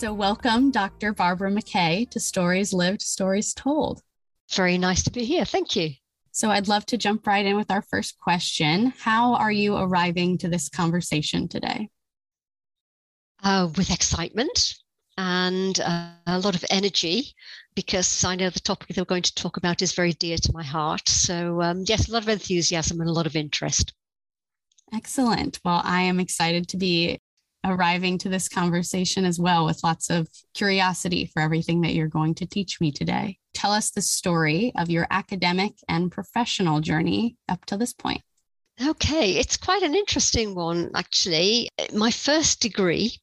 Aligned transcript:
So, 0.00 0.14
welcome, 0.14 0.70
Dr. 0.70 1.12
Barbara 1.12 1.50
McKay, 1.50 2.08
to 2.08 2.18
Stories 2.18 2.72
Lived, 2.72 3.02
Stories 3.02 3.52
Told. 3.52 4.00
Very 4.50 4.78
nice 4.78 5.02
to 5.02 5.10
be 5.10 5.26
here. 5.26 5.44
Thank 5.44 5.76
you. 5.76 5.90
So, 6.32 6.48
I'd 6.48 6.68
love 6.68 6.86
to 6.86 6.96
jump 6.96 7.26
right 7.26 7.44
in 7.44 7.54
with 7.54 7.70
our 7.70 7.82
first 7.82 8.18
question. 8.18 8.94
How 8.98 9.34
are 9.34 9.52
you 9.52 9.76
arriving 9.76 10.38
to 10.38 10.48
this 10.48 10.70
conversation 10.70 11.48
today? 11.48 11.90
Uh, 13.42 13.68
with 13.76 13.90
excitement 13.90 14.76
and 15.18 15.78
uh, 15.80 16.12
a 16.26 16.38
lot 16.38 16.54
of 16.54 16.64
energy 16.70 17.34
because 17.74 18.24
I 18.24 18.36
know 18.36 18.48
the 18.48 18.58
topic 18.58 18.88
that 18.88 18.96
we're 18.96 19.04
going 19.04 19.20
to 19.24 19.34
talk 19.34 19.58
about 19.58 19.82
is 19.82 19.92
very 19.92 20.14
dear 20.14 20.38
to 20.38 20.52
my 20.54 20.62
heart. 20.62 21.10
So, 21.10 21.60
um, 21.60 21.84
yes, 21.86 22.08
a 22.08 22.12
lot 22.12 22.22
of 22.22 22.28
enthusiasm 22.30 23.02
and 23.02 23.10
a 23.10 23.12
lot 23.12 23.26
of 23.26 23.36
interest. 23.36 23.92
Excellent. 24.94 25.60
Well, 25.62 25.82
I 25.84 26.00
am 26.00 26.20
excited 26.20 26.68
to 26.68 26.78
be 26.78 27.20
arriving 27.64 28.18
to 28.18 28.28
this 28.28 28.48
conversation 28.48 29.24
as 29.24 29.38
well 29.38 29.66
with 29.66 29.84
lots 29.84 30.10
of 30.10 30.28
curiosity 30.54 31.26
for 31.26 31.42
everything 31.42 31.82
that 31.82 31.94
you're 31.94 32.08
going 32.08 32.34
to 32.36 32.46
teach 32.46 32.80
me 32.80 32.90
today. 32.90 33.38
Tell 33.54 33.72
us 33.72 33.90
the 33.90 34.02
story 34.02 34.72
of 34.76 34.90
your 34.90 35.06
academic 35.10 35.72
and 35.88 36.10
professional 36.10 36.80
journey 36.80 37.36
up 37.48 37.64
to 37.66 37.76
this 37.76 37.92
point. 37.92 38.22
Okay, 38.82 39.32
it's 39.32 39.58
quite 39.58 39.82
an 39.82 39.94
interesting 39.94 40.54
one, 40.54 40.90
actually. 40.94 41.68
My 41.92 42.10
first 42.10 42.62
degree 42.62 43.18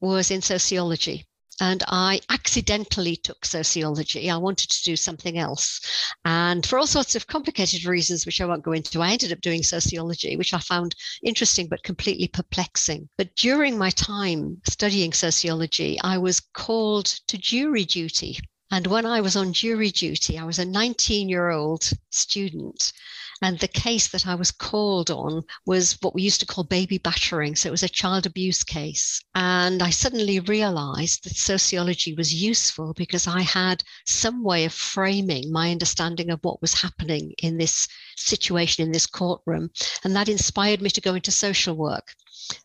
was 0.00 0.30
in 0.30 0.42
sociology 0.42 1.27
and 1.60 1.82
I 1.88 2.20
accidentally 2.28 3.16
took 3.16 3.44
sociology. 3.44 4.30
I 4.30 4.36
wanted 4.36 4.70
to 4.70 4.82
do 4.84 4.96
something 4.96 5.38
else. 5.38 5.80
And 6.24 6.64
for 6.64 6.78
all 6.78 6.86
sorts 6.86 7.14
of 7.14 7.26
complicated 7.26 7.84
reasons, 7.84 8.26
which 8.26 8.40
I 8.40 8.46
won't 8.46 8.62
go 8.62 8.72
into, 8.72 9.00
I 9.00 9.12
ended 9.12 9.32
up 9.32 9.40
doing 9.40 9.62
sociology, 9.62 10.36
which 10.36 10.54
I 10.54 10.58
found 10.58 10.94
interesting 11.22 11.68
but 11.68 11.82
completely 11.82 12.28
perplexing. 12.28 13.08
But 13.16 13.34
during 13.34 13.76
my 13.76 13.90
time 13.90 14.60
studying 14.68 15.12
sociology, 15.12 15.98
I 16.02 16.18
was 16.18 16.40
called 16.40 17.06
to 17.26 17.38
jury 17.38 17.84
duty. 17.84 18.38
And 18.70 18.86
when 18.86 19.06
I 19.06 19.20
was 19.20 19.34
on 19.34 19.52
jury 19.52 19.90
duty, 19.90 20.38
I 20.38 20.44
was 20.44 20.58
a 20.58 20.64
19 20.64 21.28
year 21.28 21.50
old 21.50 21.90
student 22.10 22.92
and 23.40 23.58
the 23.58 23.68
case 23.68 24.08
that 24.08 24.26
I 24.26 24.34
was 24.34 24.50
called 24.50 25.10
on 25.10 25.44
was 25.64 25.96
what 26.00 26.14
we 26.14 26.22
used 26.22 26.40
to 26.40 26.46
call 26.46 26.64
baby 26.64 26.98
battering. 26.98 27.54
So 27.54 27.68
it 27.68 27.72
was 27.72 27.82
a 27.82 27.88
child 27.88 28.26
abuse 28.26 28.64
case. 28.64 29.22
And 29.34 29.82
I 29.82 29.90
suddenly 29.90 30.40
realized 30.40 31.24
that 31.24 31.36
sociology 31.36 32.14
was 32.14 32.34
useful 32.34 32.94
because 32.94 33.26
I 33.26 33.42
had 33.42 33.84
some 34.06 34.42
way 34.42 34.64
of 34.64 34.72
framing 34.72 35.52
my 35.52 35.70
understanding 35.70 36.30
of 36.30 36.40
what 36.42 36.60
was 36.60 36.82
happening 36.82 37.32
in 37.38 37.58
this 37.58 37.86
situation 38.16 38.84
in 38.84 38.92
this 38.92 39.06
courtroom. 39.06 39.70
And 40.02 40.16
that 40.16 40.28
inspired 40.28 40.82
me 40.82 40.90
to 40.90 41.00
go 41.00 41.14
into 41.14 41.30
social 41.30 41.76
work. 41.76 42.14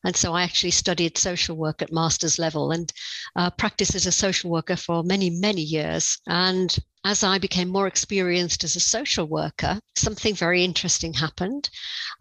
And 0.03 0.15
so 0.15 0.33
I 0.33 0.43
actually 0.43 0.71
studied 0.71 1.17
social 1.17 1.55
work 1.55 1.81
at 1.81 1.91
master's 1.91 2.37
level 2.37 2.71
and 2.71 2.91
uh, 3.35 3.49
practiced 3.51 3.95
as 3.95 4.05
a 4.05 4.11
social 4.11 4.51
worker 4.51 4.75
for 4.75 5.03
many, 5.03 5.29
many 5.29 5.61
years. 5.61 6.17
And 6.27 6.75
as 7.03 7.23
I 7.23 7.37
became 7.37 7.69
more 7.69 7.87
experienced 7.87 8.63
as 8.63 8.75
a 8.75 8.79
social 8.79 9.25
worker, 9.25 9.79
something 9.95 10.35
very 10.35 10.63
interesting 10.63 11.13
happened. 11.13 11.69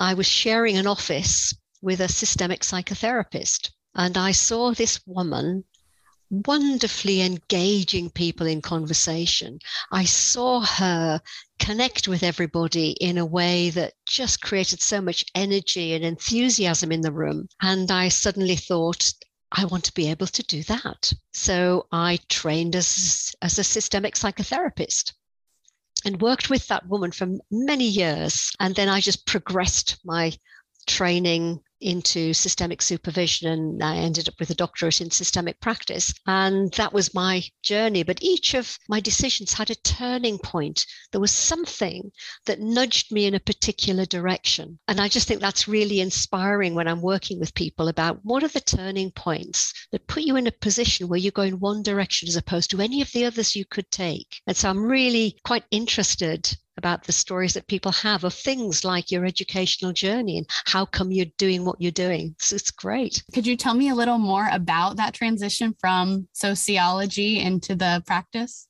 I 0.00 0.14
was 0.14 0.26
sharing 0.26 0.76
an 0.78 0.86
office 0.86 1.54
with 1.80 2.00
a 2.00 2.08
systemic 2.08 2.62
psychotherapist, 2.62 3.70
and 3.94 4.16
I 4.16 4.32
saw 4.32 4.72
this 4.72 5.00
woman 5.06 5.64
wonderfully 6.32 7.20
engaging 7.20 8.08
people 8.10 8.46
in 8.46 8.62
conversation. 8.62 9.58
I 9.90 10.04
saw 10.04 10.60
her 10.60 11.20
connect 11.58 12.08
with 12.08 12.22
everybody 12.22 12.92
in 12.92 13.18
a 13.18 13.26
way 13.26 13.68
that 13.70 13.92
just 14.06 14.40
created 14.40 14.80
so 14.80 15.00
much 15.00 15.24
energy 15.34 15.92
and 15.92 16.04
enthusiasm 16.04 16.90
in 16.90 17.02
the 17.02 17.12
room. 17.12 17.48
And 17.60 17.90
I 17.90 18.08
suddenly 18.08 18.56
thought, 18.56 19.12
I 19.52 19.66
want 19.66 19.84
to 19.84 19.94
be 19.94 20.08
able 20.08 20.26
to 20.28 20.42
do 20.42 20.62
that. 20.64 21.12
So 21.34 21.86
I 21.92 22.18
trained 22.30 22.74
as, 22.74 23.34
as 23.42 23.58
a 23.58 23.64
systemic 23.64 24.14
psychotherapist 24.14 25.12
and 26.06 26.22
worked 26.22 26.48
with 26.48 26.66
that 26.68 26.88
woman 26.88 27.12
for 27.12 27.28
many 27.50 27.86
years. 27.86 28.50
And 28.58 28.74
then 28.74 28.88
I 28.88 29.00
just 29.00 29.26
progressed 29.26 29.98
my 30.04 30.32
training 30.86 31.60
into 31.82 32.32
systemic 32.32 32.80
supervision 32.80 33.48
and 33.48 33.82
I 33.82 33.96
ended 33.96 34.28
up 34.28 34.34
with 34.38 34.50
a 34.50 34.54
doctorate 34.54 35.00
in 35.00 35.10
systemic 35.10 35.60
practice. 35.60 36.14
And 36.26 36.72
that 36.74 36.92
was 36.92 37.14
my 37.14 37.42
journey. 37.62 38.02
But 38.02 38.22
each 38.22 38.54
of 38.54 38.78
my 38.88 39.00
decisions 39.00 39.52
had 39.52 39.70
a 39.70 39.74
turning 39.74 40.38
point. 40.38 40.86
There 41.10 41.20
was 41.20 41.32
something 41.32 42.12
that 42.46 42.60
nudged 42.60 43.12
me 43.12 43.26
in 43.26 43.34
a 43.34 43.40
particular 43.40 44.06
direction. 44.06 44.78
And 44.88 45.00
I 45.00 45.08
just 45.08 45.28
think 45.28 45.40
that's 45.40 45.68
really 45.68 46.00
inspiring 46.00 46.74
when 46.74 46.88
I'm 46.88 47.02
working 47.02 47.40
with 47.40 47.54
people 47.54 47.88
about 47.88 48.20
what 48.22 48.44
are 48.44 48.48
the 48.48 48.60
turning 48.60 49.10
points 49.10 49.72
that 49.90 50.06
put 50.06 50.22
you 50.22 50.36
in 50.36 50.46
a 50.46 50.52
position 50.52 51.08
where 51.08 51.18
you 51.18 51.30
go 51.30 51.42
in 51.42 51.60
one 51.60 51.82
direction 51.82 52.28
as 52.28 52.36
opposed 52.36 52.70
to 52.70 52.80
any 52.80 53.02
of 53.02 53.10
the 53.12 53.24
others 53.24 53.56
you 53.56 53.64
could 53.64 53.90
take. 53.90 54.40
And 54.46 54.56
so 54.56 54.70
I'm 54.70 54.84
really 54.84 55.36
quite 55.44 55.64
interested 55.70 56.56
about 56.76 57.04
the 57.04 57.12
stories 57.12 57.54
that 57.54 57.66
people 57.66 57.92
have 57.92 58.24
of 58.24 58.34
things 58.34 58.84
like 58.84 59.10
your 59.10 59.24
educational 59.24 59.92
journey 59.92 60.38
and 60.38 60.46
how 60.64 60.84
come 60.84 61.12
you're 61.12 61.26
doing 61.38 61.64
what 61.64 61.80
you're 61.80 61.90
doing. 61.90 62.34
So 62.38 62.56
it's 62.56 62.70
great. 62.70 63.22
Could 63.34 63.46
you 63.46 63.56
tell 63.56 63.74
me 63.74 63.90
a 63.90 63.94
little 63.94 64.18
more 64.18 64.48
about 64.50 64.96
that 64.96 65.14
transition 65.14 65.74
from 65.80 66.28
sociology 66.32 67.40
into 67.40 67.74
the 67.74 68.02
practice? 68.06 68.68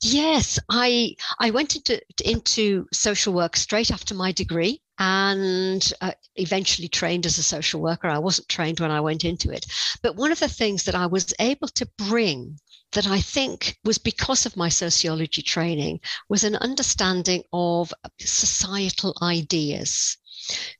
Yes, 0.00 0.58
I 0.68 1.16
I 1.40 1.50
went 1.50 1.74
into 1.74 2.00
into 2.24 2.86
social 2.92 3.32
work 3.34 3.56
straight 3.56 3.90
after 3.90 4.14
my 4.14 4.30
degree 4.30 4.80
and 4.98 5.92
uh, 6.00 6.12
eventually 6.36 6.88
trained 6.88 7.26
as 7.26 7.38
a 7.38 7.42
social 7.42 7.80
worker. 7.80 8.08
I 8.08 8.18
wasn't 8.18 8.48
trained 8.48 8.80
when 8.80 8.92
I 8.92 9.00
went 9.00 9.24
into 9.24 9.50
it, 9.50 9.66
but 10.02 10.16
one 10.16 10.32
of 10.32 10.38
the 10.38 10.48
things 10.48 10.84
that 10.84 10.94
I 10.94 11.06
was 11.06 11.34
able 11.40 11.68
to 11.68 11.88
bring 11.98 12.58
that 12.92 13.06
I 13.06 13.20
think 13.20 13.76
was 13.84 13.98
because 13.98 14.46
of 14.46 14.56
my 14.56 14.68
sociology 14.68 15.42
training 15.42 16.00
was 16.28 16.44
an 16.44 16.56
understanding 16.56 17.42
of 17.52 17.92
societal 18.18 19.14
ideas. 19.22 20.16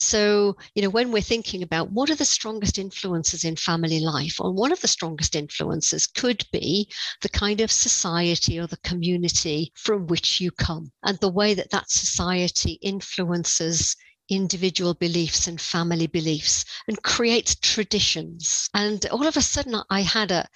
So, 0.01 0.57
you 0.75 0.83
know, 0.83 0.89
when 0.89 1.13
we're 1.13 1.21
thinking 1.21 1.63
about 1.63 1.91
what 1.91 2.09
are 2.09 2.15
the 2.15 2.25
strongest 2.25 2.79
influences 2.79 3.45
in 3.45 3.57
family 3.57 4.01
life, 4.01 4.41
or 4.41 4.53
one 4.53 4.73
of 4.73 4.81
the 4.81 4.89
strongest 4.89 5.37
influences 5.37 6.07
could 6.07 6.43
be 6.53 6.91
the 7.21 7.29
kind 7.29 7.61
of 7.61 7.71
society 7.71 8.59
or 8.59 8.67
the 8.67 8.79
community 8.79 9.73
from 9.77 10.07
which 10.07 10.41
you 10.41 10.51
come, 10.51 10.91
and 11.03 11.19
the 11.19 11.29
way 11.29 11.53
that 11.53 11.71
that 11.71 11.91
society 11.91 12.79
influences 12.81 13.95
individual 14.31 14.95
beliefs 14.95 15.47
and 15.47 15.61
family 15.61 16.07
beliefs 16.07 16.65
and 16.87 17.03
creates 17.03 17.55
traditions. 17.57 18.69
And 18.75 19.05
all 19.07 19.27
of 19.27 19.37
a 19.37 19.43
sudden, 19.43 19.83
I 19.91 20.03
had 20.03 20.31
a, 20.31 20.49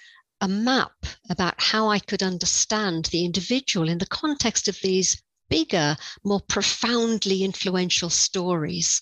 a 0.43 0.47
map 0.49 1.05
about 1.29 1.55
how 1.57 1.87
I 1.87 1.99
could 1.99 2.21
understand 2.21 3.05
the 3.05 3.23
individual 3.23 3.87
in 3.87 3.99
the 3.99 4.05
context 4.05 4.67
of 4.67 4.77
these 4.81 5.23
bigger, 5.47 5.95
more 6.21 6.41
profoundly 6.41 7.45
influential 7.45 8.09
stories. 8.09 9.01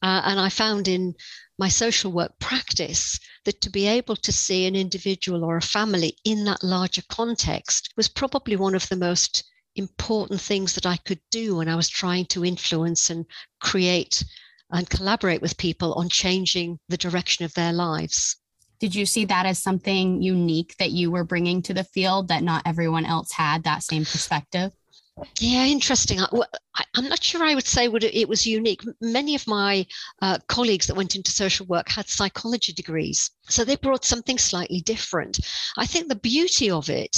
Uh, 0.00 0.22
and 0.24 0.38
I 0.38 0.48
found 0.48 0.86
in 0.86 1.16
my 1.58 1.68
social 1.68 2.12
work 2.12 2.38
practice 2.38 3.18
that 3.44 3.60
to 3.62 3.68
be 3.68 3.88
able 3.88 4.14
to 4.14 4.30
see 4.30 4.64
an 4.64 4.76
individual 4.76 5.42
or 5.42 5.56
a 5.56 5.60
family 5.60 6.16
in 6.22 6.44
that 6.44 6.62
larger 6.62 7.02
context 7.08 7.92
was 7.96 8.06
probably 8.06 8.54
one 8.54 8.76
of 8.76 8.88
the 8.88 8.94
most 8.94 9.42
important 9.74 10.40
things 10.40 10.74
that 10.74 10.86
I 10.86 10.98
could 10.98 11.20
do 11.32 11.56
when 11.56 11.68
I 11.68 11.74
was 11.74 11.88
trying 11.88 12.26
to 12.26 12.44
influence 12.44 13.10
and 13.10 13.26
create 13.58 14.22
and 14.70 14.88
collaborate 14.88 15.42
with 15.42 15.58
people 15.58 15.94
on 15.94 16.10
changing 16.10 16.78
the 16.88 16.96
direction 16.96 17.44
of 17.44 17.54
their 17.54 17.72
lives. 17.72 18.36
Did 18.78 18.94
you 18.94 19.06
see 19.06 19.24
that 19.26 19.46
as 19.46 19.62
something 19.62 20.22
unique 20.22 20.76
that 20.78 20.90
you 20.90 21.10
were 21.10 21.24
bringing 21.24 21.62
to 21.62 21.74
the 21.74 21.84
field 21.84 22.28
that 22.28 22.42
not 22.42 22.62
everyone 22.66 23.06
else 23.06 23.32
had 23.32 23.64
that 23.64 23.82
same 23.82 24.04
perspective? 24.04 24.72
Yeah, 25.40 25.64
interesting. 25.64 26.20
I, 26.20 26.84
am 26.96 27.08
not 27.08 27.24
sure 27.24 27.42
I 27.42 27.54
would 27.54 27.66
say 27.66 27.88
would 27.88 28.04
it, 28.04 28.28
was 28.28 28.46
unique. 28.46 28.82
Many 29.00 29.34
of 29.34 29.46
my 29.46 29.86
uh, 30.20 30.38
colleagues 30.46 30.86
that 30.86 30.96
went 30.96 31.16
into 31.16 31.30
social 31.30 31.64
work 31.64 31.88
had 31.88 32.06
psychology 32.06 32.74
degrees, 32.74 33.30
so 33.48 33.64
they 33.64 33.76
brought 33.76 34.04
something 34.04 34.36
slightly 34.36 34.80
different. 34.80 35.40
I 35.78 35.86
think 35.86 36.08
the 36.08 36.16
beauty 36.16 36.70
of 36.70 36.90
it 36.90 37.16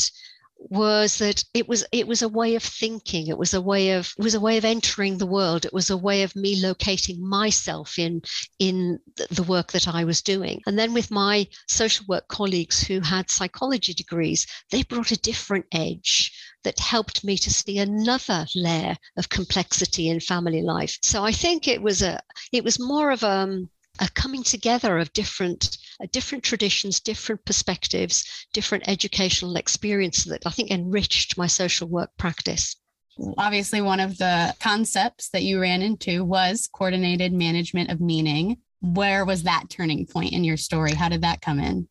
was 0.58 1.18
that 1.18 1.44
it 1.54 1.68
was 1.68 1.84
it 1.92 2.06
was 2.06 2.20
a 2.20 2.28
way 2.28 2.54
of 2.54 2.62
thinking. 2.62 3.28
It 3.28 3.38
was 3.38 3.54
a 3.54 3.60
way 3.60 3.92
of 3.92 4.12
was 4.18 4.34
a 4.34 4.40
way 4.40 4.56
of 4.58 4.64
entering 4.64 5.18
the 5.18 5.26
world. 5.26 5.64
It 5.64 5.72
was 5.72 5.88
a 5.88 5.96
way 5.96 6.22
of 6.22 6.34
me 6.36 6.60
locating 6.60 7.26
myself 7.26 7.98
in 7.98 8.22
in 8.58 8.98
the 9.30 9.44
work 9.44 9.72
that 9.72 9.88
I 9.88 10.04
was 10.04 10.20
doing. 10.20 10.60
And 10.66 10.78
then 10.78 10.92
with 10.92 11.10
my 11.10 11.46
social 11.68 12.04
work 12.08 12.28
colleagues 12.28 12.82
who 12.82 13.00
had 13.00 13.30
psychology 13.30 13.94
degrees 13.94 14.46
they 14.70 14.82
brought 14.82 15.12
a 15.12 15.20
different 15.20 15.66
edge 15.72 16.32
that 16.64 16.80
helped 16.80 17.24
me 17.24 17.38
to 17.38 17.52
see 17.52 17.78
another 17.78 18.46
layer 18.54 18.96
of 19.16 19.28
complexity 19.28 20.08
in 20.08 20.20
family 20.20 20.62
life. 20.62 20.98
So 21.02 21.24
I 21.24 21.32
think 21.32 21.68
it 21.68 21.80
was 21.80 22.02
a 22.02 22.20
it 22.52 22.64
was 22.64 22.78
more 22.80 23.10
of 23.10 23.22
a 23.22 23.28
um, 23.28 23.70
a 23.98 24.08
coming 24.10 24.42
together 24.42 24.98
of 24.98 25.12
different 25.12 25.78
uh, 26.00 26.06
different 26.12 26.44
traditions, 26.44 27.00
different 27.00 27.44
perspectives, 27.44 28.46
different 28.52 28.88
educational 28.88 29.56
experiences 29.56 30.26
that 30.26 30.42
I 30.46 30.50
think 30.50 30.70
enriched 30.70 31.36
my 31.36 31.46
social 31.46 31.88
work 31.88 32.10
practice. 32.16 32.76
Obviously, 33.36 33.80
one 33.80 34.00
of 34.00 34.16
the 34.18 34.54
concepts 34.60 35.30
that 35.30 35.42
you 35.42 35.60
ran 35.60 35.82
into 35.82 36.24
was 36.24 36.68
coordinated 36.72 37.32
management 37.32 37.90
of 37.90 38.00
meaning. 38.00 38.58
Where 38.80 39.24
was 39.24 39.42
that 39.42 39.64
turning 39.68 40.06
point 40.06 40.32
in 40.32 40.44
your 40.44 40.56
story? 40.56 40.94
How 40.94 41.08
did 41.08 41.22
that 41.22 41.40
come 41.40 41.58
in? 41.58 41.88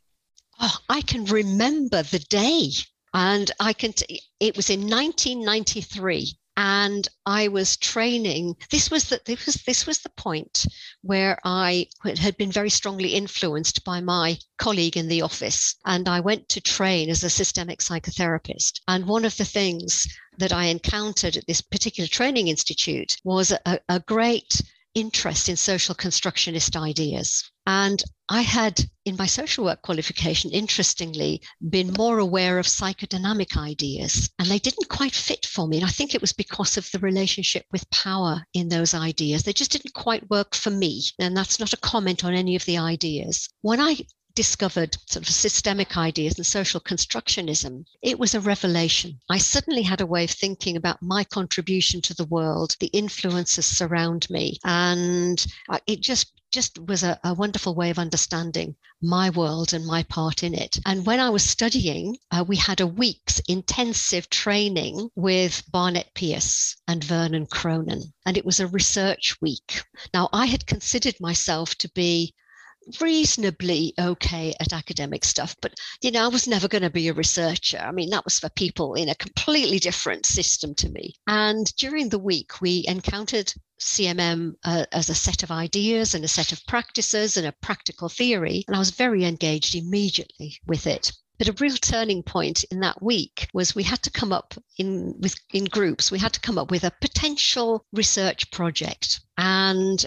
Oh, 0.60 0.78
I 0.88 1.02
can 1.02 1.26
remember 1.26 2.02
the 2.04 2.20
day. 2.20 2.70
And 3.14 3.52
I 3.60 3.74
can, 3.74 3.94
t- 3.94 4.22
it 4.40 4.56
was 4.56 4.70
in 4.70 4.82
1993 4.82 6.38
and 6.58 7.08
I 7.24 7.50
was 7.50 7.78
training. 7.78 8.56
This 8.72 8.90
was 8.90 9.10
the 9.10 9.22
this 9.26 9.46
was 9.46 9.56
this 9.68 9.86
was 9.86 10.00
the 10.00 10.10
point 10.10 10.66
where 11.02 11.38
I 11.44 11.88
had 12.04 12.36
been 12.36 12.52
very 12.52 12.72
strongly 12.72 13.14
influenced 13.14 13.84
by 13.84 14.02
my 14.02 14.40
colleague 14.58 14.98
in 14.98 15.08
the 15.08 15.22
office, 15.22 15.76
and 15.86 16.10
I 16.10 16.20
went 16.20 16.50
to 16.50 16.60
train 16.60 17.12
as 17.12 17.24
a 17.24 17.30
systemic 17.30 17.80
psychotherapist. 17.80 18.82
And 18.88 19.06
one 19.06 19.24
of 19.24 19.38
the 19.38 19.46
things 19.46 20.08
that 20.40 20.52
I 20.52 20.66
encountered 20.66 21.38
at 21.38 21.46
this 21.46 21.62
particular 21.62 22.08
training 22.08 22.48
institute 22.48 23.18
was 23.24 23.52
a, 23.52 23.80
a 23.88 24.00
great 24.00 24.60
interest 24.96 25.50
in 25.50 25.58
social 25.58 25.94
constructionist 25.94 26.76
ideas. 26.76 27.44
And 27.68 28.02
I 28.30 28.44
had, 28.44 28.80
in 29.04 29.18
my 29.18 29.26
social 29.26 29.66
work 29.66 29.82
qualification, 29.82 30.52
interestingly, 30.52 31.42
been 31.70 31.92
more 31.98 32.18
aware 32.18 32.60
of 32.60 32.66
psychodynamic 32.66 33.58
ideas, 33.58 34.30
and 34.40 34.48
they 34.48 34.58
didn't 34.58 34.88
quite 34.88 35.14
fit 35.14 35.46
for 35.46 35.68
me. 35.68 35.78
And 35.78 35.86
I 35.86 35.90
think 35.90 36.16
it 36.16 36.22
was 36.22 36.32
because 36.32 36.78
of 36.78 36.90
the 36.92 37.00
relationship 37.00 37.66
with 37.74 37.90
power 37.90 38.46
in 38.54 38.70
those 38.70 38.94
ideas. 38.94 39.44
They 39.44 39.52
just 39.52 39.72
didn't 39.72 39.94
quite 39.94 40.30
work 40.30 40.56
for 40.56 40.70
me. 40.70 41.04
And 41.20 41.36
that's 41.36 41.60
not 41.60 41.74
a 41.74 41.78
comment 41.78 42.24
on 42.24 42.34
any 42.34 42.56
of 42.56 42.64
the 42.64 42.78
ideas. 42.78 43.50
When 43.62 43.82
I 43.82 43.98
discovered 44.38 44.96
sort 45.08 45.28
of 45.28 45.34
systemic 45.34 45.98
ideas 45.98 46.38
and 46.38 46.46
social 46.46 46.80
constructionism, 46.80 47.84
it 48.04 48.20
was 48.20 48.36
a 48.36 48.40
revelation. 48.40 49.20
I 49.32 49.40
suddenly 49.40 49.82
had 49.82 50.00
a 50.00 50.06
way 50.06 50.26
of 50.26 50.30
thinking 50.30 50.78
about 50.78 51.02
my 51.02 51.24
contribution 51.24 52.02
to 52.04 52.14
the 52.14 52.26
world, 52.26 52.76
the 52.80 52.92
influences 52.94 53.66
surround 53.66 54.30
me, 54.30 54.60
and 54.64 55.44
it 55.88 56.02
just 56.02 56.34
just 56.52 56.78
was 56.78 57.02
a, 57.02 57.20
a, 57.24 57.34
wonderful 57.34 57.74
way 57.74 57.90
of 57.90 57.98
understanding 57.98 58.76
my 59.02 59.32
world 59.32 59.74
and 59.74 59.88
my 59.88 60.04
part 60.04 60.44
in 60.44 60.54
it. 60.54 60.78
And 60.86 61.04
when 61.04 61.20
I 61.20 61.32
was 61.32 61.44
studying, 61.44 62.18
uh, 62.30 62.46
we 62.48 62.58
had 62.58 62.80
a 62.80 62.86
week's 62.86 63.40
intensive 63.48 64.30
training 64.30 65.10
with 65.16 65.64
Barnett 65.72 66.14
Pearce 66.14 66.76
and 66.88 67.04
Vernon 67.04 67.48
Cronen, 67.48 68.14
and 68.24 68.38
it 68.38 68.46
was 68.46 68.60
a 68.60 68.68
research 68.68 69.36
week. 69.42 69.82
Now, 70.14 70.30
I 70.32 70.46
had 70.46 70.68
considered 70.68 71.16
myself 71.20 71.74
to 71.80 71.90
be 71.90 72.36
reasonably 73.02 73.94
okay 74.00 74.54
at 74.60 74.74
academic 74.74 75.26
stuff, 75.26 75.56
but 75.62 75.74
you 76.02 76.12
know, 76.12 76.26
I 76.26 76.28
was 76.28 76.48
never 76.48 76.68
going 76.68 76.84
to 76.84 76.90
be 76.90 77.08
a 77.08 77.14
researcher. 77.14 77.80
I 77.80 77.92
mean, 77.92 78.10
that 78.12 78.24
was 78.24 78.40
for 78.40 78.50
people 78.50 78.94
in 78.94 79.10
a 79.10 79.16
completely 79.16 79.80
different 79.80 80.26
system 80.26 80.76
to 80.76 80.90
me. 80.90 81.14
And 81.28 81.74
during 81.78 82.10
the 82.10 82.20
week, 82.20 82.62
we 82.62 82.86
encountered 82.88 83.54
CMM 83.80 84.54
uh, 84.64 84.86
as 84.92 85.10
a 85.10 85.16
set 85.16 85.44
of 85.44 85.52
ideas 85.52 86.16
and 86.16 86.24
a 86.24 86.28
set 86.28 86.52
of 86.52 86.66
practices 86.66 87.38
and 87.38 87.46
a 87.46 87.56
practical 87.62 88.10
theory, 88.10 88.64
and 88.68 88.76
I 88.76 88.80
was 88.80 88.92
very 88.92 89.26
engaged 89.26 89.76
immediately 89.76 90.58
with 90.66 90.88
it. 90.88 91.12
But 91.38 91.50
a 91.50 91.54
real 91.60 91.76
turning 91.76 92.24
point 92.24 92.64
in 92.72 92.80
that 92.80 93.04
week 93.04 93.48
was 93.54 93.76
we 93.76 93.84
had 93.84 94.02
to 94.04 94.10
come 94.10 94.34
up 94.34 94.56
in 94.80 95.14
with 95.20 95.36
in 95.54 95.66
groups. 95.66 96.12
We 96.12 96.18
had 96.18 96.34
to 96.34 96.40
come 96.40 96.58
up 96.58 96.72
with 96.72 96.84
a 96.84 96.94
potential 97.00 97.86
research 97.94 98.50
project, 98.50 99.20
and 99.38 100.04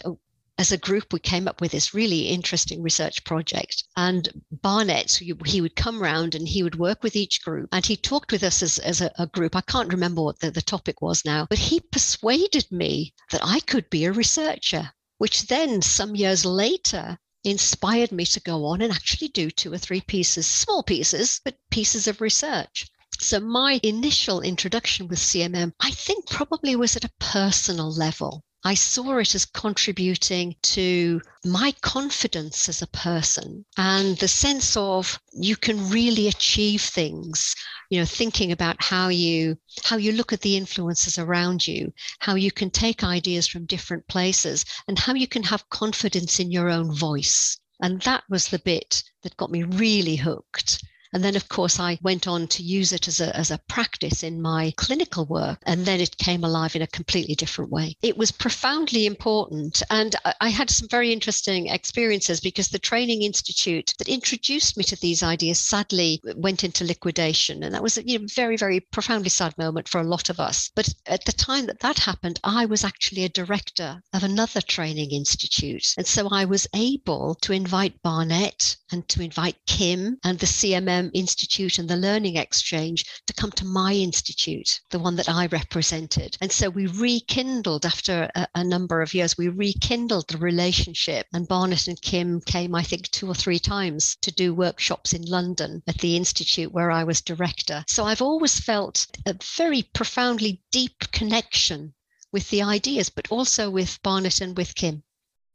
as 0.60 0.70
a 0.70 0.76
group, 0.76 1.10
we 1.10 1.18
came 1.18 1.48
up 1.48 1.62
with 1.62 1.72
this 1.72 1.94
really 1.94 2.28
interesting 2.28 2.82
research 2.82 3.24
project. 3.24 3.84
And 3.96 4.28
Barnett, 4.52 5.10
he 5.12 5.60
would 5.62 5.74
come 5.74 6.02
around 6.02 6.34
and 6.34 6.46
he 6.46 6.62
would 6.62 6.78
work 6.78 7.02
with 7.02 7.16
each 7.16 7.42
group 7.42 7.70
and 7.72 7.86
he 7.86 7.96
talked 7.96 8.30
with 8.30 8.42
us 8.42 8.62
as, 8.62 8.78
as 8.78 9.00
a, 9.00 9.10
a 9.18 9.26
group. 9.26 9.56
I 9.56 9.62
can't 9.62 9.90
remember 9.90 10.20
what 10.20 10.40
the, 10.40 10.50
the 10.50 10.60
topic 10.60 11.00
was 11.00 11.24
now, 11.24 11.46
but 11.48 11.58
he 11.58 11.80
persuaded 11.80 12.70
me 12.70 13.14
that 13.30 13.40
I 13.42 13.60
could 13.60 13.88
be 13.88 14.04
a 14.04 14.12
researcher, 14.12 14.92
which 15.16 15.46
then 15.46 15.80
some 15.80 16.14
years 16.14 16.44
later 16.44 17.16
inspired 17.42 18.12
me 18.12 18.26
to 18.26 18.40
go 18.40 18.66
on 18.66 18.82
and 18.82 18.92
actually 18.92 19.28
do 19.28 19.50
two 19.50 19.72
or 19.72 19.78
three 19.78 20.02
pieces, 20.02 20.46
small 20.46 20.82
pieces, 20.82 21.40
but 21.42 21.56
pieces 21.70 22.06
of 22.06 22.20
research. 22.20 22.86
So 23.18 23.40
my 23.40 23.80
initial 23.82 24.42
introduction 24.42 25.08
with 25.08 25.20
CMM, 25.20 25.72
I 25.80 25.90
think 25.92 26.28
probably 26.28 26.76
was 26.76 26.96
at 26.96 27.04
a 27.06 27.12
personal 27.18 27.90
level. 27.90 28.44
I 28.62 28.74
saw 28.74 29.16
it 29.16 29.34
as 29.34 29.46
contributing 29.46 30.54
to 30.62 31.22
my 31.44 31.72
confidence 31.80 32.68
as 32.68 32.82
a 32.82 32.86
person 32.86 33.64
and 33.78 34.18
the 34.18 34.28
sense 34.28 34.76
of 34.76 35.18
you 35.32 35.56
can 35.56 35.88
really 35.88 36.28
achieve 36.28 36.82
things 36.82 37.54
you 37.88 37.98
know 37.98 38.04
thinking 38.04 38.52
about 38.52 38.82
how 38.82 39.08
you 39.08 39.56
how 39.84 39.96
you 39.96 40.12
look 40.12 40.34
at 40.34 40.42
the 40.42 40.58
influences 40.58 41.16
around 41.18 41.66
you 41.66 41.92
how 42.18 42.34
you 42.34 42.52
can 42.52 42.70
take 42.70 43.02
ideas 43.02 43.46
from 43.46 43.64
different 43.64 44.06
places 44.08 44.66
and 44.86 44.98
how 44.98 45.14
you 45.14 45.26
can 45.26 45.44
have 45.44 45.70
confidence 45.70 46.38
in 46.38 46.50
your 46.50 46.68
own 46.68 46.94
voice. 46.94 47.58
And 47.80 48.02
that 48.02 48.24
was 48.28 48.48
the 48.48 48.58
bit 48.58 49.02
that 49.22 49.38
got 49.38 49.50
me 49.50 49.62
really 49.62 50.16
hooked 50.16 50.84
and 51.12 51.24
then, 51.24 51.34
of 51.34 51.48
course, 51.48 51.80
I 51.80 51.98
went 52.02 52.28
on 52.28 52.46
to 52.48 52.62
use 52.62 52.92
it 52.92 53.08
as 53.08 53.20
a, 53.20 53.36
as 53.36 53.50
a 53.50 53.58
practice 53.68 54.22
in 54.22 54.40
my 54.40 54.72
clinical 54.76 55.26
work. 55.26 55.58
And 55.64 55.84
then 55.84 56.00
it 56.00 56.16
came 56.18 56.44
alive 56.44 56.76
in 56.76 56.82
a 56.82 56.86
completely 56.86 57.34
different 57.34 57.70
way. 57.70 57.96
It 58.02 58.16
was 58.16 58.30
profoundly 58.30 59.06
important. 59.06 59.82
And 59.90 60.14
I 60.40 60.50
had 60.50 60.70
some 60.70 60.88
very 60.88 61.12
interesting 61.12 61.66
experiences 61.66 62.40
because 62.40 62.68
the 62.68 62.78
training 62.78 63.22
institute 63.22 63.94
that 63.98 64.08
introduced 64.08 64.76
me 64.76 64.84
to 64.84 64.96
these 64.96 65.22
ideas 65.22 65.58
sadly 65.58 66.20
went 66.36 66.62
into 66.62 66.84
liquidation. 66.84 67.64
And 67.64 67.74
that 67.74 67.82
was 67.82 67.98
a 67.98 68.06
you 68.06 68.20
know, 68.20 68.26
very, 68.32 68.56
very 68.56 68.78
profoundly 68.78 69.30
sad 69.30 69.56
moment 69.58 69.88
for 69.88 70.00
a 70.00 70.04
lot 70.04 70.30
of 70.30 70.38
us. 70.38 70.70
But 70.76 70.94
at 71.06 71.24
the 71.24 71.32
time 71.32 71.66
that 71.66 71.80
that 71.80 71.98
happened, 71.98 72.38
I 72.44 72.66
was 72.66 72.84
actually 72.84 73.24
a 73.24 73.28
director 73.28 74.00
of 74.12 74.22
another 74.22 74.60
training 74.60 75.10
institute. 75.10 75.94
And 75.96 76.06
so 76.06 76.28
I 76.30 76.44
was 76.44 76.68
able 76.74 77.34
to 77.42 77.52
invite 77.52 78.00
Barnett 78.02 78.76
and 78.92 79.08
to 79.08 79.22
invite 79.22 79.56
Kim 79.66 80.18
and 80.24 80.38
the 80.38 80.46
CMM 80.46 80.99
um, 81.00 81.10
Institute 81.14 81.78
and 81.78 81.88
the 81.88 81.96
Learning 81.96 82.36
Exchange 82.36 83.04
to 83.26 83.32
come 83.32 83.50
to 83.52 83.64
my 83.64 83.92
institute, 83.92 84.80
the 84.90 84.98
one 84.98 85.16
that 85.16 85.28
I 85.28 85.46
represented. 85.46 86.36
And 86.40 86.52
so 86.52 86.68
we 86.68 86.86
rekindled 86.86 87.86
after 87.86 88.30
a, 88.34 88.46
a 88.54 88.64
number 88.64 89.00
of 89.00 89.14
years, 89.14 89.38
we 89.38 89.48
rekindled 89.48 90.28
the 90.28 90.38
relationship. 90.38 91.26
And 91.32 91.48
Barnett 91.48 91.88
and 91.88 92.00
Kim 92.00 92.40
came, 92.42 92.74
I 92.74 92.82
think, 92.82 93.10
two 93.10 93.28
or 93.28 93.34
three 93.34 93.58
times 93.58 94.16
to 94.22 94.30
do 94.30 94.54
workshops 94.54 95.12
in 95.12 95.22
London 95.22 95.82
at 95.88 95.98
the 95.98 96.16
institute 96.16 96.72
where 96.72 96.90
I 96.90 97.04
was 97.04 97.20
director. 97.20 97.84
So 97.88 98.04
I've 98.04 98.22
always 98.22 98.60
felt 98.60 99.06
a 99.26 99.34
very 99.56 99.82
profoundly 99.82 100.62
deep 100.70 101.10
connection 101.12 101.94
with 102.32 102.50
the 102.50 102.62
ideas, 102.62 103.08
but 103.08 103.30
also 103.30 103.70
with 103.70 104.00
Barnett 104.02 104.40
and 104.40 104.56
with 104.56 104.74
Kim 104.74 105.02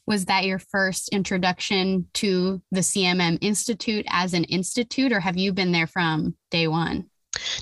was 0.07 0.25
that 0.25 0.45
your 0.45 0.59
first 0.59 1.09
introduction 1.09 2.07
to 2.13 2.62
the 2.71 2.81
CMM 2.81 3.39
Institute 3.41 4.05
as 4.09 4.33
an 4.33 4.43
institute, 4.45 5.12
or 5.12 5.19
have 5.19 5.38
you 5.38 5.53
been 5.53 5.71
there 5.71 5.88
from 5.88 6.35
day 6.51 6.67
one? 6.67 7.09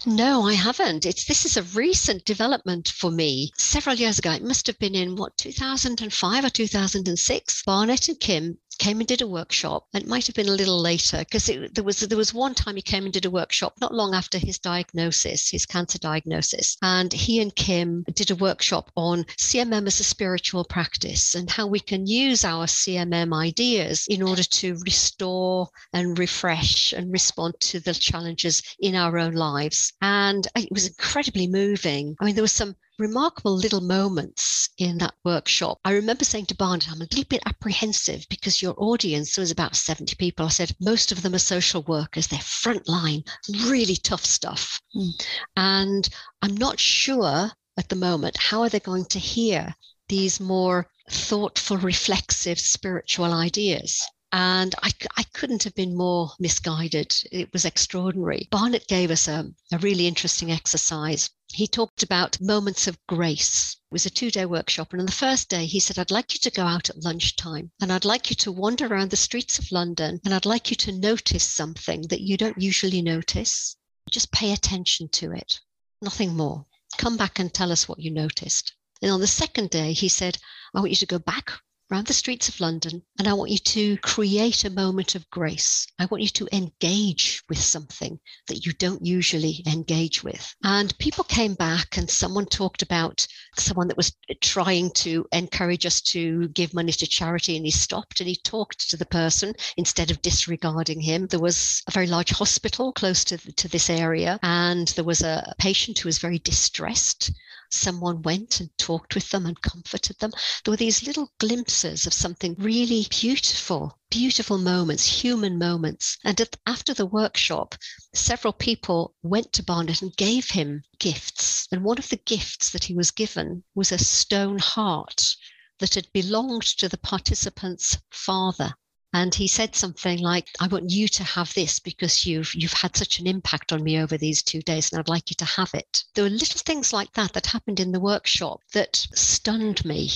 No, 0.06 0.44
I 0.48 0.54
haven't. 0.54 1.06
It's 1.06 1.26
this 1.26 1.46
is 1.46 1.58
a 1.58 1.64
recent 1.64 2.26
development 2.26 2.90
for 2.90 3.12
me. 3.12 3.52
Several 3.58 3.96
years 3.96 4.20
ago, 4.20 4.32
it 4.32 4.44
must 4.44 4.68
have 4.68 4.80
been 4.80 4.96
in 4.96 5.16
what 5.16 5.38
2005 5.38 6.46
or 6.46 6.50
2006. 6.50 7.64
Barnett 7.64 8.08
and 8.10 8.20
Kim 8.20 8.58
came 8.80 9.00
and 9.00 9.08
did 9.08 9.22
a 9.22 9.28
workshop. 9.28 9.88
It 9.94 10.08
might 10.08 10.28
have 10.28 10.36
been 10.36 10.50
a 10.50 10.54
little 10.54 10.80
later 10.80 11.20
because 11.20 11.46
there 11.46 11.84
was 11.84 12.00
there 12.00 12.18
was 12.18 12.34
one 12.34 12.54
time 12.54 12.76
he 12.76 12.82
came 12.82 13.04
and 13.04 13.14
did 13.14 13.26
a 13.26 13.32
workshop 13.32 13.76
not 13.80 13.94
long 13.94 14.14
after 14.14 14.38
his 14.38 14.60
diagnosis, 14.60 15.50
his 15.50 15.66
cancer 15.66 16.00
diagnosis, 16.00 16.78
and 16.82 17.14
he 17.14 17.40
and 17.40 17.56
Kim 17.56 18.04
did 18.14 18.32
a 18.32 18.36
workshop 18.36 18.92
on 18.96 19.26
CMM 19.38 19.88
as 19.88 20.00
a 20.00 20.04
spiritual 20.04 20.64
practice 20.64 21.36
and 21.36 21.50
how 21.50 21.68
we 21.68 21.80
can 21.80 22.08
use 22.08 22.44
our 22.44 22.66
CMM 22.66 23.34
ideas 23.34 24.06
in 24.10 24.22
order 24.24 24.44
to 24.44 24.78
restore 24.86 25.70
and 25.94 26.18
refresh 26.18 26.94
and 26.94 27.12
respond 27.12 27.54
to 27.60 27.80
the 27.80 27.94
challenges 27.94 28.62
in 28.80 28.96
our 28.96 29.18
own 29.18 29.34
lives. 29.34 29.63
And 30.02 30.48
it 30.56 30.70
was 30.72 30.88
incredibly 30.88 31.48
moving. 31.48 32.16
I 32.20 32.26
mean, 32.26 32.36
there 32.36 32.44
were 32.44 32.48
some 32.48 32.76
remarkable 33.00 33.56
little 33.56 33.82
moments 33.82 34.70
in 34.78 34.98
that 35.00 35.16
workshop. 35.26 35.80
I 35.84 35.94
remember 35.94 36.26
saying 36.26 36.46
to 36.48 36.56
Barnett, 36.56 36.90
I'm 36.90 37.02
a 37.02 37.08
little 37.12 37.24
bit 37.24 37.42
apprehensive 37.46 38.26
because 38.30 38.62
your 38.62 38.76
audience 38.78 39.38
was 39.38 39.52
about 39.52 39.76
70 39.76 40.16
people. 40.16 40.46
I 40.46 40.50
said, 40.50 40.76
most 40.80 41.12
of 41.12 41.22
them 41.22 41.34
are 41.34 41.40
social 41.40 41.82
workers, 41.84 42.28
they're 42.28 42.40
frontline, 42.40 43.28
really 43.68 43.96
tough 43.96 44.26
stuff. 44.26 44.82
Mm. 44.96 45.26
And 45.56 46.10
I'm 46.42 46.56
not 46.56 46.80
sure 46.80 47.52
at 47.78 47.90
the 47.90 47.96
moment 47.96 48.38
how 48.38 48.62
are 48.62 48.70
they 48.70 48.80
going 48.80 49.06
to 49.06 49.20
hear 49.20 49.76
these 50.08 50.40
more 50.40 50.88
thoughtful, 51.10 51.78
reflexive 51.78 52.60
spiritual 52.60 53.34
ideas. 53.34 54.02
And 54.36 54.74
I, 54.82 54.90
I 55.16 55.22
couldn't 55.34 55.64
have 55.64 55.76
been 55.76 55.96
more 55.96 56.32
misguided. 56.40 57.16
It 57.32 57.54
was 57.54 57.66
extraordinary. 57.66 58.48
Barnett 58.50 58.88
gave 58.88 59.12
us 59.12 59.28
a, 59.28 59.54
a 59.72 59.78
really 59.78 60.08
interesting 60.08 60.52
exercise. 60.52 61.30
He 61.52 61.68
talked 61.68 62.02
about 62.02 62.42
moments 62.42 62.88
of 62.88 62.98
grace. 63.06 63.76
It 63.76 63.94
was 63.94 64.08
a 64.08 64.10
two 64.10 64.32
day 64.32 64.48
workshop. 64.48 64.92
And 64.92 65.02
on 65.02 65.06
the 65.06 65.12
first 65.12 65.50
day, 65.50 65.68
he 65.68 65.80
said, 65.80 66.00
I'd 66.00 66.10
like 66.10 66.34
you 66.34 66.40
to 66.40 66.50
go 66.50 66.64
out 66.64 66.90
at 66.90 67.04
lunchtime 67.04 67.72
and 67.80 67.94
I'd 67.94 68.06
like 68.06 68.32
you 68.32 68.36
to 68.38 68.52
wander 68.52 68.88
around 68.88 69.12
the 69.12 69.18
streets 69.18 69.60
of 69.60 69.72
London 69.72 70.20
and 70.26 70.34
I'd 70.34 70.48
like 70.48 70.72
you 70.72 70.78
to 70.78 70.92
notice 70.92 71.44
something 71.44 72.08
that 72.08 72.22
you 72.22 72.36
don't 72.36 72.60
usually 72.60 73.04
notice. 73.04 73.76
Just 74.10 74.32
pay 74.32 74.52
attention 74.52 75.10
to 75.10 75.32
it, 75.32 75.60
nothing 76.02 76.36
more. 76.36 76.66
Come 76.98 77.18
back 77.18 77.38
and 77.38 77.54
tell 77.54 77.72
us 77.72 77.88
what 77.88 78.00
you 78.00 78.10
noticed. 78.10 78.74
And 79.04 79.12
on 79.12 79.20
the 79.20 79.28
second 79.28 79.70
day, 79.70 79.94
he 79.94 80.10
said, 80.10 80.40
I 80.74 80.80
want 80.80 80.90
you 80.90 80.96
to 80.96 81.06
go 81.06 81.20
back 81.20 81.52
around 81.92 82.08
the 82.08 82.14
streets 82.14 82.50
of 82.50 82.60
London, 82.60 83.04
and 83.20 83.28
I 83.28 83.34
want 83.34 83.52
you 83.52 83.58
to 83.58 83.98
create 83.98 84.64
a 84.64 84.70
moment 84.70 85.16
of 85.16 85.30
grace. 85.30 85.86
I 86.00 86.06
want 86.06 86.24
you 86.24 86.30
to 86.30 86.48
engage 86.52 87.44
with 87.50 87.60
something 87.60 88.20
that 88.48 88.66
you 88.66 88.74
don't 88.74 89.06
usually 89.06 89.64
engage 89.68 90.24
with. 90.24 90.56
And 90.64 90.98
people 90.98 91.24
came 91.24 91.54
back, 91.54 91.98
and 91.98 92.10
someone 92.10 92.46
talked 92.46 92.82
about 92.82 93.28
someone 93.58 93.88
that 93.90 93.98
was 93.98 94.16
trying 94.42 94.92
to 94.92 95.26
encourage 95.32 95.86
us 95.86 96.02
to 96.02 96.48
give 96.50 96.74
money 96.74 96.92
to 96.92 97.08
charity, 97.08 97.56
and 97.58 97.66
he 97.66 97.72
stopped 97.72 98.20
and 98.20 98.30
he 98.30 98.38
talked 98.38 98.90
to 98.90 98.98
the 98.98 99.06
person 99.06 99.54
instead 99.78 100.10
of 100.10 100.22
disregarding 100.22 101.02
him. 101.02 101.28
There 101.28 101.40
was 101.40 101.84
a 101.88 101.92
very 101.92 102.08
large 102.08 102.32
hospital 102.32 102.94
close 102.94 103.24
to, 103.26 103.38
to 103.38 103.68
this 103.68 103.90
area, 103.90 104.40
and 104.42 104.88
there 104.90 105.04
was 105.04 105.22
a 105.22 105.54
patient 105.60 106.00
who 106.00 106.08
was 106.08 106.18
very 106.18 106.40
distressed 106.40 107.32
someone 107.74 108.22
went 108.22 108.60
and 108.60 108.70
talked 108.78 109.16
with 109.16 109.30
them 109.32 109.46
and 109.46 109.62
comforted 109.62 110.20
them. 110.20 110.32
There 110.64 110.72
were 110.72 110.78
these 110.78 111.04
little 111.04 111.32
glimpses 111.40 112.06
of 112.06 112.14
something 112.14 112.56
really 112.58 113.08
beautiful, 113.10 113.98
beautiful 114.10 114.58
moments, 114.58 115.22
human 115.24 115.58
moments. 115.58 116.18
And 116.24 116.40
after 116.66 116.94
the 116.94 117.06
workshop, 117.06 117.76
several 118.14 118.54
people 118.54 119.16
went 119.24 119.52
to 119.54 119.64
Barnett 119.64 120.02
and 120.02 120.16
gave 120.16 120.52
him 120.52 120.84
gifts. 121.00 121.68
And 121.72 121.84
one 121.84 121.98
of 121.98 122.10
the 122.10 122.22
gifts 122.26 122.70
that 122.70 122.84
he 122.84 122.94
was 122.94 123.12
given 123.12 123.64
was 123.74 123.92
a 123.92 123.98
stone 123.98 124.60
heart 124.60 125.36
that 125.80 125.96
had 125.96 126.14
belonged 126.14 126.64
to 126.78 126.88
the 126.88 126.98
participant's 126.98 127.98
father 128.12 128.76
and 129.14 129.36
he 129.36 129.48
said 129.48 129.76
something 129.76 130.20
like 130.20 130.50
i 130.60 130.68
want 130.68 130.90
you 130.90 131.08
to 131.08 131.24
have 131.24 131.54
this 131.54 131.80
because 131.80 132.26
you've 132.26 132.54
you've 132.56 132.74
had 132.74 132.98
such 132.98 133.20
an 133.20 133.28
impact 133.28 133.72
on 133.72 133.84
me 133.84 134.00
over 134.00 134.18
these 134.18 134.42
two 134.42 134.62
days 134.62 134.92
and 134.92 135.00
i'd 135.00 135.08
like 135.08 135.30
you 135.30 135.36
to 135.36 135.46
have 135.46 135.70
it. 135.74 136.04
There 136.16 136.24
were 136.24 136.30
little 136.30 136.60
things 136.60 136.92
like 136.92 137.14
that 137.14 137.34
that 137.34 137.46
happened 137.46 137.80
in 137.80 137.92
the 137.92 138.00
workshop 138.00 138.62
that 138.74 138.96
stunned 139.14 139.86
me 139.86 140.10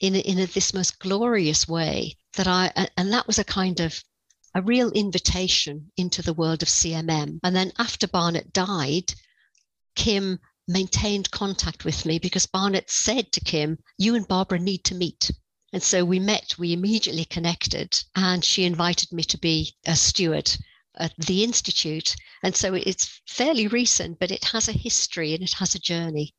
in, 0.00 0.16
in 0.16 0.40
a, 0.40 0.46
this 0.46 0.74
most 0.74 0.98
glorious 0.98 1.68
way 1.68 2.16
that 2.36 2.48
i 2.48 2.72
and 2.96 3.12
that 3.12 3.26
was 3.26 3.38
a 3.38 3.44
kind 3.44 3.80
of 3.80 4.02
a 4.56 4.62
real 4.62 4.90
invitation 4.90 5.90
into 5.96 6.22
the 6.22 6.34
world 6.34 6.62
of 6.62 6.68
cmm 6.68 7.38
and 7.42 7.56
then 7.56 7.72
after 7.78 8.08
Barnett 8.08 8.52
died 8.52 9.14
kim 9.94 10.40
maintained 10.66 11.30
contact 11.30 11.84
with 11.84 12.06
me 12.06 12.18
because 12.18 12.46
Barnett 12.46 12.90
said 12.90 13.30
to 13.32 13.40
kim 13.40 13.78
you 13.96 14.14
and 14.16 14.26
barbara 14.26 14.58
need 14.58 14.82
to 14.84 14.94
meet 14.94 15.30
and 15.74 15.82
so 15.82 16.04
we 16.04 16.20
met, 16.20 16.54
we 16.56 16.72
immediately 16.72 17.24
connected, 17.24 17.98
and 18.14 18.44
she 18.44 18.62
invited 18.62 19.10
me 19.10 19.24
to 19.24 19.36
be 19.36 19.74
a 19.86 19.96
steward 19.96 20.48
at 21.00 21.12
the 21.18 21.42
Institute. 21.42 22.14
And 22.44 22.54
so 22.54 22.74
it's 22.74 23.20
fairly 23.26 23.66
recent, 23.66 24.20
but 24.20 24.30
it 24.30 24.44
has 24.44 24.68
a 24.68 24.72
history 24.72 25.34
and 25.34 25.42
it 25.42 25.52
has 25.54 25.74
a 25.74 25.80
journey. 25.80 26.32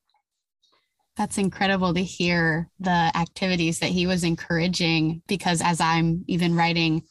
That's 1.18 1.38
incredible 1.38 1.94
to 1.94 2.01
hear 2.01 2.70
the 2.80 3.12
activities 3.13 3.80
that 3.80 3.89
he 3.89 4.08
was 4.08 4.24
encouraging 4.24 5.22
because 5.27 5.62
as 5.62 5.82
I'm 5.82 6.24
even 6.27 6.56
writing 6.56 7.04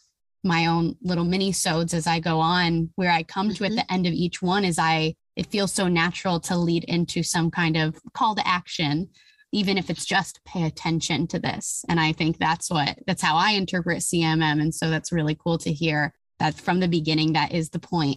my 0.42 0.64
own 0.64 0.96
little 1.02 1.24
mini 1.24 1.52
sodes 1.52 1.92
as 1.92 2.06
I 2.06 2.20
go 2.20 2.40
on, 2.40 2.88
where 2.94 3.10
I 3.10 3.22
come 3.22 3.48
mm-hmm. 3.48 3.56
to 3.56 3.64
at 3.64 3.70
mm-hmm. 3.72 3.76
the 3.76 3.92
end 3.92 4.06
of 4.06 4.14
each 4.14 4.40
one 4.40 4.64
is 4.64 4.78
I 4.78 5.14
it 5.36 5.50
feels 5.50 5.72
so 5.72 5.88
natural 5.88 6.40
to 6.40 6.56
lead 6.56 6.84
into 6.84 7.22
some 7.22 7.50
kind 7.50 7.76
of 7.76 8.00
call 8.14 8.34
to 8.34 8.48
action 8.48 9.10
even 9.54 9.78
if 9.78 9.88
it's 9.88 10.04
just 10.04 10.44
pay 10.44 10.64
attention 10.64 11.28
to 11.28 11.38
this. 11.38 11.84
And 11.88 12.00
I 12.00 12.12
think 12.12 12.38
that's 12.38 12.70
what 12.70 12.98
that's 13.06 13.22
how 13.22 13.36
I 13.36 13.52
interpret 13.52 13.98
CMM. 13.98 14.60
And 14.60 14.74
so 14.74 14.90
that's 14.90 15.12
really 15.12 15.36
cool 15.36 15.58
to 15.58 15.72
hear 15.72 16.12
that 16.40 16.54
from 16.54 16.80
the 16.80 16.88
beginning, 16.88 17.32
that 17.32 17.52
is 17.52 17.70
the 17.70 17.78
point. 17.78 18.16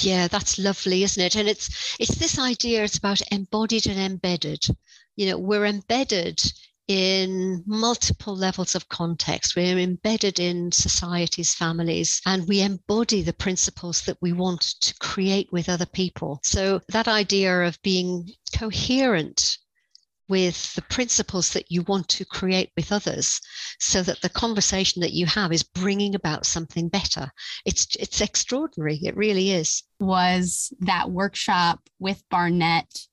Yeah, 0.00 0.28
that's 0.28 0.58
lovely, 0.58 1.02
isn't 1.02 1.22
it? 1.22 1.36
And 1.36 1.48
it's 1.48 1.96
it's 1.98 2.16
this 2.16 2.38
idea, 2.38 2.84
it's 2.84 2.98
about 2.98 3.22
embodied 3.32 3.86
and 3.86 3.98
embedded. 3.98 4.62
You 5.16 5.30
know, 5.30 5.38
we're 5.38 5.64
embedded 5.64 6.40
in 6.86 7.62
multiple 7.66 8.36
levels 8.36 8.74
of 8.74 8.90
context. 8.90 9.56
We're 9.56 9.78
embedded 9.78 10.38
in 10.38 10.70
societies, 10.70 11.54
families, 11.54 12.20
and 12.26 12.46
we 12.46 12.60
embody 12.60 13.22
the 13.22 13.32
principles 13.32 14.02
that 14.02 14.18
we 14.20 14.34
want 14.34 14.60
to 14.82 14.94
create 15.00 15.48
with 15.50 15.70
other 15.70 15.86
people. 15.86 16.40
So 16.42 16.82
that 16.90 17.08
idea 17.08 17.62
of 17.62 17.80
being 17.82 18.28
coherent 18.54 19.56
with 20.28 20.74
the 20.74 20.82
principles 20.82 21.52
that 21.52 21.70
you 21.70 21.82
want 21.82 22.08
to 22.08 22.24
create 22.24 22.70
with 22.76 22.92
others 22.92 23.40
so 23.78 24.02
that 24.02 24.20
the 24.22 24.28
conversation 24.28 25.00
that 25.00 25.12
you 25.12 25.26
have 25.26 25.52
is 25.52 25.62
bringing 25.62 26.14
about 26.14 26.46
something 26.46 26.88
better. 26.88 27.30
It's 27.64 27.86
it's 27.96 28.20
extraordinary. 28.20 28.98
It 29.02 29.16
really 29.16 29.50
is. 29.50 29.82
Was 30.00 30.72
that 30.80 31.10
workshop 31.10 31.80
with 31.98 32.22
barnett 32.30 33.06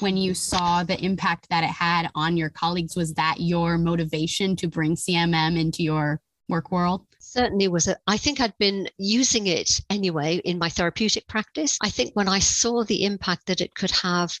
when 0.00 0.16
you 0.16 0.34
saw 0.34 0.84
the 0.84 1.02
impact 1.02 1.48
that 1.50 1.64
it 1.64 1.70
had 1.70 2.10
on 2.14 2.36
your 2.36 2.50
colleagues 2.50 2.94
was 2.94 3.14
that 3.14 3.40
your 3.40 3.78
motivation 3.78 4.54
to 4.54 4.68
bring 4.68 4.94
cmm 4.94 5.58
into 5.58 5.82
your 5.82 6.20
work 6.48 6.70
world? 6.70 7.04
Certainly 7.18 7.68
was 7.68 7.88
a, 7.88 7.96
I 8.06 8.16
think 8.16 8.40
I'd 8.40 8.56
been 8.58 8.88
using 8.96 9.48
it 9.48 9.80
anyway 9.90 10.36
in 10.44 10.58
my 10.58 10.68
therapeutic 10.68 11.26
practice. 11.26 11.76
I 11.82 11.90
think 11.90 12.14
when 12.14 12.28
I 12.28 12.38
saw 12.38 12.84
the 12.84 13.04
impact 13.04 13.46
that 13.46 13.60
it 13.60 13.74
could 13.74 13.90
have 13.90 14.32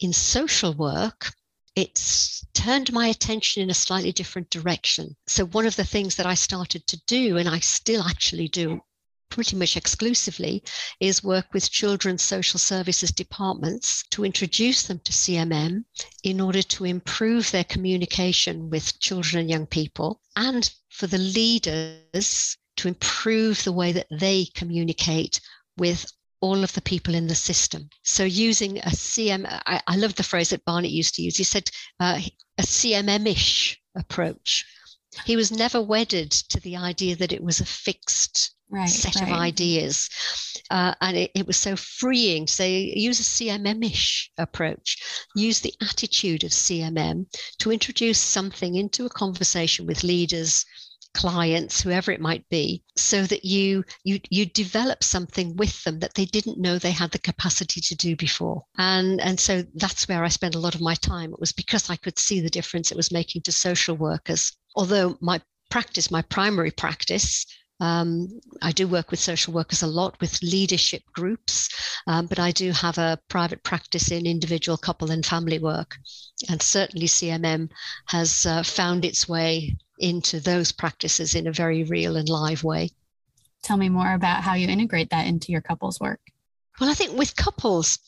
in 0.00 0.12
social 0.12 0.74
work, 0.74 1.32
it's 1.76 2.44
turned 2.54 2.90
my 2.90 3.06
attention 3.06 3.62
in 3.62 3.68
a 3.68 3.74
slightly 3.74 4.10
different 4.10 4.48
direction. 4.48 5.14
So, 5.26 5.44
one 5.44 5.66
of 5.66 5.76
the 5.76 5.84
things 5.84 6.16
that 6.16 6.24
I 6.24 6.34
started 6.34 6.86
to 6.86 7.00
do, 7.06 7.36
and 7.36 7.48
I 7.48 7.60
still 7.60 8.02
actually 8.02 8.48
do 8.48 8.80
pretty 9.28 9.56
much 9.56 9.76
exclusively, 9.76 10.62
is 11.00 11.22
work 11.22 11.52
with 11.52 11.70
children's 11.70 12.22
social 12.22 12.58
services 12.58 13.10
departments 13.12 14.04
to 14.10 14.24
introduce 14.24 14.84
them 14.84 15.00
to 15.00 15.12
CMM 15.12 15.84
in 16.22 16.40
order 16.40 16.62
to 16.62 16.86
improve 16.86 17.50
their 17.50 17.64
communication 17.64 18.70
with 18.70 18.98
children 18.98 19.42
and 19.42 19.50
young 19.50 19.66
people, 19.66 20.22
and 20.34 20.72
for 20.88 21.06
the 21.06 21.18
leaders 21.18 22.56
to 22.76 22.88
improve 22.88 23.62
the 23.64 23.72
way 23.72 23.92
that 23.92 24.06
they 24.10 24.46
communicate 24.54 25.40
with 25.76 26.10
all 26.40 26.62
of 26.62 26.72
the 26.74 26.82
people 26.82 27.14
in 27.14 27.26
the 27.26 27.34
system. 27.34 27.88
So 28.02 28.24
using 28.24 28.78
a 28.78 28.90
CM, 28.90 29.46
I, 29.66 29.80
I 29.86 29.96
love 29.96 30.14
the 30.14 30.22
phrase 30.22 30.50
that 30.50 30.64
Barnett 30.64 30.90
used 30.90 31.14
to 31.14 31.22
use. 31.22 31.36
He 31.36 31.44
said 31.44 31.70
uh, 32.00 32.20
a 32.58 32.62
CMM-ish 32.62 33.80
approach. 33.96 34.64
He 35.24 35.36
was 35.36 35.50
never 35.50 35.80
wedded 35.80 36.30
to 36.30 36.60
the 36.60 36.76
idea 36.76 37.16
that 37.16 37.32
it 37.32 37.42
was 37.42 37.60
a 37.60 37.64
fixed 37.64 38.54
right, 38.70 38.88
set 38.88 39.16
right. 39.16 39.28
of 39.28 39.34
ideas. 39.34 40.10
Uh, 40.70 40.94
and 41.00 41.16
it, 41.16 41.30
it, 41.34 41.46
was 41.46 41.56
so 41.56 41.76
freeing 41.76 42.46
to 42.46 42.52
say, 42.52 42.92
use 42.96 43.20
a 43.20 43.22
CMM-ish 43.22 44.30
approach. 44.36 44.98
Use 45.34 45.60
the 45.60 45.74
attitude 45.80 46.44
of 46.44 46.50
CMM 46.50 47.26
to 47.58 47.72
introduce 47.72 48.18
something 48.18 48.74
into 48.74 49.06
a 49.06 49.10
conversation 49.10 49.86
with 49.86 50.04
leaders, 50.04 50.64
clients 51.16 51.80
whoever 51.80 52.12
it 52.12 52.20
might 52.20 52.46
be 52.50 52.82
so 52.94 53.22
that 53.22 53.42
you 53.42 53.82
you 54.04 54.20
you 54.28 54.44
develop 54.44 55.02
something 55.02 55.56
with 55.56 55.82
them 55.84 55.98
that 56.00 56.14
they 56.14 56.26
didn't 56.26 56.60
know 56.60 56.78
they 56.78 56.90
had 56.90 57.10
the 57.10 57.18
capacity 57.18 57.80
to 57.80 57.94
do 57.94 58.14
before. 58.14 58.62
And 58.76 59.18
and 59.22 59.40
so 59.40 59.64
that's 59.74 60.06
where 60.08 60.24
i 60.24 60.28
spent 60.28 60.54
a 60.54 60.64
lot 60.66 60.74
of 60.74 60.82
my 60.82 60.94
time. 60.94 61.32
It 61.32 61.40
was 61.40 61.52
because 61.52 61.88
i 61.88 61.96
could 61.96 62.18
see 62.18 62.40
the 62.40 62.56
difference. 62.58 62.90
It 62.90 62.96
was 62.96 63.10
making 63.10 63.42
to 63.42 63.52
social 63.52 63.96
workers. 63.96 64.52
Although 64.74 65.16
my 65.20 65.40
practice 65.70 66.10
my 66.10 66.22
primary 66.22 66.70
practice 66.70 67.46
um, 67.80 68.40
I 68.62 68.72
do 68.72 68.88
work 68.88 69.10
with 69.10 69.20
social 69.20 69.52
workers 69.52 69.82
a 69.82 69.86
lot 69.86 70.18
with 70.20 70.42
leadership 70.42 71.02
groups, 71.12 71.68
um, 72.06 72.26
but 72.26 72.38
I 72.38 72.50
do 72.50 72.72
have 72.72 72.96
a 72.96 73.18
private 73.28 73.62
practice 73.64 74.10
in 74.10 74.26
individual 74.26 74.78
couple 74.78 75.10
and 75.10 75.24
family 75.26 75.58
work. 75.58 75.98
And 76.48 76.62
certainly 76.62 77.06
CMM 77.06 77.68
has 78.06 78.46
uh, 78.46 78.62
found 78.62 79.04
its 79.04 79.28
way 79.28 79.76
into 79.98 80.40
those 80.40 80.72
practices 80.72 81.34
in 81.34 81.46
a 81.46 81.52
very 81.52 81.84
real 81.84 82.16
and 82.16 82.28
live 82.28 82.64
way. 82.64 82.90
Tell 83.62 83.76
me 83.76 83.88
more 83.88 84.14
about 84.14 84.42
how 84.42 84.54
you 84.54 84.68
integrate 84.68 85.10
that 85.10 85.26
into 85.26 85.52
your 85.52 85.60
couples 85.60 85.98
work. 86.00 86.20
Well, 86.80 86.90
I 86.90 86.94
think 86.94 87.16
with 87.16 87.36
couples, 87.36 87.98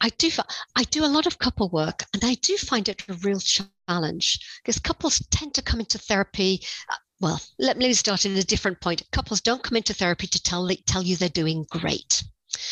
I 0.00 0.10
do 0.10 0.30
I 0.76 0.84
do 0.84 1.04
a 1.04 1.06
lot 1.06 1.26
of 1.26 1.38
couple 1.38 1.68
work, 1.70 2.04
and 2.12 2.24
I 2.24 2.34
do 2.34 2.56
find 2.56 2.88
it 2.88 3.02
a 3.08 3.14
real 3.14 3.40
challenge 3.40 4.40
because 4.62 4.78
couples 4.78 5.20
tend 5.30 5.54
to 5.54 5.62
come 5.62 5.80
into 5.80 5.98
therapy. 5.98 6.62
Uh, 6.88 6.96
well, 7.20 7.40
let 7.58 7.76
me 7.78 7.92
start 7.94 8.24
at 8.24 8.32
a 8.32 8.46
different 8.46 8.80
point. 8.80 9.02
Couples 9.10 9.40
don't 9.40 9.62
come 9.62 9.76
into 9.76 9.94
therapy 9.94 10.26
to 10.28 10.42
tell 10.42 10.68
tell 10.86 11.02
you 11.02 11.16
they're 11.16 11.28
doing 11.28 11.66
great. 11.70 12.22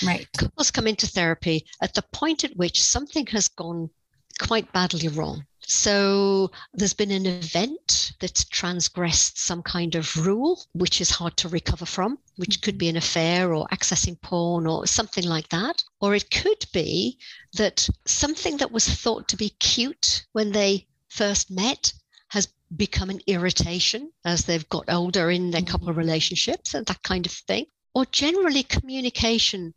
Right. 0.04 0.28
Couples 0.36 0.70
come 0.70 0.86
into 0.86 1.06
therapy 1.06 1.66
at 1.82 1.94
the 1.94 2.02
point 2.12 2.44
at 2.44 2.56
which 2.56 2.82
something 2.82 3.26
has 3.28 3.48
gone 3.48 3.90
quite 4.38 4.72
badly 4.72 5.08
wrong. 5.08 5.46
So 5.68 6.52
there's 6.74 6.94
been 6.94 7.10
an 7.10 7.26
event 7.26 8.12
that's 8.20 8.44
transgressed 8.44 9.36
some 9.40 9.64
kind 9.64 9.96
of 9.96 10.16
rule, 10.16 10.64
which 10.74 11.00
is 11.00 11.10
hard 11.10 11.36
to 11.38 11.48
recover 11.48 11.84
from, 11.84 12.20
which 12.36 12.62
could 12.62 12.78
be 12.78 12.88
an 12.88 12.96
affair 12.96 13.52
or 13.52 13.66
accessing 13.72 14.20
porn 14.20 14.68
or 14.68 14.86
something 14.86 15.24
like 15.24 15.48
that. 15.48 15.82
Or 16.00 16.14
it 16.14 16.30
could 16.30 16.66
be 16.72 17.18
that 17.54 17.88
something 18.06 18.58
that 18.58 18.70
was 18.70 18.86
thought 18.86 19.26
to 19.26 19.36
be 19.36 19.48
cute 19.48 20.24
when 20.30 20.52
they 20.52 20.86
first 21.08 21.50
met 21.50 21.92
has 22.28 22.46
become 22.76 23.10
an 23.10 23.20
irritation 23.26 24.12
as 24.24 24.44
they've 24.44 24.68
got 24.68 24.88
older 24.88 25.32
in 25.32 25.50
their 25.50 25.62
couple 25.62 25.88
mm-hmm. 25.88 25.98
relationships 25.98 26.74
and 26.74 26.86
that 26.86 27.02
kind 27.02 27.26
of 27.26 27.32
thing. 27.32 27.66
Or 27.92 28.06
generally 28.06 28.62
communication 28.62 29.74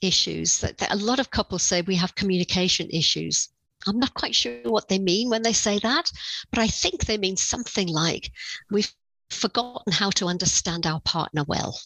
issues 0.00 0.58
that, 0.62 0.78
that 0.78 0.92
a 0.92 0.96
lot 0.96 1.20
of 1.20 1.30
couples 1.30 1.62
say 1.62 1.80
we 1.82 1.94
have 1.94 2.16
communication 2.16 2.90
issues 2.90 3.50
I'm 3.86 3.98
not 3.98 4.14
quite 4.14 4.34
sure 4.34 4.60
what 4.64 4.88
they 4.88 4.98
mean 4.98 5.30
when 5.30 5.42
they 5.42 5.52
say 5.52 5.78
that, 5.78 6.10
but 6.50 6.58
I 6.58 6.68
think 6.68 7.04
they 7.04 7.18
mean 7.18 7.36
something 7.36 7.88
like 7.88 8.32
we've 8.70 8.92
forgotten 9.30 9.92
how 9.92 10.10
to 10.10 10.26
understand 10.26 10.86
our 10.86 11.00
partner 11.00 11.44
well. 11.44 11.78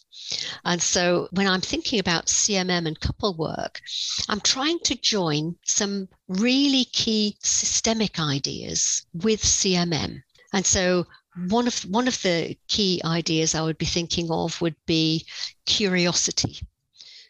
And 0.63 0.81
so 0.81 1.27
when 1.31 1.47
I'm 1.47 1.61
thinking 1.61 1.99
about 1.99 2.27
CMM 2.27 2.87
and 2.87 2.99
couple 2.99 3.33
work, 3.35 3.81
I'm 4.29 4.39
trying 4.39 4.79
to 4.85 4.95
join 4.95 5.57
some 5.65 6.07
really 6.27 6.85
key 6.85 7.37
systemic 7.41 8.19
ideas 8.19 9.05
with 9.13 9.43
CMM. 9.43 10.23
And 10.53 10.65
so 10.65 11.05
one 11.47 11.67
of 11.67 11.81
one 11.83 12.07
of 12.07 12.21
the 12.21 12.57
key 12.67 13.01
ideas 13.03 13.55
I 13.55 13.61
would 13.61 13.77
be 13.77 13.85
thinking 13.85 14.31
of 14.31 14.61
would 14.61 14.75
be 14.85 15.25
curiosity. 15.65 16.59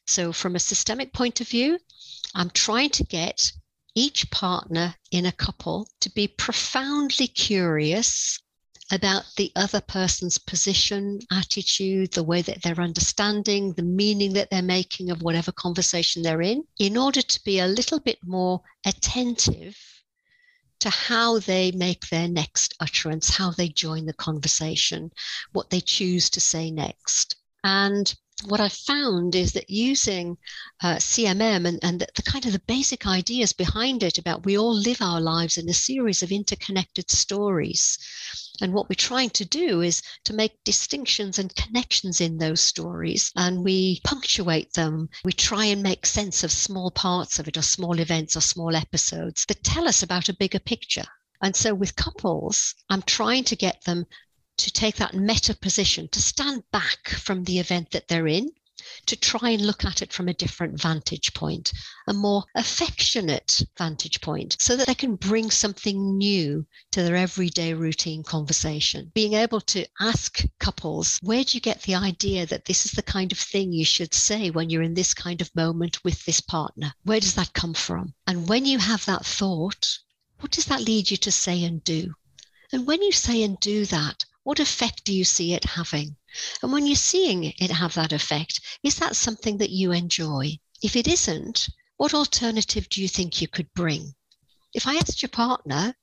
So 0.05 0.33
from 0.33 0.55
a 0.55 0.59
systemic 0.59 1.13
point 1.13 1.41
of 1.41 1.47
view, 1.47 1.79
I'm 2.35 2.49
trying 2.49 2.89
to 2.91 3.03
get 3.03 3.51
each 3.95 4.29
partner 4.31 4.95
in 5.11 5.25
a 5.25 5.31
couple 5.31 5.87
to 6.01 6.09
be 6.11 6.27
profoundly 6.27 7.27
curious 7.27 8.39
about 8.91 9.23
the 9.37 9.51
other 9.55 9.81
person's 9.81 10.37
position, 10.37 11.19
attitude, 11.31 12.11
the 12.11 12.23
way 12.23 12.41
that 12.41 12.61
they're 12.61 12.81
understanding, 12.81 13.73
the 13.73 13.83
meaning 13.83 14.33
that 14.33 14.49
they're 14.49 14.61
making 14.61 15.09
of 15.09 15.21
whatever 15.21 15.51
conversation 15.51 16.21
they're 16.21 16.41
in, 16.41 16.63
in 16.79 16.97
order 16.97 17.21
to 17.21 17.43
be 17.43 17.59
a 17.59 17.67
little 17.67 17.99
bit 17.99 18.19
more 18.23 18.61
attentive 18.85 19.77
to 20.79 20.89
how 20.89 21.39
they 21.39 21.71
make 21.71 22.09
their 22.09 22.27
next 22.27 22.75
utterance, 22.81 23.29
how 23.29 23.51
they 23.51 23.69
join 23.69 24.05
the 24.05 24.13
conversation, 24.13 25.09
what 25.53 25.69
they 25.69 25.79
choose 25.79 26.29
to 26.29 26.41
say 26.41 26.69
next. 26.69 27.37
And 27.63 28.13
what 28.45 28.59
I 28.59 28.69
found 28.69 29.35
is 29.35 29.53
that 29.53 29.69
using 29.69 30.37
uh, 30.81 30.95
CMM 30.95 31.67
and, 31.67 31.79
and 31.81 31.99
the, 32.01 32.07
the, 32.15 32.21
kind 32.21 32.45
of 32.45 32.51
the 32.51 32.61
basic 32.67 33.07
ideas 33.07 33.53
behind 33.53 34.03
it 34.03 34.17
about 34.17 34.45
we 34.45 34.57
all 34.57 34.73
live 34.73 35.01
our 35.01 35.21
lives 35.21 35.57
in 35.57 35.69
a 35.69 35.73
series 35.73 36.21
of 36.21 36.31
interconnected 36.31 37.09
stories. 37.09 37.97
And 38.61 38.73
what 38.73 38.89
we're 38.89 38.95
trying 38.95 39.31
to 39.31 39.45
do 39.45 39.81
is 39.81 40.01
to 40.25 40.33
make 40.33 40.63
distinctions 40.63 41.39
and 41.39 41.55
connections 41.55 42.21
in 42.21 42.37
those 42.37 42.61
stories 42.61 43.31
and 43.35 43.63
we 43.63 44.01
punctuate 44.03 44.73
them. 44.73 45.09
We 45.23 45.33
try 45.33 45.65
and 45.65 45.81
make 45.81 46.05
sense 46.05 46.43
of 46.43 46.51
small 46.51 46.91
parts 46.91 47.39
of 47.39 47.47
it 47.47 47.57
or 47.57 47.61
small 47.61 47.99
events 47.99 48.37
or 48.37 48.41
small 48.41 48.75
episodes 48.75 49.45
that 49.47 49.63
tell 49.63 49.87
us 49.87 50.03
about 50.03 50.29
a 50.29 50.35
bigger 50.35 50.59
picture. 50.59 51.05
And 51.41 51.55
so 51.55 51.73
with 51.73 51.95
couples, 51.95 52.73
I'm 52.89 53.01
trying 53.01 53.43
to 53.45 53.55
get 53.55 53.83
them 53.83 54.05
to 54.57 54.71
take 54.71 54.95
that 54.97 55.13
meta 55.13 55.55
position, 55.55 56.07
to 56.09 56.21
stand 56.21 56.63
back 56.71 57.09
from 57.09 57.43
the 57.43 57.59
event 57.59 57.91
that 57.91 58.07
they're 58.07 58.27
in, 58.27 58.51
to 59.05 59.15
try 59.15 59.49
and 59.51 59.65
look 59.65 59.85
at 59.85 60.01
it 60.01 60.11
from 60.11 60.27
a 60.27 60.33
different 60.33 60.79
vantage 60.81 61.33
point, 61.33 61.71
a 62.07 62.13
more 62.13 62.43
affectionate 62.55 63.61
vantage 63.77 64.19
point, 64.21 64.57
so 64.59 64.75
that 64.75 64.87
they 64.87 64.95
can 64.95 65.15
bring 65.15 65.49
something 65.49 66.17
new 66.17 66.65
to 66.91 67.01
their 67.01 67.15
everyday 67.15 67.73
routine 67.73 68.23
conversation. 68.23 69.11
Being 69.13 69.33
able 69.33 69.61
to 69.61 69.85
ask 69.99 70.43
couples, 70.59 71.17
where 71.21 71.43
do 71.43 71.57
you 71.57 71.61
get 71.61 71.81
the 71.83 71.95
idea 71.95 72.45
that 72.45 72.65
this 72.65 72.85
is 72.85 72.91
the 72.91 73.03
kind 73.03 73.31
of 73.31 73.39
thing 73.39 73.71
you 73.71 73.85
should 73.85 74.13
say 74.13 74.49
when 74.49 74.69
you're 74.69 74.81
in 74.81 74.93
this 74.93 75.13
kind 75.13 75.41
of 75.41 75.55
moment 75.55 76.03
with 76.03 76.23
this 76.25 76.41
partner? 76.41 76.93
Where 77.03 77.19
does 77.19 77.35
that 77.35 77.53
come 77.53 77.73
from? 77.73 78.13
And 78.27 78.49
when 78.49 78.65
you 78.65 78.79
have 78.79 79.05
that 79.05 79.25
thought, 79.25 79.97
what 80.39 80.51
does 80.51 80.65
that 80.65 80.81
lead 80.81 81.09
you 81.09 81.17
to 81.17 81.31
say 81.31 81.63
and 81.63 81.83
do? 81.83 82.13
And 82.73 82.85
when 82.85 83.01
you 83.01 83.11
say 83.11 83.43
and 83.43 83.59
do 83.59 83.85
that, 83.85 84.25
what 84.43 84.59
effect 84.59 85.05
do 85.05 85.13
you 85.13 85.23
see 85.23 85.53
it 85.53 85.63
having? 85.63 86.17
And 86.61 86.71
when 86.71 86.85
you're 86.85 86.95
seeing 86.95 87.45
it 87.45 87.71
have 87.71 87.93
that 87.93 88.11
effect, 88.11 88.59
is 88.83 88.95
that 88.95 89.15
something 89.15 89.57
that 89.57 89.69
you 89.69 89.91
enjoy? 89.91 90.59
If 90.81 90.95
it 90.95 91.07
isn't, 91.07 91.69
what 91.95 92.13
alternative 92.13 92.89
do 92.89 93.01
you 93.01 93.07
think 93.07 93.41
you 93.41 93.47
could 93.47 93.73
bring? 93.73 94.15
If 94.73 94.85
I 94.85 94.95
asked 94.95 95.21
your 95.21 95.29
partner, 95.29 95.95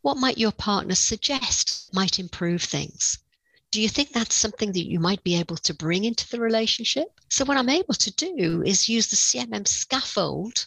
what 0.00 0.16
might 0.16 0.38
your 0.38 0.52
partner 0.52 0.94
suggest 0.94 1.92
might 1.92 2.18
improve 2.18 2.62
things? 2.62 3.18
Do 3.70 3.80
you 3.80 3.88
think 3.88 4.12
that's 4.12 4.34
something 4.34 4.72
that 4.72 4.88
you 4.88 4.98
might 4.98 5.22
be 5.22 5.34
able 5.36 5.56
to 5.58 5.74
bring 5.74 6.04
into 6.04 6.28
the 6.28 6.40
relationship? 6.40 7.20
So, 7.28 7.44
what 7.44 7.56
I'm 7.56 7.68
able 7.68 7.94
to 7.94 8.10
do 8.10 8.62
is 8.64 8.88
use 8.88 9.08
the 9.08 9.16
CMM 9.16 9.68
scaffold 9.68 10.66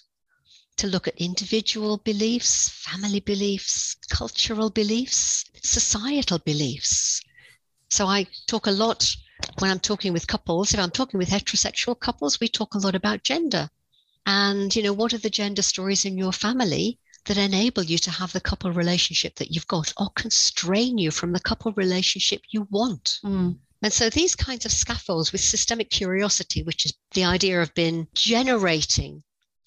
to 0.77 0.87
look 0.87 1.07
at 1.07 1.15
individual 1.15 1.97
beliefs, 1.97 2.69
family 2.69 3.19
beliefs, 3.19 3.95
cultural 4.09 4.69
beliefs, 4.69 5.45
societal 5.61 6.39
beliefs. 6.39 7.21
So 7.89 8.07
I 8.07 8.27
talk 8.47 8.67
a 8.67 8.71
lot 8.71 9.15
when 9.59 9.71
I'm 9.71 9.79
talking 9.79 10.11
with 10.11 10.27
couples. 10.27 10.73
If 10.73 10.79
I'm 10.79 10.91
talking 10.91 11.17
with 11.17 11.29
heterosexual 11.29 11.99
couples, 11.99 12.39
we 12.39 12.47
talk 12.47 12.73
a 12.73 12.79
lot 12.79 12.95
about 12.95 13.23
gender. 13.23 13.69
And, 14.25 14.75
you 14.75 14.83
know, 14.83 14.93
what 14.93 15.13
are 15.13 15.19
the 15.19 15.29
gender 15.29 15.61
stories 15.61 16.03
in 16.03 16.17
your 16.17 16.33
family 16.33 16.99
that 17.25 17.37
enable 17.37 17.83
you 17.83 17.97
to 17.99 18.11
have 18.11 18.33
the 18.33 18.41
couple 18.41 18.71
relationship 18.71 19.35
that 19.35 19.51
you've 19.51 19.67
got 19.67 19.93
or 19.97 20.09
constrain 20.15 20.97
you 20.97 21.11
from 21.11 21.31
the 21.31 21.39
couple 21.39 21.71
relationship 21.73 22.41
you 22.49 22.67
want? 22.69 23.19
Mm. 23.23 23.57
And 23.81 23.93
so 23.93 24.09
these 24.09 24.35
kinds 24.35 24.65
of 24.65 24.71
scaffolds 24.71 25.31
with 25.31 25.41
systemic 25.41 25.89
curiosity, 25.89 26.63
which 26.63 26.85
is 26.85 26.93
the 27.13 27.25
idea 27.25 27.61
of 27.61 27.73
being 27.75 28.07
generating 28.15 29.23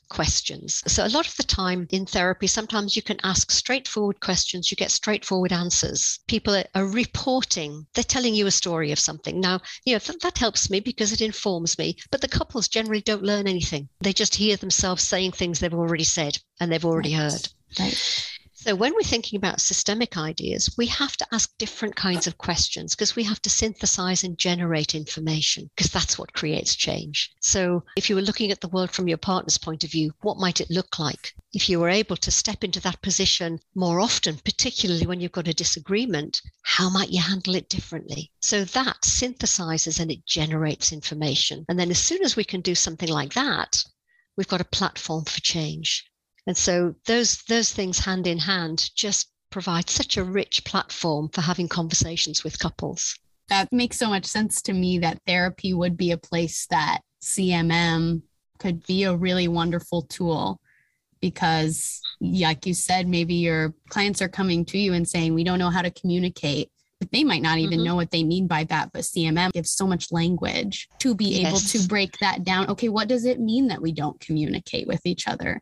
questions. 0.08 0.82
So, 0.86 1.06
a 1.06 1.08
lot 1.08 1.26
of 1.26 1.36
the 1.36 1.42
time 1.42 1.86
in 1.90 2.06
therapy, 2.06 2.46
sometimes 2.46 2.96
you 2.96 3.02
can 3.02 3.18
ask 3.22 3.50
straightforward 3.50 4.20
questions, 4.20 4.70
you 4.70 4.76
get 4.76 4.90
straightforward 4.90 5.52
answers. 5.52 6.18
People 6.26 6.62
are, 6.74 6.86
reporting, 6.86 7.86
they're 7.94 8.04
telling 8.04 8.34
you 8.34 8.46
a 8.46 8.50
story 8.50 8.92
of 8.92 8.98
something. 8.98 9.40
Now, 9.40 9.60
you 9.84 9.94
know, 9.94 9.98
th- 9.98 10.18
that 10.20 10.38
helps 10.38 10.70
me 10.70 10.80
because 10.80 11.12
it 11.12 11.20
informs 11.20 11.78
me, 11.78 11.96
but 12.10 12.20
the 12.20 12.28
couples 12.28 12.68
generally 12.68 13.02
don't 13.02 13.22
learn 13.22 13.46
anything. 13.46 13.88
They 14.00 14.12
just 14.12 14.34
hear 14.34 14.56
themselves 14.56 15.02
saying 15.02 15.32
things 15.32 15.60
they've 15.60 15.74
already 15.74 16.04
said 16.04 16.38
and 16.60 16.72
they've 16.72 16.84
already 16.84 17.14
right. 17.14 17.32
heard. 17.32 17.48
Right. 17.78 18.37
So, 18.60 18.74
when 18.74 18.92
we're 18.92 19.02
thinking 19.02 19.36
about 19.36 19.60
systemic 19.60 20.16
ideas, 20.16 20.68
we 20.76 20.86
have 20.86 21.16
to 21.18 21.26
ask 21.30 21.56
different 21.58 21.94
kinds 21.94 22.26
of 22.26 22.38
questions 22.38 22.92
because 22.92 23.14
we 23.14 23.22
have 23.22 23.40
to 23.42 23.50
synthesize 23.50 24.24
and 24.24 24.36
generate 24.36 24.96
information 24.96 25.70
because 25.76 25.92
that's 25.92 26.18
what 26.18 26.32
creates 26.32 26.74
change. 26.74 27.30
So, 27.40 27.84
if 27.96 28.10
you 28.10 28.16
were 28.16 28.22
looking 28.22 28.50
at 28.50 28.60
the 28.60 28.66
world 28.66 28.90
from 28.90 29.06
your 29.06 29.16
partner's 29.16 29.58
point 29.58 29.84
of 29.84 29.92
view, 29.92 30.12
what 30.22 30.40
might 30.40 30.60
it 30.60 30.72
look 30.72 30.98
like? 30.98 31.34
If 31.52 31.68
you 31.68 31.78
were 31.78 31.88
able 31.88 32.16
to 32.16 32.32
step 32.32 32.64
into 32.64 32.80
that 32.80 33.00
position 33.00 33.60
more 33.76 34.00
often, 34.00 34.38
particularly 34.38 35.06
when 35.06 35.20
you've 35.20 35.30
got 35.30 35.46
a 35.46 35.54
disagreement, 35.54 36.42
how 36.62 36.90
might 36.90 37.10
you 37.10 37.22
handle 37.22 37.54
it 37.54 37.68
differently? 37.68 38.32
So, 38.40 38.64
that 38.64 39.02
synthesizes 39.02 40.00
and 40.00 40.10
it 40.10 40.26
generates 40.26 40.90
information. 40.90 41.64
And 41.68 41.78
then, 41.78 41.92
as 41.92 42.00
soon 42.00 42.24
as 42.24 42.34
we 42.34 42.42
can 42.42 42.60
do 42.60 42.74
something 42.74 43.08
like 43.08 43.34
that, 43.34 43.84
we've 44.36 44.48
got 44.48 44.60
a 44.60 44.64
platform 44.64 45.26
for 45.26 45.40
change. 45.42 46.10
And 46.48 46.56
so 46.56 46.94
those 47.04 47.42
those 47.42 47.70
things 47.72 47.98
hand 47.98 48.26
in 48.26 48.38
hand 48.38 48.90
just 48.96 49.30
provide 49.50 49.90
such 49.90 50.16
a 50.16 50.24
rich 50.24 50.64
platform 50.64 51.28
for 51.28 51.42
having 51.42 51.68
conversations 51.68 52.42
with 52.42 52.58
couples. 52.58 53.14
That 53.50 53.70
makes 53.70 53.98
so 53.98 54.08
much 54.08 54.24
sense 54.24 54.62
to 54.62 54.72
me 54.72 54.98
that 55.00 55.20
therapy 55.26 55.74
would 55.74 55.98
be 55.98 56.10
a 56.10 56.18
place 56.18 56.66
that 56.70 57.00
CMM 57.22 58.22
could 58.58 58.86
be 58.86 59.04
a 59.04 59.14
really 59.14 59.46
wonderful 59.46 60.02
tool 60.02 60.58
because 61.20 62.00
like 62.20 62.64
you 62.64 62.72
said 62.72 63.06
maybe 63.06 63.34
your 63.34 63.74
clients 63.90 64.22
are 64.22 64.28
coming 64.28 64.64
to 64.64 64.78
you 64.78 64.94
and 64.94 65.06
saying 65.06 65.34
we 65.34 65.44
don't 65.44 65.58
know 65.58 65.70
how 65.70 65.82
to 65.82 65.90
communicate 65.90 66.70
but 66.98 67.10
they 67.12 67.22
might 67.22 67.42
not 67.42 67.58
even 67.58 67.78
mm-hmm. 67.78 67.86
know 67.86 67.94
what 67.94 68.10
they 68.10 68.24
mean 68.24 68.46
by 68.46 68.64
that 68.64 68.90
but 68.92 69.02
cmm 69.02 69.52
gives 69.52 69.70
so 69.70 69.86
much 69.86 70.10
language 70.12 70.88
to 70.98 71.14
be 71.14 71.40
yes. 71.40 71.48
able 71.48 71.58
to 71.58 71.88
break 71.88 72.18
that 72.18 72.44
down 72.44 72.68
okay 72.68 72.88
what 72.88 73.08
does 73.08 73.24
it 73.24 73.40
mean 73.40 73.68
that 73.68 73.82
we 73.82 73.92
don't 73.92 74.20
communicate 74.20 74.86
with 74.86 75.00
each 75.04 75.26
other 75.28 75.60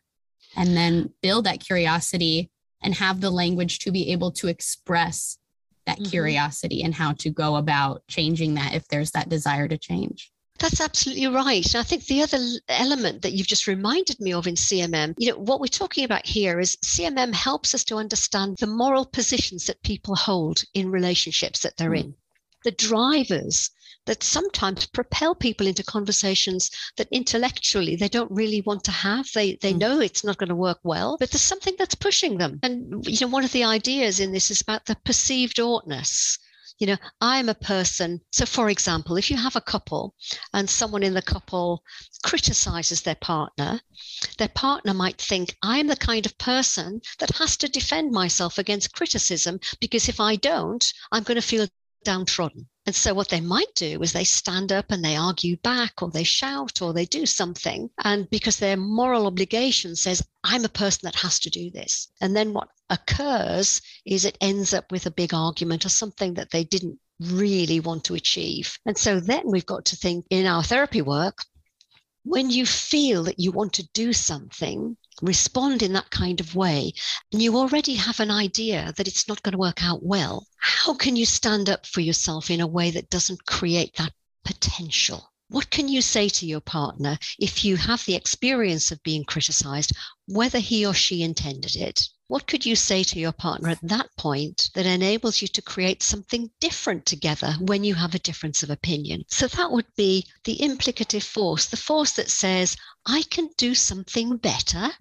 and 0.57 0.75
then 0.75 1.13
build 1.21 1.45
that 1.45 1.61
curiosity 1.61 2.49
and 2.81 2.95
have 2.95 3.21
the 3.21 3.29
language 3.29 3.79
to 3.79 3.91
be 3.91 4.11
able 4.11 4.31
to 4.31 4.47
express 4.47 5.37
that 5.85 5.99
mm-hmm. 5.99 6.09
curiosity 6.09 6.83
and 6.83 6.93
how 6.93 7.13
to 7.13 7.29
go 7.29 7.55
about 7.55 8.05
changing 8.07 8.55
that 8.55 8.73
if 8.73 8.87
there's 8.89 9.11
that 9.11 9.29
desire 9.29 9.67
to 9.67 9.77
change. 9.77 10.31
That's 10.59 10.81
absolutely 10.81 11.27
right. 11.27 11.65
And 11.65 11.79
I 11.79 11.83
think 11.83 12.05
the 12.05 12.23
other 12.23 12.39
element 12.67 13.21
that 13.21 13.33
you've 13.33 13.47
just 13.47 13.67
reminded 13.67 14.19
me 14.19 14.33
of 14.33 14.47
in 14.47 14.55
CMM, 14.55 15.13
you 15.17 15.31
know, 15.31 15.37
what 15.37 15.59
we're 15.59 15.67
talking 15.67 16.03
about 16.03 16.25
here 16.25 16.59
is 16.59 16.77
CMM 16.77 17.33
helps 17.33 17.75
us 17.75 17.83
to 17.85 17.97
understand 17.97 18.57
the 18.57 18.65
moral 18.65 19.05
positions 19.05 19.67
that 19.67 19.83
people 19.83 20.15
hold 20.15 20.63
in 20.73 20.89
relationships 20.89 21.59
that 21.61 21.77
they're 21.77 21.91
mm. 21.91 22.05
in, 22.05 22.15
the 22.63 22.71
drivers 22.71 23.69
that 24.07 24.23
sometimes 24.23 24.87
propel 24.87 25.35
people 25.35 25.67
into 25.67 25.83
conversations 25.83 26.71
that 26.97 27.07
intellectually 27.11 27.95
they 27.95 28.09
don't 28.09 28.31
really 28.31 28.61
want 28.61 28.83
to 28.85 28.91
have. 28.91 29.27
They 29.33 29.57
they 29.61 29.73
mm. 29.73 29.79
know 29.79 29.99
it's 29.99 30.23
not 30.23 30.37
going 30.37 30.49
to 30.49 30.55
work 30.55 30.79
well, 30.83 31.17
but 31.19 31.31
there's 31.31 31.41
something 31.41 31.75
that's 31.77 31.95
pushing 31.95 32.37
them. 32.37 32.59
And 32.63 33.05
you 33.07 33.19
know, 33.21 33.31
one 33.31 33.45
of 33.45 33.51
the 33.51 33.63
ideas 33.63 34.19
in 34.19 34.31
this 34.31 34.49
is 34.49 34.61
about 34.61 34.85
the 34.85 34.97
perceived 35.05 35.59
oughtness 35.59 36.39
you 36.79 36.85
know 36.85 36.97
i'm 37.21 37.49
a 37.49 37.55
person 37.55 38.21
so 38.31 38.45
for 38.45 38.69
example 38.69 39.17
if 39.17 39.31
you 39.31 39.37
have 39.37 39.55
a 39.55 39.61
couple 39.61 40.13
and 40.53 40.69
someone 40.69 41.03
in 41.03 41.13
the 41.13 41.21
couple 41.21 41.83
criticizes 42.23 43.01
their 43.01 43.15
partner 43.15 43.79
their 44.37 44.49
partner 44.49 44.93
might 44.93 45.19
think 45.19 45.55
i'm 45.63 45.87
the 45.87 45.95
kind 45.95 46.25
of 46.25 46.37
person 46.37 47.01
that 47.19 47.35
has 47.37 47.57
to 47.57 47.67
defend 47.67 48.11
myself 48.11 48.57
against 48.57 48.93
criticism 48.93 49.59
because 49.79 50.07
if 50.07 50.19
i 50.19 50.35
don't 50.35 50.93
i'm 51.11 51.23
going 51.23 51.41
to 51.41 51.47
feel 51.47 51.67
downtrodden 52.03 52.67
And 52.87 52.95
so, 52.95 53.13
what 53.13 53.27
they 53.27 53.41
might 53.41 53.75
do 53.75 54.01
is 54.01 54.13
they 54.13 54.23
stand 54.23 54.71
up 54.71 54.91
and 54.91 55.03
they 55.03 55.17
argue 55.17 55.57
back, 55.57 56.01
or 56.01 56.09
they 56.09 56.23
shout, 56.23 56.81
or 56.81 56.93
they 56.93 57.05
do 57.05 57.25
something. 57.25 57.89
And 58.05 58.29
because 58.29 58.57
their 58.57 58.77
moral 58.77 59.27
obligation 59.27 59.97
says, 59.97 60.25
I'm 60.45 60.63
a 60.63 60.69
person 60.69 61.01
that 61.03 61.15
has 61.15 61.37
to 61.39 61.49
do 61.49 61.69
this. 61.69 62.07
And 62.21 62.33
then 62.33 62.53
what 62.53 62.69
occurs 62.89 63.81
is 64.05 64.23
it 64.23 64.37
ends 64.39 64.73
up 64.73 64.89
with 64.89 65.05
a 65.05 65.11
big 65.11 65.33
argument 65.33 65.85
or 65.85 65.89
something 65.89 66.35
that 66.35 66.51
they 66.51 66.63
didn't 66.63 66.97
really 67.19 67.81
want 67.81 68.05
to 68.05 68.15
achieve. 68.15 68.79
And 68.85 68.97
so, 68.97 69.19
then 69.19 69.43
we've 69.51 69.65
got 69.65 69.83
to 69.87 69.97
think 69.97 70.25
in 70.29 70.45
our 70.45 70.63
therapy 70.63 71.01
work, 71.01 71.43
when 72.23 72.49
you 72.49 72.65
feel 72.65 73.25
that 73.25 73.39
you 73.39 73.51
want 73.51 73.73
to 73.73 73.89
do 73.93 74.13
something, 74.13 74.95
respond 75.21 75.81
in 75.81 75.93
that 75.93 76.09
kind 76.11 76.39
of 76.39 76.55
way, 76.55 76.93
and 77.31 77.41
you 77.41 77.57
already 77.57 77.95
have 77.95 78.19
an 78.19 78.31
idea 78.31 78.93
that 78.97 79.07
it's 79.07 79.27
not 79.27 79.41
going 79.41 79.53
to 79.53 79.57
work 79.57 79.83
out 79.83 80.03
well, 80.03 80.47
how 80.57 80.93
can 80.93 81.15
you 81.15 81.25
stand 81.25 81.69
up 81.69 81.85
for 81.85 82.01
yourself 82.01 82.51
in 82.51 82.61
a 82.61 82.67
way 82.67 82.91
that 82.91 83.09
doesn't 83.09 83.45
create 83.45 83.95
that 83.95 84.13
potential? 84.45 85.31
What 85.49 85.69
can 85.69 85.87
you 85.87 86.01
say 86.01 86.27
to 86.27 86.45
your 86.45 86.59
partner 86.59 87.17
if 87.39 87.63
you 87.63 87.77
have 87.77 88.03
the 88.05 88.15
experience 88.15 88.91
of 88.91 89.01
being 89.01 89.23
criticized, 89.23 89.93
whether 90.25 90.59
he 90.59 90.85
or 90.85 90.93
she 90.93 91.23
intended 91.23 91.75
it? 91.75 92.09
What 92.27 92.45
could 92.45 92.65
you 92.65 92.75
say 92.75 93.03
to 93.03 93.19
your 93.19 93.31
partner 93.31 93.69
at 93.69 93.79
that 93.83 94.09
point 94.17 94.69
that 94.73 94.85
enables 94.85 95.41
you 95.41 95.47
to 95.47 95.61
create 95.61 96.03
something 96.03 96.51
different 96.59 97.05
together 97.05 97.55
when 97.61 97.85
you 97.85 97.95
have 97.95 98.13
a 98.13 98.19
difference 98.19 98.61
of 98.61 98.69
opinion? 98.69 99.23
So 99.29 99.47
that 99.47 99.71
would 99.71 99.87
be 99.95 100.27
the 100.43 100.57
implicative 100.57 101.23
force, 101.23 101.65
the 101.65 101.77
force 101.77 102.11
that 102.11 102.29
says, 102.29 102.75
I 103.05 103.23
can 103.29 103.49
do 103.57 103.73
something 103.73 104.35
better 104.35 104.91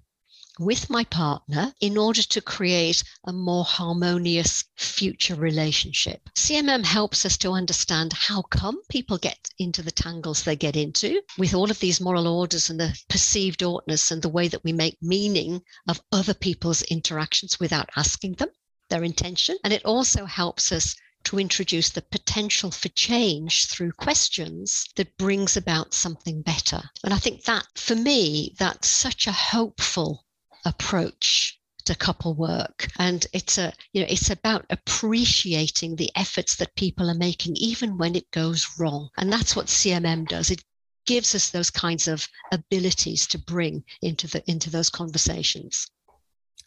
with 0.58 0.88
my 0.88 1.04
partner 1.04 1.74
in 1.80 1.98
order 1.98 2.22
to 2.22 2.40
create 2.40 3.04
a 3.24 3.32
more 3.32 3.64
harmonious 3.64 4.64
future 4.76 5.34
relationship. 5.34 6.30
CMM 6.34 6.84
helps 6.84 7.24
us 7.26 7.36
to 7.38 7.50
understand 7.50 8.12
how 8.12 8.42
come 8.42 8.80
people 8.88 9.18
get 9.18 9.50
into 9.58 9.82
the 9.82 9.90
tangles 9.90 10.42
they 10.42 10.56
get 10.56 10.76
into 10.76 11.20
with 11.36 11.54
all 11.54 11.70
of 11.70 11.80
these 11.80 12.00
moral 12.00 12.26
orders 12.26 12.70
and 12.70 12.80
the 12.80 12.98
perceived 13.08 13.62
oughtness 13.62 14.10
and 14.10 14.22
the 14.22 14.28
way 14.28 14.48
that 14.48 14.64
we 14.64 14.72
make 14.72 14.96
meaning 15.02 15.62
of 15.88 16.00
other 16.12 16.34
people's 16.34 16.82
interactions 16.82 17.60
without 17.60 17.90
asking 17.96 18.34
them 18.34 18.48
their 18.88 19.04
intention. 19.04 19.58
And 19.64 19.72
it 19.72 19.84
also 19.84 20.24
helps 20.24 20.72
us 20.72 20.94
to 21.24 21.40
introduce 21.40 21.90
the 21.90 22.02
potential 22.02 22.70
for 22.70 22.88
change 22.90 23.66
through 23.66 23.90
questions 23.90 24.86
that 24.94 25.16
brings 25.18 25.56
about 25.56 25.92
something 25.92 26.40
better. 26.40 26.88
And 27.02 27.12
I 27.12 27.18
think 27.18 27.44
that 27.44 27.66
for 27.74 27.96
me, 27.96 28.54
that's 28.58 28.88
such 28.88 29.26
a 29.26 29.32
hopeful 29.32 30.25
approach 30.66 31.58
to 31.86 31.94
couple 31.94 32.34
work. 32.34 32.88
And 32.98 33.26
it's 33.32 33.56
a 33.58 33.72
you 33.92 34.02
know 34.02 34.08
it's 34.10 34.28
about 34.30 34.66
appreciating 34.68 35.96
the 35.96 36.10
efforts 36.14 36.56
that 36.56 36.74
people 36.76 37.08
are 37.08 37.14
making 37.14 37.56
even 37.56 37.96
when 37.96 38.14
it 38.14 38.30
goes 38.32 38.66
wrong. 38.78 39.08
And 39.16 39.32
that's 39.32 39.56
what 39.56 39.66
cmm 39.66 40.28
does. 40.28 40.50
It 40.50 40.62
gives 41.06 41.34
us 41.34 41.50
those 41.50 41.70
kinds 41.70 42.08
of 42.08 42.28
abilities 42.52 43.26
to 43.28 43.38
bring 43.38 43.84
into 44.02 44.26
the 44.26 44.42
into 44.50 44.68
those 44.68 44.90
conversations. 44.90 45.88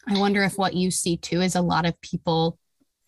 I 0.08 0.18
wonder 0.18 0.42
if 0.42 0.56
what 0.56 0.74
you 0.74 0.90
see 0.90 1.18
too 1.18 1.42
is 1.42 1.54
a 1.54 1.60
lot 1.60 1.84
of 1.84 2.00
people 2.00 2.58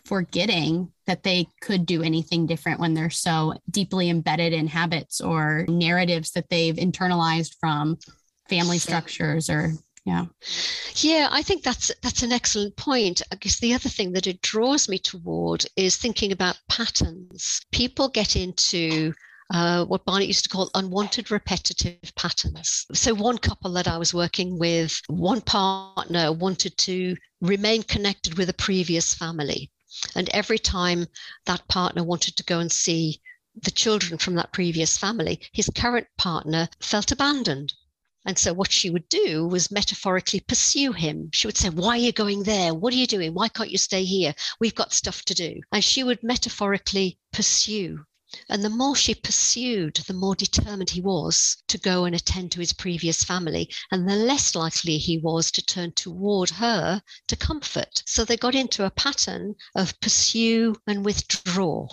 forgetting 0.05 0.93
that 1.07 1.23
they 1.23 1.47
could 1.63 1.87
do 1.87 2.03
anything 2.03 2.45
different 2.45 2.81
when 2.81 2.93
they're 2.93 3.09
so 3.09 3.55
deeply 3.71 4.11
embedded 4.11 4.53
in 4.53 4.67
habits 4.67 5.21
or 5.21 5.65
narratives 5.69 6.33
that 6.33 6.51
they've 6.51 6.75
internalized 6.75 7.55
from 7.59 7.97
family 8.49 8.79
structures 8.79 9.49
or 9.49 9.73
yeah 10.05 10.25
yeah 10.97 11.29
i 11.31 11.43
think 11.43 11.63
that's 11.63 11.93
that's 12.03 12.23
an 12.23 12.33
excellent 12.33 12.75
point 12.77 13.23
i 13.31 13.37
guess 13.37 13.61
the 13.61 13.73
other 13.73 13.89
thing 13.89 14.13
that 14.13 14.27
it 14.27 14.43
draws 14.43 14.89
me 14.89 14.99
toward 14.99 15.65
is 15.77 15.97
thinking 15.97 16.33
about 16.33 16.59
patterns 16.69 17.61
people 17.71 18.09
get 18.09 18.35
into 18.35 19.13
uh, 19.53 19.85
what 19.85 20.05
Barnett 20.07 20.29
used 20.29 20.45
to 20.45 20.49
call 20.49 20.71
unwanted 20.75 21.31
repetitive 21.31 22.15
patterns. 22.17 22.87
So, 22.95 23.13
one 23.13 23.37
couple 23.37 23.71
that 23.73 23.87
I 23.87 23.99
was 23.99 24.15
working 24.15 24.59
with, 24.59 24.99
one 25.09 25.43
partner 25.43 26.33
wanted 26.33 26.79
to 26.79 27.17
remain 27.43 27.83
connected 27.83 28.39
with 28.39 28.49
a 28.49 28.55
previous 28.55 29.13
family. 29.13 29.71
And 30.17 30.31
every 30.31 30.59
time 30.59 31.07
that 31.45 31.69
partner 31.69 32.03
wanted 32.03 32.37
to 32.37 32.45
go 32.45 32.61
and 32.61 32.73
see 32.73 33.21
the 33.55 33.71
children 33.71 34.17
from 34.17 34.37
that 34.37 34.53
previous 34.53 34.97
family, 34.97 35.39
his 35.53 35.69
current 35.75 36.07
partner 36.17 36.71
felt 36.81 37.13
abandoned 37.13 37.75
and 38.25 38.39
so 38.39 38.53
what 38.53 38.71
she 38.71 38.89
would 38.89 39.09
do 39.09 39.49
was 39.49 39.73
metaphorically 39.73 40.39
pursue 40.39 40.93
him. 40.93 41.29
She 41.33 41.49
would 41.49 41.57
say, 41.57 41.71
Why 41.71 41.95
are 41.95 41.97
you 41.97 42.13
going 42.13 42.45
there? 42.45 42.73
What 42.73 42.95
are 42.95 42.97
you 42.97 43.09
doing? 43.09 43.35
Why 43.35 43.49
can't 43.49 43.73
you 43.73 43.79
stay 43.79 44.05
here? 44.05 44.35
We've 44.61 44.77
got 44.77 44.93
stuff 44.93 45.25
to 45.25 45.35
do. 45.35 45.61
And 45.73 45.83
she 45.83 46.05
would 46.05 46.23
metaphorically 46.23 47.19
pursue. 47.33 48.05
And 48.49 48.65
the 48.65 48.71
more 48.71 48.95
she 48.95 49.15
pursued, 49.15 49.97
the 50.07 50.15
more 50.15 50.37
determined 50.37 50.91
he 50.91 51.01
was 51.01 51.57
to 51.67 51.79
go 51.79 52.05
and 52.05 52.15
attend 52.15 52.53
to 52.53 52.61
his 52.61 52.73
previous 52.73 53.25
family, 53.25 53.69
and 53.91 54.09
the 54.09 54.17
less 54.17 54.55
likely 54.55 54.99
he 54.99 55.19
was 55.19 55.51
to 55.51 55.61
turn 55.61 55.93
toward 55.93 56.49
her 56.51 57.03
to 57.27 57.37
comfort. 57.37 58.03
So 58.07 58.25
they 58.25 58.37
got 58.37 58.55
into 58.55 58.87
a 58.87 58.91
pattern 58.91 59.57
of 59.75 59.99
pursue 60.01 60.77
and 60.87 61.05
withdraw. 61.05 61.89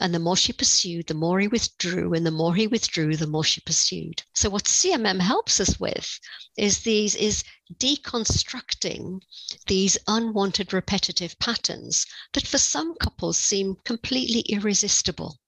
And 0.00 0.14
the 0.14 0.18
more 0.18 0.36
she 0.36 0.52
pursued, 0.52 1.06
the 1.06 1.14
more 1.14 1.40
he 1.40 1.48
withdrew. 1.48 2.12
And 2.12 2.26
the 2.26 2.30
more 2.30 2.54
he 2.54 2.66
withdrew, 2.66 3.16
the 3.16 3.26
more 3.26 3.44
she 3.44 3.60
pursued. 3.60 4.22
So 4.34 4.50
what 4.50 4.64
CMM 4.64 5.20
helps 5.20 5.58
us 5.60 5.80
with 5.80 6.20
is 6.56 6.80
these 6.80 7.14
is 7.14 7.44
deconstructing 7.74 9.20
these 9.66 9.96
unwanted 10.06 10.72
repetitive 10.72 11.38
patterns 11.38 12.04
that 12.32 12.46
for 12.46 12.58
some 12.58 12.94
couples 12.96 13.38
seem 13.38 13.76
completely 13.84 14.40
irresistible. 14.40 15.38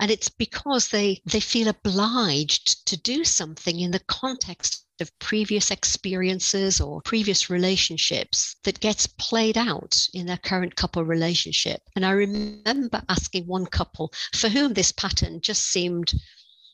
And 0.00 0.10
it's 0.10 0.28
because 0.28 0.88
they, 0.88 1.22
they 1.24 1.38
feel 1.38 1.68
obliged 1.68 2.86
to 2.86 2.96
do 2.96 3.24
something 3.24 3.78
in 3.78 3.92
the 3.92 4.00
context 4.00 4.84
of 5.00 5.18
previous 5.18 5.70
experiences 5.70 6.80
or 6.80 7.00
previous 7.02 7.50
relationships 7.50 8.56
that 8.64 8.80
gets 8.80 9.06
played 9.06 9.58
out 9.58 10.06
in 10.14 10.26
their 10.26 10.36
current 10.38 10.76
couple 10.76 11.04
relationship. 11.04 11.80
And 11.96 12.04
I 12.04 12.10
remember 12.10 13.02
asking 13.08 13.46
one 13.46 13.66
couple 13.66 14.12
for 14.34 14.48
whom 14.48 14.74
this 14.74 14.92
pattern 14.92 15.40
just 15.40 15.66
seemed 15.66 16.12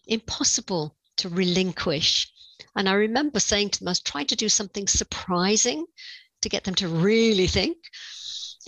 impossible 0.07 0.97
to 1.19 1.29
relinquish. 1.29 2.31
And 2.77 2.89
I 2.89 2.95
remember 2.95 3.41
saying 3.41 3.71
to 3.71 3.79
them, 3.81 3.89
I 3.89 3.93
was 3.93 4.01
trying 4.01 4.27
to 4.27 4.37
do 4.37 4.49
something 4.49 4.87
surprising 4.87 5.87
to 6.43 6.49
get 6.49 6.65
them 6.65 6.75
to 6.77 6.89
really 6.89 7.47
think. 7.47 7.77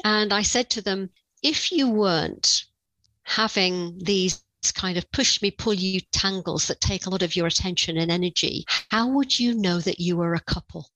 And 0.04 0.32
I 0.32 0.42
said 0.42 0.70
to 0.70 0.82
them, 0.82 1.10
if 1.42 1.72
you 1.72 1.88
weren't 1.88 2.64
having 3.22 3.98
these 3.98 4.42
kind 4.70 4.98
of 4.98 5.10
push 5.10 5.40
me, 5.40 5.50
pull 5.50 5.72
you 5.72 6.00
tangles 6.12 6.66
that 6.66 6.80
take 6.80 7.06
a 7.06 7.10
lot 7.10 7.22
of 7.22 7.34
your 7.34 7.46
attention 7.46 7.96
and 7.96 8.10
energy, 8.10 8.64
how 8.90 9.08
would 9.08 9.38
you 9.38 9.54
know 9.54 9.80
that 9.80 10.00
you 10.00 10.16
were 10.16 10.34
a 10.34 10.40
couple? 10.40 10.90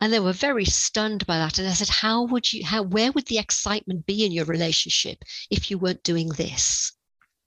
And 0.00 0.12
they 0.12 0.20
were 0.20 0.32
very 0.32 0.64
stunned 0.64 1.26
by 1.26 1.38
that. 1.38 1.58
And 1.58 1.66
I 1.66 1.72
said, 1.72 1.88
How 1.88 2.24
would 2.24 2.52
you, 2.52 2.64
how, 2.64 2.82
where 2.82 3.10
would 3.10 3.26
the 3.26 3.38
excitement 3.38 4.06
be 4.06 4.24
in 4.24 4.32
your 4.32 4.44
relationship 4.44 5.24
if 5.50 5.70
you 5.70 5.78
weren't 5.78 6.02
doing 6.02 6.28
this? 6.28 6.92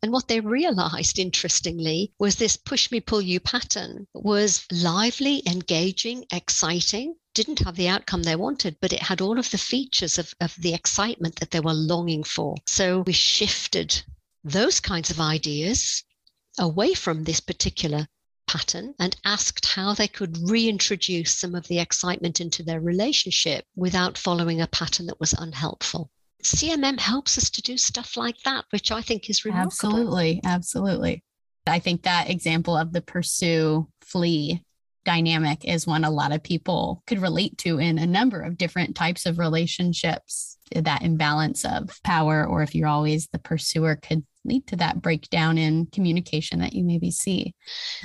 And 0.04 0.12
what 0.12 0.28
they 0.28 0.40
realized, 0.40 1.20
interestingly, 1.20 2.12
was 2.18 2.36
this 2.36 2.58
push 2.58 2.90
me, 2.90 3.00
pull 3.00 3.22
you 3.22 3.40
pattern 3.40 4.08
was 4.14 4.66
lively, 4.72 5.44
engaging, 5.46 6.26
exciting, 6.34 7.16
didn't 7.36 7.60
have 7.60 7.76
the 7.76 7.88
outcome 7.88 8.24
they 8.24 8.36
wanted, 8.36 8.78
but 8.82 8.92
it 8.92 9.04
had 9.04 9.22
all 9.22 9.38
of 9.38 9.52
the 9.52 9.58
features 9.60 10.18
of, 10.18 10.34
of 10.42 10.56
the 10.58 10.74
excitement 10.74 11.36
that 11.40 11.52
they 11.52 11.60
were 11.60 11.74
longing 11.74 12.24
for. 12.24 12.56
So 12.66 13.02
we 13.02 13.14
shifted 13.14 14.04
those 14.44 14.80
kinds 14.80 15.10
of 15.10 15.20
ideas 15.20 16.04
away 16.60 16.94
from 16.94 17.24
this 17.24 17.40
particular 17.40 18.08
pattern 18.48 18.94
and 19.00 19.16
asked 19.24 19.66
how 19.66 19.94
they 19.94 20.08
could 20.08 20.38
reintroduce 20.50 21.38
some 21.38 21.56
of 21.56 21.68
the 21.68 21.80
excitement 21.80 22.42
into 22.42 22.64
their 22.64 22.82
relationship 22.82 23.66
without 23.76 24.18
following 24.18 24.62
a 24.62 24.68
pattern 24.68 25.06
that 25.06 25.20
was 25.20 25.34
unhelpful. 25.34 26.10
CMM 26.44 27.00
helps 27.00 27.38
us 27.38 27.50
to 27.52 27.62
do 27.62 27.78
stuff 27.78 28.18
like 28.18 28.38
that, 28.44 28.66
which 28.72 28.92
I 28.92 29.02
think 29.02 29.30
is 29.30 29.46
remarkable. 29.46 29.94
Absolutely. 29.94 30.42
Absolutely. 30.44 31.24
I 31.68 31.80
think 31.80 32.04
that 32.04 32.30
example 32.30 32.76
of 32.76 32.92
the 32.92 33.02
pursue 33.02 33.88
flee 34.02 34.64
dynamic 35.06 35.66
is 35.66 35.88
one 35.88 36.04
a 36.04 36.12
lot 36.12 36.32
of 36.32 36.44
people 36.44 37.04
could 37.08 37.22
relate 37.22 37.58
to 37.60 37.80
in 37.80 37.98
a 37.98 38.06
number 38.06 38.42
of 38.42 38.58
different 38.58 38.96
types 38.96 39.26
of 39.26 39.40
relationships. 39.40 40.58
That 40.74 41.02
imbalance 41.02 41.66
of 41.66 41.90
power, 42.04 42.46
or 42.46 42.64
if 42.64 42.74
you're 42.74 42.88
always 42.88 43.28
the 43.28 43.40
pursuer, 43.40 43.98
could 43.98 44.26
lead 44.46 44.66
to 44.68 44.78
that 44.78 45.02
breakdown 45.02 45.58
in 45.58 45.88
communication 45.88 46.60
that 46.60 46.74
you 46.74 46.86
maybe 46.86 47.12
see. 47.12 47.54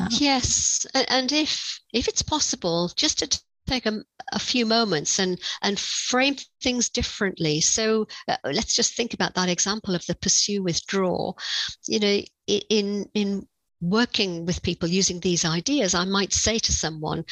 Uh, 0.01 0.09
yes, 0.11 0.85
and 1.09 1.31
if 1.31 1.79
if 1.93 2.09
it's 2.09 2.23
possible, 2.23 2.91
just 2.97 3.19
to 3.21 3.41
take 3.67 3.87
a, 3.87 4.03
a, 4.33 4.39
few 4.39 4.65
moments 4.65 5.19
and 5.19 5.41
and 5.63 5.79
frame 5.79 6.37
things 6.63 6.89
differently 6.89 7.61
so 7.61 8.07
uh, 8.29 8.37
let's 8.45 8.75
just 8.75 8.95
think 8.95 9.13
about 9.13 9.35
that 9.35 9.49
example 9.49 9.93
of 9.93 10.07
the 10.07 10.15
pursue 10.15 10.63
withdraw 10.63 11.33
you 11.89 11.99
know 11.99 12.21
in 12.47 13.05
in 13.15 13.47
working 13.81 14.47
with 14.47 14.63
people 14.63 14.89
using 14.89 15.21
these 15.21 15.45
ideas 15.45 15.95
i 15.95 16.05
might 16.05 16.33
say 16.33 16.59
to 16.59 16.73
someone 16.73 17.25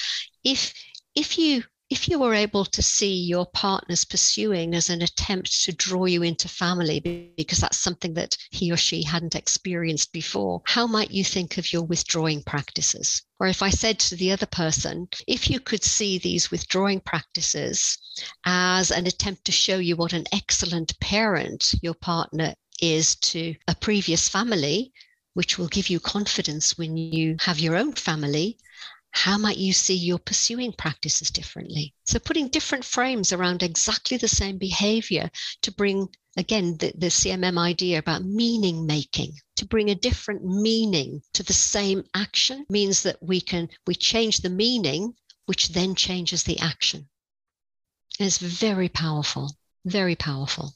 if 0.43 0.75
if 1.15 1.39
you 1.39 1.63
if 1.91 2.09
you 2.09 2.19
were 2.19 2.35
able 2.35 2.65
to 2.65 2.83
see 2.83 3.15
your 3.15 3.47
partner's 3.47 4.05
pursuing 4.05 4.75
as 4.75 4.89
an 4.89 5.03
attempt 5.03 5.63
to 5.63 5.73
draw 5.73 6.07
you 6.07 6.23
into 6.23 6.49
family 6.49 7.33
because 7.37 7.59
that's 7.59 7.79
something 7.79 8.15
that 8.15 8.37
he 8.51 8.73
or 8.73 8.77
she 8.77 9.03
hadn't 9.03 9.35
experienced 9.35 10.11
before, 10.13 10.63
how 10.65 10.87
might 10.87 11.11
you 11.11 11.23
think 11.23 11.59
of 11.59 11.73
your 11.73 11.83
withdrawing 11.83 12.43
practices? 12.43 13.23
Or 13.39 13.47
if 13.47 13.63
I 13.63 13.71
said 13.71 13.99
to 14.01 14.17
the 14.17 14.33
other 14.33 14.47
person, 14.47 15.09
if 15.29 15.51
you 15.51 15.61
could 15.61 15.85
see 15.85 16.19
these 16.19 16.51
withdrawing 16.51 17.01
practices 17.01 17.99
as 18.45 18.91
an 18.91 19.07
attempt 19.07 19.45
to 19.45 19.53
show 19.53 19.77
you 19.79 19.95
what 19.95 20.15
an 20.15 20.25
excellent 20.33 20.99
parent 21.01 21.75
your 21.83 21.95
partner 21.95 22.55
is 22.81 23.15
to 23.17 23.55
a 23.69 23.75
previous 23.75 24.29
family, 24.29 24.93
which 25.35 25.59
will 25.59 25.69
give 25.69 25.91
you 25.91 26.01
confidence 26.01 26.79
when 26.79 26.97
you 26.97 27.37
have 27.41 27.59
your 27.59 27.77
own 27.77 27.93
family, 27.93 28.57
how 29.11 29.39
might 29.39 29.59
you 29.59 29.73
see 29.73 29.95
your 29.95 30.19
pursuing 30.19 30.73
practices 30.73 31.31
differently? 31.31 31.95
So, 32.05 32.19
putting 32.19 32.49
different 32.49 32.85
frames 32.85 33.33
around 33.33 33.63
exactly 33.63 34.17
the 34.17 34.27
same 34.27 34.59
behavior 34.59 35.31
to 35.63 35.71
bring, 35.71 36.09
again, 36.37 36.77
the, 36.79 36.93
the 36.97 37.11
CMM 37.11 37.57
idea 37.57 37.99
about 37.99 38.25
meaning 38.25 38.87
making, 38.87 39.39
to 39.55 39.67
bring 39.67 39.91
a 39.91 39.95
different 39.95 40.45
meaning 40.45 41.23
to 41.35 41.45
the 41.45 41.53
same 41.53 42.05
action 42.15 42.67
means 42.69 43.03
that 43.03 43.23
we 43.23 43.41
can, 43.41 43.69
we 43.87 43.95
change 43.95 44.39
the 44.39 44.51
meaning, 44.51 45.15
which 45.47 45.69
then 45.69 45.95
changes 45.95 46.43
the 46.43 46.59
action. 46.59 47.09
It's 48.19 48.39
very 48.39 48.89
powerful, 48.89 49.57
very 49.85 50.17
powerful. 50.17 50.75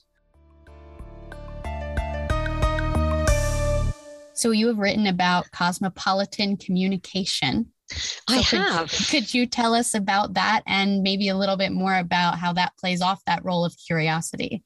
So, 4.38 4.50
you 4.50 4.68
have 4.68 4.78
written 4.78 5.06
about 5.06 5.50
cosmopolitan 5.50 6.56
communication 6.56 7.72
I 8.28 8.38
have. 8.38 8.90
Could, 8.90 9.08
could 9.08 9.34
you 9.34 9.46
tell 9.46 9.74
us 9.74 9.94
about 9.94 10.34
that 10.34 10.62
and 10.66 11.02
maybe 11.02 11.28
a 11.28 11.36
little 11.36 11.56
bit 11.56 11.72
more 11.72 11.96
about 11.96 12.38
how 12.38 12.52
that 12.54 12.76
plays 12.78 13.00
off 13.00 13.24
that 13.26 13.44
role 13.44 13.64
of 13.64 13.74
curiosity? 13.86 14.62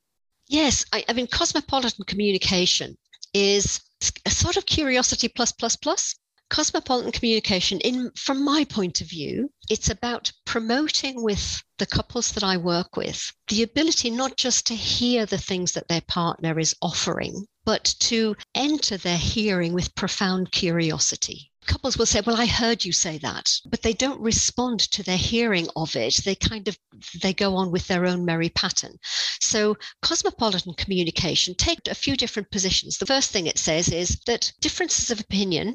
Yes, 0.49 0.85
I, 0.93 1.05
I 1.09 1.13
mean, 1.13 1.29
cosmopolitan 1.29 2.05
communication 2.05 2.97
is 3.33 3.81
a 4.27 4.31
sort 4.31 4.57
of 4.57 4.67
curiosity 4.67 5.29
plus 5.29 5.53
plus 5.53 5.77
plus. 5.77 6.17
Cosmopolitan 6.53 7.13
communication, 7.13 7.81
in 7.81 8.11
from 8.15 8.45
my 8.45 8.63
point 8.65 9.01
of 9.01 9.07
view, 9.07 9.51
it's 9.71 9.89
about 9.89 10.31
promoting 10.45 11.23
with 11.23 11.63
the 11.79 11.87
couples 11.87 12.31
that 12.33 12.45
I 12.45 12.59
work 12.59 12.95
with 12.95 13.33
the 13.49 13.63
ability 13.63 14.11
not 14.11 14.37
just 14.37 14.67
to 14.67 14.77
hear 14.77 15.25
the 15.25 15.39
things 15.39 15.73
that 15.73 15.89
their 15.89 16.03
partner 16.03 16.59
is 16.59 16.77
offering, 16.83 17.47
but 17.65 17.95
to 18.01 18.37
enter 18.55 18.99
their 18.99 19.17
hearing 19.17 19.73
with 19.73 19.95
profound 19.95 20.53
curiosity 20.53 21.51
couples 21.65 21.97
will 21.97 22.05
say, 22.05 22.21
Well, 22.21 22.37
I 22.37 22.45
heard 22.45 22.85
you 22.85 22.93
say 22.93 23.17
that, 23.19 23.59
but 23.65 23.81
they 23.81 23.95
don't 23.95 24.21
respond 24.21 24.81
to 24.81 25.03
their 25.03 25.17
hearing 25.17 25.69
of 25.75 25.97
it. 25.97 26.17
They 26.23 26.35
kind 26.35 26.69
of 26.69 26.77
they 27.23 27.33
go 27.33 27.57
on 27.57 27.71
with 27.71 27.87
their 27.87 28.05
own 28.05 28.27
merry 28.27 28.51
pattern. 28.51 28.99
So 29.41 29.79
cosmopolitan 30.03 30.75
communication 30.75 31.55
take 31.55 31.79
a 31.87 31.95
few 31.95 32.15
different 32.15 32.51
positions. 32.51 32.99
The 32.99 33.07
first 33.07 33.31
thing 33.31 33.47
it 33.47 33.59
says 33.59 33.89
is 33.89 34.21
that 34.27 34.53
differences 34.61 35.11
of 35.11 35.19
opinion 35.19 35.75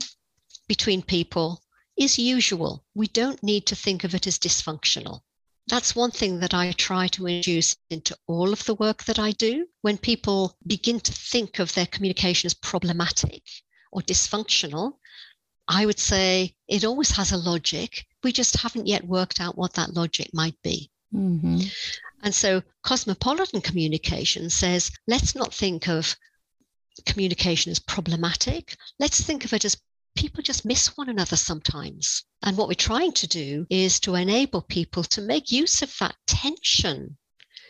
between 0.68 1.02
people 1.02 1.62
is 1.98 2.20
usual. 2.20 2.86
We 2.94 3.08
don't 3.08 3.42
need 3.42 3.66
to 3.68 3.76
think 3.76 4.04
of 4.04 4.14
it 4.14 4.28
as 4.28 4.38
dysfunctional. 4.38 5.22
That's 5.68 5.96
one 5.96 6.12
thing 6.12 6.40
that 6.40 6.54
I 6.54 6.72
try 6.72 7.08
to 7.10 7.28
induce 7.28 7.76
into 7.90 8.18
all 8.28 8.54
of 8.54 8.64
the 8.66 8.76
work 8.76 9.04
that 9.04 9.20
I 9.20 9.32
do. 9.32 9.68
When 9.82 9.98
people 9.98 10.56
begin 10.66 11.00
to 11.02 11.12
think 11.12 11.60
of 11.60 11.74
their 11.74 11.88
communication 11.88 12.48
as 12.48 12.54
problematic 12.54 13.44
or 13.92 14.02
dysfunctional, 14.02 14.94
I 15.68 15.86
would 15.86 16.00
say 16.00 16.56
it 16.68 16.86
always 16.86 17.12
has 17.12 17.34
a 17.34 17.38
logic. 17.38 18.06
We 18.24 18.32
just 18.32 18.56
haven't 18.58 18.88
yet 18.88 19.06
worked 19.06 19.42
out 19.42 19.58
what 19.58 19.74
that 19.74 19.94
logic 19.94 20.30
might 20.34 20.56
be. 20.62 20.90
Mm-hmm. 21.14 21.60
And 22.24 22.34
so 22.34 22.64
cosmopolitan 22.84 23.62
communication 23.62 24.50
says 24.50 24.92
let's 25.08 25.36
not 25.36 25.54
think 25.54 25.90
of 25.90 26.16
communication 27.06 27.72
as 27.72 27.80
problematic. 27.80 28.76
Let's 29.00 29.22
think 29.22 29.46
of 29.46 29.54
it 29.54 29.66
as 29.66 29.78
people 30.18 30.42
just 30.42 30.66
miss 30.66 30.98
one 30.98 31.10
another 31.10 31.36
sometimes. 31.36 32.24
And 32.42 32.58
what 32.58 32.68
we're 32.68 32.74
trying 32.74 33.12
to 33.14 33.28
do 33.28 33.68
is 33.70 34.00
to 34.00 34.16
enable 34.16 34.64
people 34.64 35.04
to 35.04 35.22
make 35.22 35.52
use 35.52 35.84
of 35.84 35.96
that 36.00 36.16
tension 36.26 37.18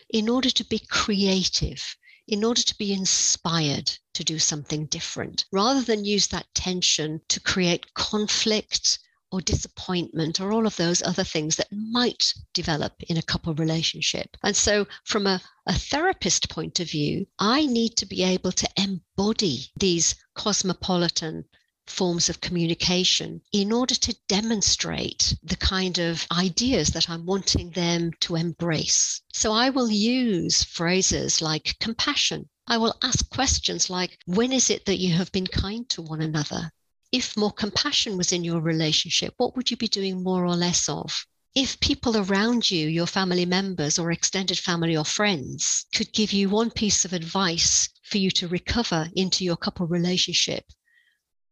in 0.08 0.30
order 0.30 0.48
to 0.48 0.64
be 0.64 0.78
creative, 0.78 1.94
in 2.26 2.42
order 2.42 2.62
to 2.62 2.74
be 2.76 2.94
inspired 2.94 3.92
to 4.14 4.24
do 4.24 4.38
something 4.38 4.86
different, 4.86 5.44
rather 5.52 5.82
than 5.82 6.06
use 6.06 6.26
that 6.28 6.46
tension 6.54 7.20
to 7.28 7.38
create 7.38 7.92
conflict 7.92 8.98
or 9.30 9.42
disappointment 9.42 10.40
or 10.40 10.50
all 10.50 10.66
of 10.66 10.76
those 10.76 11.02
other 11.02 11.24
things 11.24 11.56
that 11.56 11.70
might 11.70 12.32
develop 12.54 12.94
in 13.02 13.18
a 13.18 13.22
couple 13.22 13.54
relationship. 13.54 14.38
And 14.42 14.56
so, 14.56 14.86
from 15.04 15.26
a, 15.26 15.42
a 15.66 15.74
therapist 15.74 16.48
point 16.48 16.80
of 16.80 16.88
view, 16.88 17.26
I 17.38 17.66
need 17.66 17.98
to 17.98 18.06
be 18.06 18.22
able 18.22 18.52
to 18.52 18.68
embody 18.78 19.70
these 19.78 20.14
cosmopolitan 20.34 21.44
forms 21.88 22.28
of 22.28 22.40
communication 22.40 23.40
in 23.52 23.72
order 23.72 23.94
to 23.94 24.16
demonstrate 24.28 25.36
the 25.42 25.56
kind 25.56 25.98
of 25.98 26.26
ideas 26.30 26.88
that 26.90 27.08
I'm 27.08 27.26
wanting 27.26 27.70
them 27.70 28.12
to 28.20 28.36
embrace. 28.36 29.22
So 29.32 29.52
I 29.52 29.70
will 29.70 29.90
use 29.90 30.64
phrases 30.64 31.40
like 31.40 31.76
compassion. 31.80 32.48
I 32.66 32.78
will 32.78 32.96
ask 33.02 33.28
questions 33.30 33.88
like, 33.88 34.18
when 34.26 34.52
is 34.52 34.70
it 34.70 34.84
that 34.86 34.98
you 34.98 35.12
have 35.14 35.32
been 35.32 35.46
kind 35.46 35.88
to 35.90 36.02
one 36.02 36.20
another? 36.20 36.70
If 37.12 37.36
more 37.36 37.52
compassion 37.52 38.16
was 38.16 38.32
in 38.32 38.44
your 38.44 38.60
relationship, 38.60 39.34
what 39.36 39.56
would 39.56 39.70
you 39.70 39.76
be 39.76 39.88
doing 39.88 40.22
more 40.22 40.44
or 40.44 40.56
less 40.56 40.88
of? 40.88 41.26
if 41.54 41.80
people 41.80 42.16
around 42.16 42.70
you, 42.70 42.86
your 42.86 43.06
family 43.06 43.44
members 43.44 43.98
or 43.98 44.12
extended 44.12 44.56
family 44.56 44.96
or 44.96 45.04
friends, 45.04 45.86
could 45.92 46.12
give 46.12 46.32
you 46.32 46.48
one 46.48 46.70
piece 46.70 47.04
of 47.04 47.12
advice 47.12 47.88
for 48.04 48.18
you 48.18 48.30
to 48.30 48.46
recover 48.46 49.10
into 49.16 49.44
your 49.44 49.56
couple 49.56 49.86
relationship, 49.86 50.64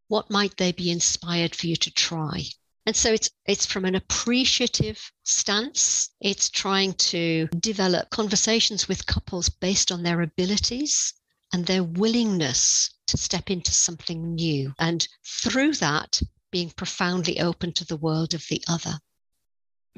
what 0.09 0.31
might 0.31 0.57
they 0.57 0.73
be 0.73 0.91
inspired 0.91 1.55
for 1.55 1.67
you 1.67 1.77
to 1.77 1.93
try? 1.93 2.45
And 2.87 2.95
so 2.95 3.13
it's 3.13 3.31
it's 3.47 3.67
from 3.67 3.85
an 3.85 3.97
appreciative 3.97 5.11
stance. 5.25 6.11
It's 6.21 6.49
trying 6.49 6.93
to 6.95 7.49
develop 7.59 8.11
conversations 8.11 8.87
with 8.87 9.07
couples 9.07 9.49
based 9.49 9.91
on 9.91 10.05
their 10.05 10.23
abilities 10.23 11.13
and 11.53 11.67
their 11.67 11.83
willingness 11.83 12.95
to 13.09 13.17
step 13.17 13.51
into 13.51 13.73
something 13.73 14.35
new. 14.35 14.73
And 14.79 15.07
through 15.25 15.75
that, 15.75 16.21
being 16.53 16.71
profoundly 16.71 17.41
open 17.41 17.73
to 17.73 17.85
the 17.85 17.97
world 17.97 18.35
of 18.35 18.45
the 18.49 18.63
other. 18.69 18.99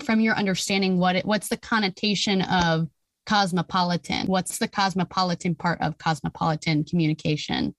From 0.05 0.21
your 0.21 0.37
understanding, 0.37 0.99
what 0.99 1.17
it, 1.17 1.25
what's 1.25 1.49
the 1.49 1.57
connotation 1.57 2.43
of 2.43 2.89
cosmopolitan? 3.27 4.27
What's 4.27 4.59
the 4.59 4.69
cosmopolitan 4.69 5.55
part 5.55 5.81
of 5.83 5.99
cosmopolitan 5.99 6.85
communication? 6.85 7.75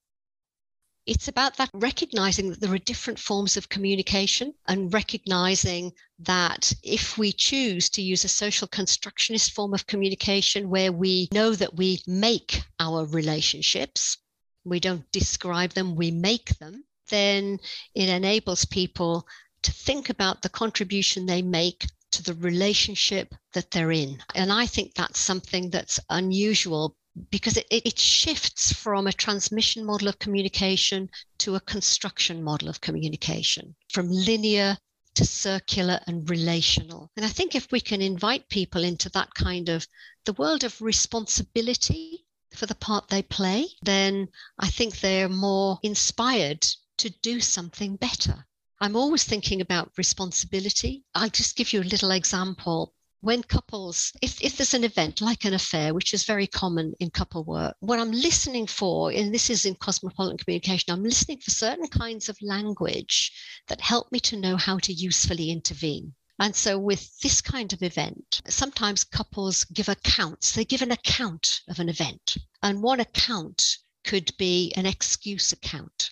It's 1.09 1.27
about 1.27 1.57
that 1.57 1.71
recognizing 1.73 2.51
that 2.51 2.61
there 2.61 2.71
are 2.71 2.77
different 2.77 3.17
forms 3.17 3.57
of 3.57 3.67
communication 3.67 4.53
and 4.67 4.93
recognizing 4.93 5.91
that 6.19 6.71
if 6.83 7.17
we 7.17 7.31
choose 7.31 7.89
to 7.89 8.03
use 8.03 8.23
a 8.23 8.27
social 8.27 8.67
constructionist 8.67 9.51
form 9.53 9.73
of 9.73 9.87
communication 9.87 10.69
where 10.69 10.91
we 10.91 11.27
know 11.33 11.55
that 11.55 11.75
we 11.75 11.99
make 12.05 12.61
our 12.79 13.05
relationships, 13.05 14.17
we 14.63 14.79
don't 14.79 15.11
describe 15.11 15.71
them, 15.71 15.95
we 15.95 16.11
make 16.11 16.55
them, 16.59 16.83
then 17.09 17.57
it 17.95 18.07
enables 18.07 18.65
people 18.65 19.25
to 19.63 19.71
think 19.71 20.11
about 20.11 20.43
the 20.43 20.49
contribution 20.49 21.25
they 21.25 21.41
make 21.41 21.87
to 22.11 22.21
the 22.21 22.35
relationship 22.35 23.33
that 23.53 23.71
they're 23.71 23.91
in. 23.91 24.21
And 24.35 24.51
I 24.53 24.67
think 24.67 24.93
that's 24.93 25.19
something 25.19 25.71
that's 25.71 25.99
unusual 26.11 26.95
because 27.29 27.57
it, 27.57 27.67
it 27.69 27.99
shifts 27.99 28.71
from 28.71 29.07
a 29.07 29.13
transmission 29.13 29.85
model 29.85 30.07
of 30.07 30.19
communication 30.19 31.09
to 31.39 31.55
a 31.55 31.59
construction 31.59 32.43
model 32.43 32.69
of 32.69 32.81
communication, 32.81 33.75
from 33.89 34.09
linear 34.09 34.77
to 35.15 35.25
circular 35.25 35.99
and 36.07 36.29
relational. 36.29 37.11
And 37.17 37.25
I 37.25 37.29
think 37.29 37.55
if 37.55 37.71
we 37.71 37.81
can 37.81 38.01
invite 38.01 38.47
people 38.49 38.83
into 38.83 39.09
that 39.09 39.33
kind 39.33 39.67
of 39.69 39.87
the 40.25 40.33
world 40.33 40.63
of 40.63 40.81
responsibility 40.81 42.25
for 42.53 42.65
the 42.65 42.75
part 42.75 43.07
they 43.07 43.23
play, 43.23 43.67
then 43.81 44.29
I 44.57 44.69
think 44.69 44.99
they're 44.99 45.29
more 45.29 45.79
inspired 45.83 46.65
to 46.97 47.09
do 47.21 47.41
something 47.41 47.95
better. 47.95 48.45
I'm 48.81 48.95
always 48.95 49.23
thinking 49.23 49.61
about 49.61 49.97
responsibility. 49.97 51.03
I'll 51.13 51.29
just 51.29 51.57
give 51.57 51.73
you 51.73 51.81
a 51.81 51.83
little 51.83 52.11
example 52.11 52.93
when 53.21 53.43
couples, 53.43 54.13
if, 54.21 54.41
if 54.41 54.55
there's 54.55 54.73
an 54.73 54.85
event 54.85 55.19
like 55.19 55.43
an 55.43 55.53
affair, 55.53 55.93
which 55.93 56.13
is 56.13 56.23
very 56.23 56.47
common 56.47 56.93
in 57.01 57.09
couple 57.09 57.43
work, 57.43 57.75
what 57.81 57.99
I'm 57.99 58.13
listening 58.13 58.65
for, 58.65 59.11
and 59.11 59.33
this 59.33 59.49
is 59.49 59.65
in 59.65 59.75
cosmopolitan 59.75 60.37
communication, 60.37 60.93
I'm 60.93 61.03
listening 61.03 61.39
for 61.39 61.51
certain 61.51 61.87
kinds 61.89 62.29
of 62.29 62.41
language 62.41 63.33
that 63.67 63.81
help 63.81 64.09
me 64.13 64.21
to 64.21 64.37
know 64.37 64.55
how 64.55 64.77
to 64.79 64.93
usefully 64.93 65.51
intervene. 65.51 66.13
And 66.39 66.55
so, 66.55 66.79
with 66.79 67.19
this 67.19 67.41
kind 67.41 67.73
of 67.73 67.83
event, 67.83 68.41
sometimes 68.47 69.03
couples 69.03 69.65
give 69.65 69.89
accounts. 69.89 70.53
They 70.53 70.63
give 70.63 70.81
an 70.81 70.93
account 70.93 71.59
of 71.67 71.79
an 71.79 71.89
event. 71.89 72.37
And 72.63 72.81
one 72.81 73.01
account 73.01 73.79
could 74.05 74.31
be 74.37 74.71
an 74.77 74.85
excuse 74.85 75.51
account. 75.51 76.11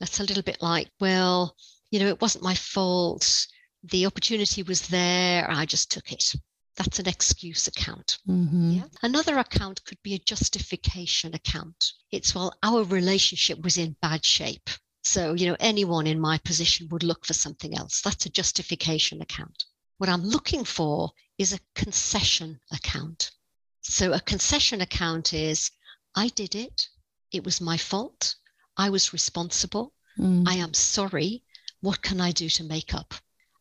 That's 0.00 0.18
a 0.18 0.24
little 0.24 0.42
bit 0.42 0.60
like, 0.60 0.90
well, 0.98 1.54
you 1.92 2.00
know, 2.00 2.08
it 2.08 2.20
wasn't 2.20 2.42
my 2.42 2.56
fault. 2.56 3.46
The 3.84 4.06
opportunity 4.06 4.64
was 4.64 4.88
there. 4.88 5.48
I 5.48 5.64
just 5.64 5.92
took 5.92 6.10
it 6.10 6.34
That's 6.78 7.00
an 7.00 7.08
excuse 7.08 7.66
account. 7.66 8.18
Mm-hmm. 8.28 8.70
Yeah. 8.70 8.84
Another 9.02 9.38
account 9.38 9.84
could 9.84 10.00
be 10.04 10.14
a 10.14 10.18
justification 10.20 11.34
account. 11.34 11.92
It's 12.12 12.36
well, 12.36 12.54
our 12.62 12.84
relationship 12.84 13.60
was 13.62 13.76
in 13.76 13.96
bad 14.00 14.24
shape. 14.24 14.70
So, 15.02 15.34
you 15.34 15.48
know, 15.48 15.56
anyone 15.58 16.06
in 16.06 16.20
my 16.20 16.38
position 16.38 16.88
would 16.90 17.02
look 17.02 17.26
for 17.26 17.34
something 17.34 17.76
else. 17.76 18.00
That's 18.00 18.26
a 18.26 18.30
justification 18.30 19.20
account. 19.20 19.64
What 19.96 20.08
I'm 20.08 20.22
looking 20.22 20.64
for 20.64 21.10
is 21.36 21.52
a 21.52 21.58
concession 21.74 22.60
account. 22.72 23.32
So, 23.80 24.12
a 24.12 24.20
concession 24.20 24.80
account 24.80 25.34
is 25.34 25.72
I 26.14 26.28
did 26.28 26.54
it. 26.54 26.88
It 27.32 27.44
was 27.44 27.60
my 27.60 27.76
fault. 27.76 28.36
I 28.76 28.90
was 28.90 29.12
responsible. 29.12 29.94
Mm. 30.16 30.46
I 30.46 30.54
am 30.54 30.74
sorry. 30.74 31.42
What 31.80 32.02
can 32.02 32.20
I 32.20 32.30
do 32.30 32.48
to 32.50 32.62
make 32.62 32.94
up? 32.94 33.14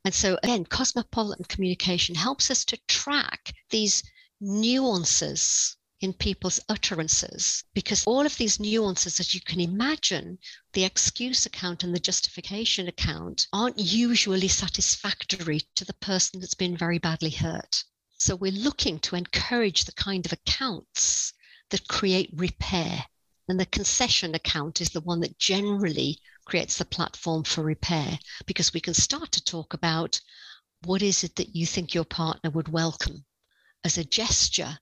And 0.08 0.16
so, 0.16 0.40
again, 0.42 0.64
cosmopolitan 0.64 1.44
communication 1.44 2.16
helps 2.16 2.50
us 2.50 2.64
to 2.64 2.80
track 2.88 3.54
these 3.72 4.04
nuances 4.40 5.76
in 6.00 6.14
people's 6.14 6.62
utterances 6.70 7.66
because 7.74 8.06
all 8.06 8.26
of 8.26 8.38
these 8.38 8.58
nuances, 8.58 9.20
as 9.20 9.36
you 9.36 9.42
can 9.42 9.60
imagine, 9.60 10.40
the 10.72 10.86
excuse 10.86 11.46
account 11.46 11.84
and 11.84 11.94
the 11.94 12.00
justification 12.00 12.88
account 12.88 13.48
aren't 13.52 13.80
usually 13.80 14.48
satisfactory 14.48 15.68
to 15.76 15.84
the 15.84 15.96
person 15.96 16.40
that's 16.40 16.54
been 16.54 16.78
very 16.78 17.00
badly 17.00 17.32
hurt. 17.32 17.84
So, 18.18 18.34
we're 18.38 18.54
looking 18.54 19.00
to 19.00 19.18
encourage 19.18 19.84
the 19.84 19.92
kind 19.92 20.26
of 20.26 20.32
accounts 20.32 21.34
that 21.72 21.90
create 21.90 22.30
repair. 22.32 23.04
And 23.50 23.60
the 23.60 23.66
concession 23.66 24.36
account 24.36 24.80
is 24.80 24.92
the 24.92 25.02
one 25.02 25.20
that 25.20 25.38
generally 25.38 26.22
creates 26.48 26.78
the 26.78 26.86
platform 26.86 27.44
for 27.44 27.62
repair 27.62 28.18
because 28.46 28.74
we 28.74 28.80
can 28.80 28.94
start 28.94 29.34
to 29.34 29.44
talk 29.44 29.74
about 29.74 30.22
what 30.86 31.02
is 31.02 31.26
it 31.26 31.36
that 31.36 31.54
you 31.54 31.66
think 31.66 31.94
your 31.94 32.06
partner 32.06 32.50
would 32.50 32.70
welcome 32.70 33.26
as 33.84 33.98
a 33.98 34.06
gesture 34.06 34.80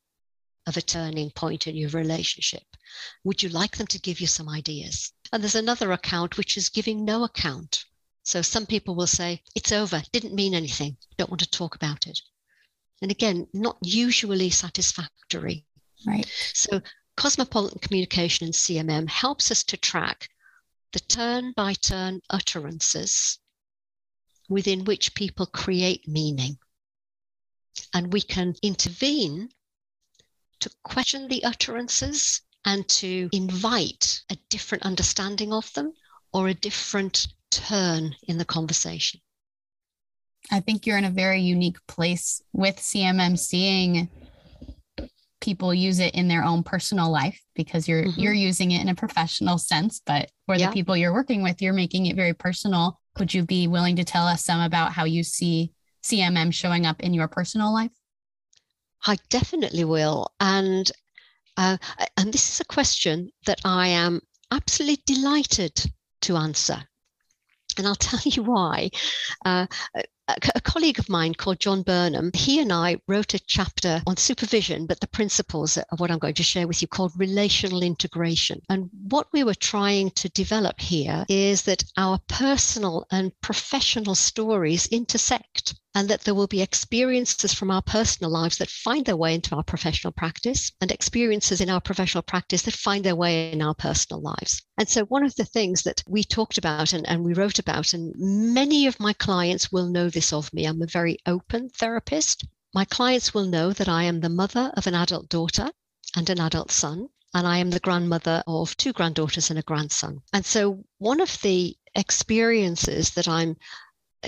of 0.68 0.78
a 0.78 0.82
turning 0.82 1.32
point 1.32 1.66
in 1.66 1.76
your 1.76 1.90
relationship? 1.90 2.64
Would 3.24 3.42
you 3.42 3.50
like 3.50 3.78
them 3.78 3.88
to 3.88 4.00
give 4.00 4.22
you 4.22 4.28
some 4.28 4.48
ideas? 4.48 5.12
And 5.34 5.42
there's 5.42 5.56
another 5.56 5.92
account 5.92 6.38
which 6.38 6.56
is 6.56 6.70
giving 6.70 7.04
no 7.04 7.24
account. 7.24 7.84
So 8.22 8.44
some 8.44 8.68
people 8.68 8.94
will 8.94 9.08
say, 9.08 9.42
it's 9.56 9.72
over, 9.72 10.04
didn't 10.12 10.36
mean 10.36 10.54
anything, 10.54 10.98
don't 11.18 11.32
want 11.32 11.42
to 11.42 11.50
talk 11.50 11.74
about 11.74 12.06
it. 12.06 12.20
And 13.02 13.10
again, 13.10 13.48
not 13.54 13.78
usually 13.82 14.52
satisfactory. 14.52 15.66
Right. 16.06 16.32
So 16.54 16.82
cosmopolitan 17.18 17.80
communication 17.80 18.46
in 18.46 18.54
CMM 18.54 19.10
helps 19.10 19.50
us 19.50 19.64
to 19.64 19.78
track 19.78 20.30
the 20.96 21.00
turn 21.02 21.52
by 21.58 21.74
turn 21.74 22.22
utterances 22.30 23.38
within 24.48 24.86
which 24.86 25.14
people 25.14 25.46
create 25.46 26.08
meaning. 26.08 26.58
And 27.94 28.14
we 28.14 28.22
can 28.22 28.56
intervene 28.64 29.50
to 30.62 30.70
question 30.84 31.28
the 31.28 31.44
utterances 31.44 32.42
and 32.64 32.88
to 32.88 33.28
invite 33.34 34.22
a 34.30 34.38
different 34.48 34.86
understanding 34.86 35.52
of 35.52 35.74
them 35.74 35.92
or 36.32 36.48
a 36.48 36.54
different 36.54 37.28
turn 37.52 38.16
in 38.24 38.38
the 38.38 38.46
conversation. 38.46 39.20
I 40.50 40.62
think 40.62 40.86
you're 40.86 40.98
in 40.98 41.04
a 41.04 41.22
very 41.26 41.42
unique 41.42 41.86
place 41.88 42.42
with 42.54 42.78
CMM 42.78 43.38
seeing 43.38 44.10
people 45.46 45.74
use 45.74 46.00
it 46.00 46.14
in 46.16 46.28
their 46.28 46.44
own 46.44 46.64
personal 46.64 47.10
life 47.12 47.40
because 47.56 47.88
you're 47.88 48.06
Mhm. 48.06 48.18
you're 48.18 48.34
using 48.34 48.72
it 48.72 48.82
in 48.82 48.90
a 48.90 48.96
professional 48.96 49.58
sense 49.58 50.02
but 50.06 50.32
for 50.46 50.58
Yeah. 50.58 50.68
the 50.68 50.74
people 50.74 50.98
you're 50.98 51.14
working 51.14 51.44
with 51.44 51.62
you're 51.62 51.74
making 51.84 52.08
it 52.08 52.16
very 52.16 52.34
personal 52.34 53.00
would 53.20 53.34
you 53.34 53.44
be 53.46 53.68
willing 53.68 53.96
to 53.98 54.04
tell 54.04 54.28
us 54.28 54.44
some 54.44 54.62
about 54.62 54.92
how 54.92 55.06
you 55.06 55.24
see 55.24 55.72
CMM 56.04 56.52
showing 56.52 56.86
up 56.86 57.02
in 57.02 57.14
your 57.14 57.28
personal 57.28 57.72
life 57.74 57.92
I 59.08 59.18
definitely 59.30 59.84
will. 59.86 60.34
And 60.40 60.92
uh, 61.58 61.78
and 62.18 62.34
this 62.34 62.52
is 62.54 62.60
a 62.60 62.66
question 62.66 63.30
that 63.46 63.60
I 63.64 63.88
am 63.90 64.20
absolutely 64.52 65.04
delighted 65.06 65.76
to 66.22 66.38
answer. 66.38 66.84
And 67.78 67.88
I'll 67.88 67.96
tell 68.10 68.20
you 68.26 68.44
why. 68.44 68.90
Uh, 69.46 69.68
a, 70.28 70.62
colleague 70.62 71.00
of 71.00 71.10
mine 71.10 71.36
called 71.36 71.60
John 71.60 71.84
Burnham, 71.84 72.32
he 72.34 72.60
and 72.60 72.74
I 72.74 72.98
wrote 73.08 73.34
a 73.34 73.40
chapter 73.40 74.02
on 74.08 74.18
supervision, 74.18 74.88
but 74.88 75.00
the 75.00 75.08
principles 75.08 75.78
of 75.78 76.00
what 76.00 76.10
I'm 76.10 76.20
going 76.20 76.34
to 76.36 76.44
share 76.44 76.68
with 76.68 76.82
you 76.82 76.88
called 76.88 77.14
relational 77.16 77.84
integration. 77.84 78.62
And 78.70 78.90
what 79.10 79.28
we 79.32 79.44
were 79.44 79.56
trying 79.56 80.12
to 80.12 80.30
develop 80.30 80.80
here 80.80 81.26
is 81.30 81.64
that 81.64 81.84
our 81.98 82.20
personal 82.28 83.06
and 83.12 83.32
professional 83.42 84.16
stories 84.16 84.88
intersect 84.88 85.76
and 85.96 86.10
that 86.10 86.22
there 86.22 86.36
will 86.36 86.46
be 86.46 86.62
experiences 86.62 87.54
from 87.54 87.72
our 87.72 87.82
personal 87.82 88.30
lives 88.30 88.58
that 88.58 88.70
find 88.70 89.06
their 89.06 89.16
way 89.16 89.34
into 89.34 89.56
our 89.56 89.64
professional 89.64 90.12
practice 90.12 90.74
and 90.82 90.92
experiences 90.92 91.62
in 91.62 91.70
our 91.70 91.80
professional 91.80 92.22
practice 92.22 92.64
that 92.64 92.74
find 92.74 93.06
their 93.06 93.16
way 93.16 93.50
in 93.54 93.62
our 93.62 93.74
personal 93.74 94.22
lives. 94.22 94.62
And 94.78 94.90
so, 94.90 95.06
one 95.06 95.24
of 95.24 95.34
the 95.36 95.46
things 95.46 95.84
that 95.84 96.04
we 96.06 96.26
talked 96.26 96.58
about 96.58 96.92
and, 96.92 97.08
and 97.08 97.24
we 97.24 97.34
wrote 97.34 97.60
about, 97.60 97.94
and 97.94 98.14
many 98.18 98.88
of 98.88 99.00
my 99.00 99.14
clients 99.14 99.72
will 99.72 99.88
know 99.88 100.10
this 100.10 100.34
of 100.34 100.54
me, 100.54 100.66
I'm 100.66 100.82
a 100.82 100.88
very 100.88 101.18
open 101.26 101.70
therapist. 101.70 102.46
My 102.74 102.84
clients 102.84 103.34
will 103.34 103.46
know 103.46 103.72
that 103.72 103.88
I 103.88 104.04
am 104.04 104.20
the 104.20 104.30
mother 104.30 104.74
of 104.76 104.88
an 104.88 104.96
adult 104.96 105.30
daughter 105.30 105.72
and 106.14 106.30
an 106.30 106.42
adult 106.42 106.72
son. 106.72 107.08
And 107.34 107.48
I 107.48 107.58
am 107.58 107.70
the 107.70 107.80
grandmother 107.80 108.44
of 108.48 108.78
two 108.78 108.94
granddaughters 108.94 109.50
and 109.50 109.60
a 109.60 109.62
grandson. 109.62 110.22
And 110.34 110.46
so, 110.46 110.84
one 110.98 111.22
of 111.22 111.42
the 111.42 111.78
experiences 111.96 113.12
that 113.12 113.28
I'm 113.28 113.56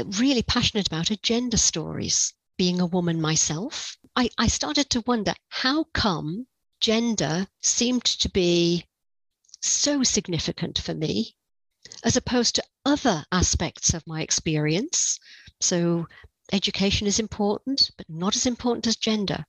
really 0.06 0.44
passionate 0.44 0.88
about 0.88 1.12
are 1.12 1.18
gender 1.18 1.58
stories. 1.58 2.34
Being 2.58 2.82
a 2.82 2.86
woman 2.86 3.22
myself, 3.22 3.98
I, 4.16 4.30
I 4.38 4.48
started 4.48 4.90
to 4.92 5.02
wonder 5.02 5.34
how 5.50 5.86
come 5.94 6.48
gender 6.80 7.48
seemed 7.62 8.04
to 8.04 8.30
be 8.30 8.86
so 9.62 10.04
significant 10.04 10.80
for 10.80 10.94
me 10.94 11.36
as 12.04 12.16
opposed 12.16 12.56
to 12.56 12.64
other 12.86 13.26
aspects 13.32 13.94
of 13.94 14.06
my 14.06 14.22
experience. 14.22 15.20
So, 15.62 16.08
education 16.52 17.08
is 17.08 17.20
important, 17.20 17.92
but 17.98 18.10
not 18.10 18.36
as 18.36 18.46
important 18.46 18.88
as 18.88 18.96
gender. 18.96 19.46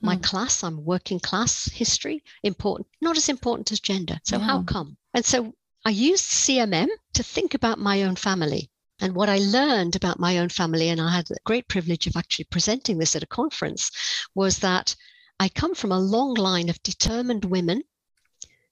My 0.00 0.16
Mm. 0.16 0.22
class, 0.22 0.64
I'm 0.64 0.84
working 0.84 1.20
class 1.20 1.66
history, 1.66 2.22
important, 2.42 2.88
not 3.00 3.16
as 3.16 3.28
important 3.28 3.72
as 3.72 3.80
gender. 3.80 4.20
So, 4.24 4.38
how 4.38 4.62
come? 4.62 4.96
And 5.14 5.24
so, 5.24 5.54
I 5.84 5.90
used 5.90 6.24
CMM 6.24 6.88
to 7.14 7.22
think 7.22 7.54
about 7.54 7.78
my 7.78 8.02
own 8.02 8.16
family. 8.16 8.70
And 9.02 9.16
what 9.16 9.28
I 9.28 9.38
learned 9.38 9.96
about 9.96 10.20
my 10.20 10.38
own 10.38 10.48
family, 10.48 10.88
and 10.88 11.00
I 11.00 11.10
had 11.10 11.26
the 11.26 11.36
great 11.44 11.66
privilege 11.66 12.06
of 12.06 12.16
actually 12.16 12.44
presenting 12.44 12.98
this 12.98 13.16
at 13.16 13.22
a 13.24 13.26
conference, 13.26 13.90
was 14.32 14.60
that 14.60 14.94
I 15.40 15.48
come 15.48 15.74
from 15.74 15.90
a 15.90 15.98
long 15.98 16.34
line 16.34 16.68
of 16.68 16.80
determined 16.84 17.44
women 17.44 17.82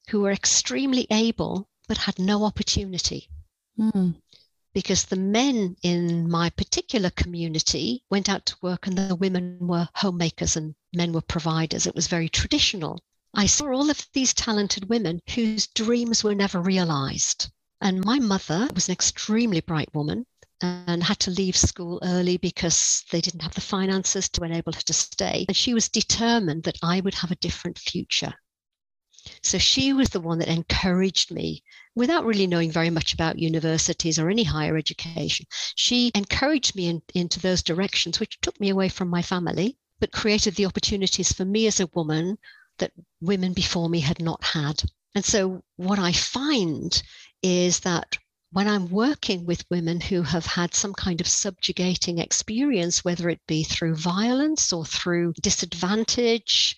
who 0.08 0.20
were 0.20 0.30
extremely 0.30 1.08
able 1.10 1.68
but 1.88 1.98
had 1.98 2.20
no 2.20 2.44
opportunity 2.44 3.28
Mm. 3.76 4.20
because 4.72 5.04
the 5.04 5.16
men 5.16 5.76
in 5.82 6.30
my 6.30 6.48
particular 6.50 7.10
community 7.10 8.04
went 8.08 8.28
out 8.28 8.46
to 8.46 8.56
work 8.62 8.86
and 8.86 8.96
the 8.96 9.16
women 9.16 9.58
were 9.66 9.88
homemakers 9.96 10.54
and 10.56 10.76
men 10.92 11.12
were 11.12 11.22
providers. 11.22 11.88
It 11.88 11.94
was 11.96 12.06
very 12.06 12.28
traditional. 12.28 13.02
I 13.34 13.46
saw 13.46 13.72
all 13.72 13.90
of 13.90 14.06
these 14.12 14.32
talented 14.32 14.88
women 14.88 15.22
whose 15.34 15.66
dreams 15.66 16.22
were 16.22 16.36
never 16.36 16.60
realized. 16.60 17.50
And 17.80 18.04
my 18.04 18.18
mother 18.18 18.68
was 18.74 18.88
an 18.88 18.92
extremely 18.92 19.60
bright 19.60 19.94
woman 19.94 20.26
and 20.60 21.02
had 21.02 21.18
to 21.20 21.30
leave 21.30 21.56
school 21.56 21.98
early 22.02 22.36
because 22.36 23.04
they 23.10 23.20
didn't 23.20 23.40
have 23.40 23.54
the 23.54 23.60
finances 23.62 24.28
to 24.28 24.44
enable 24.44 24.72
her 24.74 24.82
to 24.82 24.92
stay. 24.92 25.46
And 25.48 25.56
she 25.56 25.72
was 25.72 25.88
determined 25.88 26.64
that 26.64 26.78
I 26.82 27.00
would 27.00 27.14
have 27.14 27.30
a 27.30 27.36
different 27.36 27.78
future. 27.78 28.34
So 29.42 29.58
she 29.58 29.92
was 29.92 30.10
the 30.10 30.20
one 30.20 30.38
that 30.38 30.48
encouraged 30.48 31.30
me 31.30 31.62
without 31.94 32.24
really 32.24 32.46
knowing 32.46 32.70
very 32.70 32.90
much 32.90 33.12
about 33.12 33.38
universities 33.38 34.18
or 34.18 34.28
any 34.28 34.44
higher 34.44 34.76
education. 34.76 35.46
She 35.74 36.10
encouraged 36.14 36.74
me 36.74 36.88
in, 36.88 37.02
into 37.14 37.40
those 37.40 37.62
directions, 37.62 38.20
which 38.20 38.40
took 38.40 38.58
me 38.60 38.68
away 38.70 38.88
from 38.88 39.08
my 39.08 39.22
family, 39.22 39.78
but 39.98 40.12
created 40.12 40.54
the 40.54 40.66
opportunities 40.66 41.32
for 41.32 41.44
me 41.44 41.66
as 41.66 41.80
a 41.80 41.90
woman 41.94 42.38
that 42.78 42.92
women 43.20 43.52
before 43.52 43.88
me 43.88 44.00
had 44.00 44.20
not 44.20 44.42
had. 44.42 44.82
And 45.14 45.24
so, 45.24 45.64
what 45.76 45.98
I 45.98 46.12
find 46.12 47.02
is 47.42 47.80
that 47.80 48.18
when 48.52 48.66
I'm 48.66 48.90
working 48.90 49.46
with 49.46 49.70
women 49.70 50.00
who 50.00 50.22
have 50.22 50.44
had 50.44 50.74
some 50.74 50.92
kind 50.92 51.20
of 51.20 51.28
subjugating 51.28 52.18
experience, 52.18 53.04
whether 53.04 53.28
it 53.28 53.40
be 53.46 53.62
through 53.62 53.94
violence 53.94 54.72
or 54.72 54.84
through 54.84 55.34
disadvantage 55.40 56.76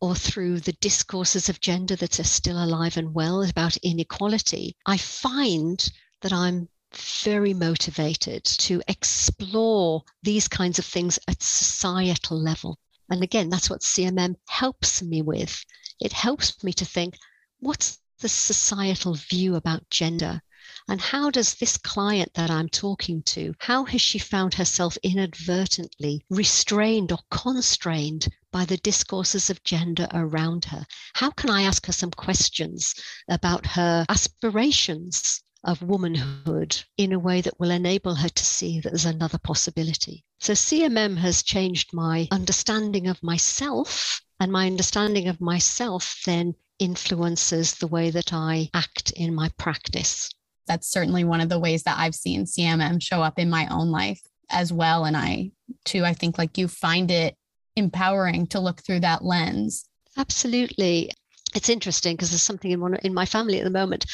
or 0.00 0.16
through 0.16 0.60
the 0.60 0.76
discourses 0.80 1.48
of 1.48 1.60
gender 1.60 1.94
that 1.96 2.18
are 2.18 2.24
still 2.24 2.62
alive 2.62 2.96
and 2.96 3.14
well 3.14 3.42
about 3.48 3.76
inequality, 3.78 4.76
I 4.84 4.96
find 4.96 5.88
that 6.22 6.32
I'm 6.32 6.68
very 6.92 7.54
motivated 7.54 8.44
to 8.44 8.82
explore 8.88 10.02
these 10.22 10.48
kinds 10.48 10.78
of 10.78 10.84
things 10.84 11.18
at 11.28 11.42
societal 11.42 12.40
level. 12.40 12.78
And 13.08 13.22
again, 13.22 13.50
that's 13.50 13.70
what 13.70 13.82
CMM 13.82 14.34
helps 14.48 15.02
me 15.02 15.22
with. 15.22 15.64
It 16.00 16.12
helps 16.12 16.62
me 16.64 16.72
to 16.74 16.84
think 16.84 17.16
what's 17.60 17.98
the 18.20 18.28
societal 18.28 19.14
view 19.14 19.56
about 19.56 19.90
gender? 19.90 20.40
And 20.88 21.00
how 21.00 21.30
does 21.30 21.54
this 21.54 21.76
client 21.76 22.34
that 22.34 22.50
I'm 22.50 22.68
talking 22.68 23.22
to, 23.22 23.54
how 23.58 23.84
has 23.84 24.00
she 24.00 24.18
found 24.18 24.54
herself 24.54 24.96
inadvertently 25.02 26.24
restrained 26.28 27.10
or 27.10 27.20
constrained 27.30 28.28
by 28.50 28.64
the 28.64 28.76
discourses 28.76 29.50
of 29.50 29.62
gender 29.62 30.08
around 30.12 30.66
her? 30.66 30.86
How 31.14 31.30
can 31.30 31.48
I 31.48 31.62
ask 31.62 31.86
her 31.86 31.92
some 31.92 32.10
questions 32.10 32.94
about 33.28 33.66
her 33.66 34.04
aspirations 34.08 35.42
of 35.64 35.82
womanhood 35.82 36.84
in 36.98 37.12
a 37.12 37.18
way 37.18 37.40
that 37.40 37.58
will 37.58 37.70
enable 37.70 38.14
her 38.14 38.28
to 38.28 38.44
see 38.44 38.80
that 38.80 38.90
there's 38.90 39.06
another 39.06 39.38
possibility? 39.38 40.24
So 40.38 40.52
CMM 40.52 41.16
has 41.16 41.42
changed 41.42 41.94
my 41.94 42.28
understanding 42.30 43.06
of 43.06 43.22
myself 43.22 44.20
and 44.38 44.52
my 44.52 44.66
understanding 44.66 45.28
of 45.28 45.40
myself 45.40 46.20
then 46.26 46.54
influences 46.78 47.74
the 47.74 47.86
way 47.86 48.10
that 48.10 48.32
I 48.32 48.70
act 48.74 49.12
in 49.12 49.34
my 49.34 49.50
practice. 49.58 50.30
That's 50.66 50.90
certainly 50.90 51.24
one 51.24 51.40
of 51.40 51.48
the 51.48 51.58
ways 51.58 51.82
that 51.84 51.98
I've 51.98 52.14
seen 52.14 52.44
CMM 52.44 53.02
show 53.02 53.22
up 53.22 53.38
in 53.38 53.50
my 53.50 53.66
own 53.70 53.90
life 53.90 54.20
as 54.50 54.72
well. 54.72 55.04
And 55.04 55.16
I, 55.16 55.50
too, 55.84 56.04
I 56.04 56.14
think 56.14 56.38
like 56.38 56.58
you 56.58 56.68
find 56.68 57.10
it 57.10 57.36
empowering 57.76 58.46
to 58.48 58.60
look 58.60 58.82
through 58.82 59.00
that 59.00 59.24
lens. 59.24 59.88
Absolutely. 60.16 61.10
It's 61.54 61.68
interesting 61.68 62.16
because 62.16 62.30
there's 62.30 62.42
something 62.42 62.70
in 62.70 62.80
one 62.80 62.94
in 62.96 63.14
my 63.14 63.26
family 63.26 63.58
at 63.58 63.64
the 63.64 63.70
moment 63.70 64.06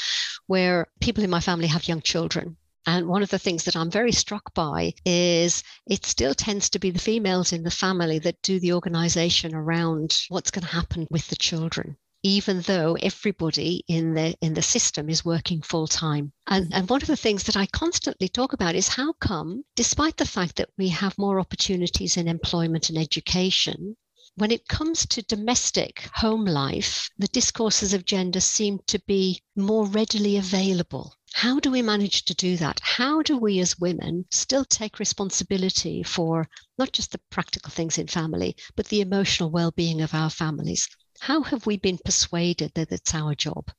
where 0.47 0.89
people 1.01 1.25
in 1.25 1.31
my 1.31 1.41
family 1.41 1.67
have 1.69 1.89
young 1.89 2.03
children 2.03 2.57
and 2.87 3.07
one 3.07 3.23
of 3.23 3.31
the 3.31 3.39
things 3.39 3.65
that 3.65 3.77
I'm 3.77 3.91
very 3.91 4.13
struck 4.13 4.55
by 4.55 4.95
is 5.05 5.63
it 5.87 6.05
still 6.05 6.35
tends 6.35 6.71
to 6.71 6.79
be 6.79 6.91
the 6.91 6.99
females 6.99 7.53
in 7.53 7.63
the 7.63 7.71
family 7.71 8.19
that 8.21 8.41
do 8.43 8.59
the 8.59 8.73
organization 8.73 9.55
around 9.55 10.19
what's 10.29 10.51
going 10.51 10.65
to 10.65 10.73
happen 10.75 11.07
with 11.11 11.29
the 11.29 11.37
children 11.37 11.97
even 12.23 12.61
though 12.63 12.97
everybody 13.01 13.83
in 13.89 14.15
the 14.15 14.37
in 14.41 14.55
the 14.55 14.63
system 14.63 15.09
is 15.09 15.25
working 15.25 15.63
full 15.63 15.87
time. 15.87 16.33
And, 16.47 16.67
mm-hmm. 16.67 16.75
and 16.75 16.89
one 16.89 17.01
of 17.01 17.09
the 17.09 17.17
things 17.17 17.45
that 17.45 17.57
I 17.57 17.67
constantly 17.67 18.29
talk 18.29 18.53
about 18.53 18.75
is 18.75 18.89
how 18.89 19.15
come, 19.15 19.65
despite 19.75 20.17
the 20.17 20.27
fact 20.27 20.57
that 20.57 20.71
we 20.77 20.89
have 20.89 21.17
more 21.17 21.41
opportunities 21.41 22.17
in 22.17 22.29
employment 22.29 22.91
and 22.91 22.99
education, 22.99 23.97
when 24.37 24.51
it 24.51 24.69
comes 24.69 25.07
to 25.07 25.23
domestic 25.23 26.09
home 26.15 26.45
life, 26.45 27.11
the 27.19 27.29
discourses 27.29 27.93
of 27.93 28.05
gender 28.05 28.41
seem 28.41 28.79
to 28.87 28.99
be 29.01 29.43
more 29.57 29.87
readily 29.87 30.37
available. 30.37 31.15
How 31.33 31.59
do 31.61 31.71
we 31.71 31.83
manage 31.83 32.25
to 32.27 32.35
do 32.35 32.57
that? 32.57 32.81
How 32.83 33.23
do 33.23 33.37
we 33.37 33.61
as 33.61 33.79
women 33.79 34.27
still 34.31 34.65
take 34.65 34.99
responsibility 34.99 36.03
for 36.03 36.49
not 36.79 36.93
just 36.93 37.13
the 37.13 37.21
practical 37.31 37.71
things 37.71 37.99
in 37.99 38.07
family, 38.07 38.57
but 38.77 38.87
the 38.89 39.01
emotional 39.01 39.51
well 39.51 39.71
being 39.71 40.01
of 40.01 40.15
our 40.15 40.31
families? 40.31 40.89
How 41.21 41.43
have 41.43 41.67
we 41.67 41.77
been 41.77 41.99
persuaded 42.05 42.73
that 42.75 42.91
it's 42.91 43.15
our 43.15 43.35
job? 43.35 43.71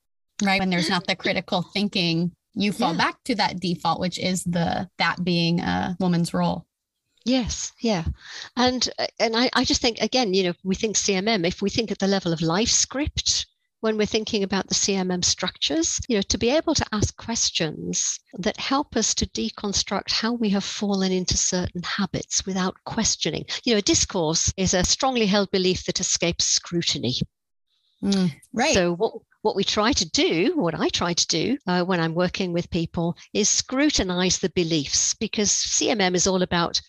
Right. 0.43 0.59
When 0.59 0.69
there's 0.69 0.89
not 0.89 1.07
the 1.07 1.15
critical 1.15 1.61
thinking, 1.61 2.31
you 2.53 2.71
fall 2.71 2.91
yeah. 2.91 2.97
back 2.97 3.23
to 3.25 3.35
that 3.35 3.59
default, 3.59 3.99
which 3.99 4.19
is 4.19 4.43
the 4.43 4.89
that 4.97 5.23
being 5.23 5.59
a 5.59 5.95
woman's 5.99 6.33
role. 6.33 6.65
Yes, 7.25 7.71
yeah. 7.79 8.05
And 8.55 8.87
and 9.19 9.35
I, 9.35 9.49
I 9.53 9.63
just 9.63 9.81
think 9.81 9.99
again, 9.99 10.33
you 10.33 10.43
know, 10.43 10.53
we 10.63 10.75
think 10.75 10.95
CMM, 10.95 11.45
if 11.45 11.61
we 11.61 11.69
think 11.69 11.91
at 11.91 11.99
the 11.99 12.07
level 12.07 12.33
of 12.33 12.41
life 12.41 12.69
script, 12.69 13.45
when 13.81 13.97
we're 13.97 14.05
thinking 14.05 14.43
about 14.43 14.67
the 14.67 14.75
CMM 14.75 15.25
structures, 15.25 15.99
you 16.07 16.15
know, 16.15 16.21
to 16.29 16.37
be 16.37 16.49
able 16.49 16.75
to 16.75 16.85
ask 16.91 17.15
questions 17.17 18.19
that 18.35 18.57
help 18.57 18.95
us 18.95 19.13
to 19.15 19.25
deconstruct 19.27 20.11
how 20.11 20.33
we 20.33 20.49
have 20.49 20.63
fallen 20.63 21.11
into 21.11 21.35
certain 21.35 21.81
habits 21.83 22.45
without 22.45 22.75
questioning. 22.85 23.45
You 23.65 23.73
know, 23.73 23.79
a 23.79 23.83
discourse 23.83 24.53
is 24.55 24.73
a 24.73 24.83
strongly 24.83 25.25
held 25.25 25.51
belief 25.51 25.85
that 25.85 25.99
escapes 25.99 26.45
scrutiny. 26.45 27.15
Mm, 28.03 28.31
right. 28.53 28.73
So 28.73 28.95
what 28.95 29.13
what 29.43 29.55
we 29.55 29.63
try 29.63 29.91
to 29.91 30.09
do, 30.11 30.53
what 30.55 30.79
I 30.79 30.89
try 30.89 31.13
to 31.13 31.27
do 31.27 31.57
uh, 31.65 31.83
when 31.83 31.99
I'm 31.99 32.13
working 32.13 32.53
with 32.53 32.69
people, 32.69 33.17
is 33.33 33.49
scrutinize 33.49 34.37
the 34.37 34.51
beliefs 34.51 35.15
because 35.15 35.49
CMM 35.49 36.13
is 36.13 36.27
all 36.27 36.43
about 36.43 36.79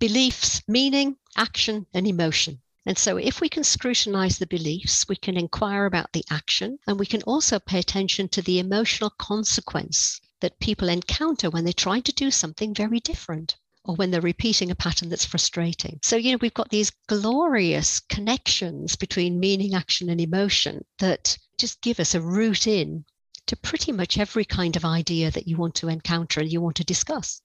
beliefs, 0.00 0.62
meaning, 0.66 1.16
action, 1.36 1.86
and 1.94 2.08
emotion. 2.08 2.60
And 2.86 2.96
so, 2.96 3.18
if 3.18 3.40
we 3.40 3.50
can 3.50 3.62
scrutinize 3.62 4.38
the 4.38 4.46
beliefs, 4.46 5.06
we 5.06 5.16
can 5.16 5.36
inquire 5.36 5.84
about 5.84 6.12
the 6.12 6.24
action, 6.30 6.78
and 6.86 6.98
we 6.98 7.04
can 7.04 7.22
also 7.24 7.58
pay 7.58 7.78
attention 7.78 8.28
to 8.30 8.40
the 8.40 8.58
emotional 8.58 9.10
consequence 9.10 10.18
that 10.40 10.58
people 10.60 10.88
encounter 10.88 11.50
when 11.50 11.64
they 11.64 11.72
try 11.72 12.00
to 12.00 12.12
do 12.12 12.30
something 12.30 12.74
very 12.74 12.98
different 13.00 13.56
or 13.84 13.96
when 13.96 14.10
they're 14.10 14.20
repeating 14.20 14.70
a 14.70 14.74
pattern 14.74 15.08
that's 15.08 15.24
frustrating. 15.24 15.98
So, 16.02 16.16
you 16.16 16.32
know, 16.32 16.38
we've 16.40 16.54
got 16.54 16.70
these 16.70 16.92
glorious 17.06 18.00
connections 18.00 18.96
between 18.96 19.40
meaning, 19.40 19.74
action, 19.74 20.08
and 20.08 20.20
emotion 20.20 20.84
that 20.98 21.36
just 21.58 21.80
give 21.80 22.00
us 22.00 22.14
a 22.14 22.20
route 22.20 22.66
in 22.66 23.04
to 23.46 23.56
pretty 23.56 23.92
much 23.92 24.18
every 24.18 24.44
kind 24.44 24.76
of 24.76 24.84
idea 24.84 25.30
that 25.30 25.48
you 25.48 25.56
want 25.56 25.74
to 25.76 25.88
encounter 25.88 26.40
and 26.40 26.50
you 26.50 26.60
want 26.60 26.76
to 26.76 26.84
discuss. 26.84 27.42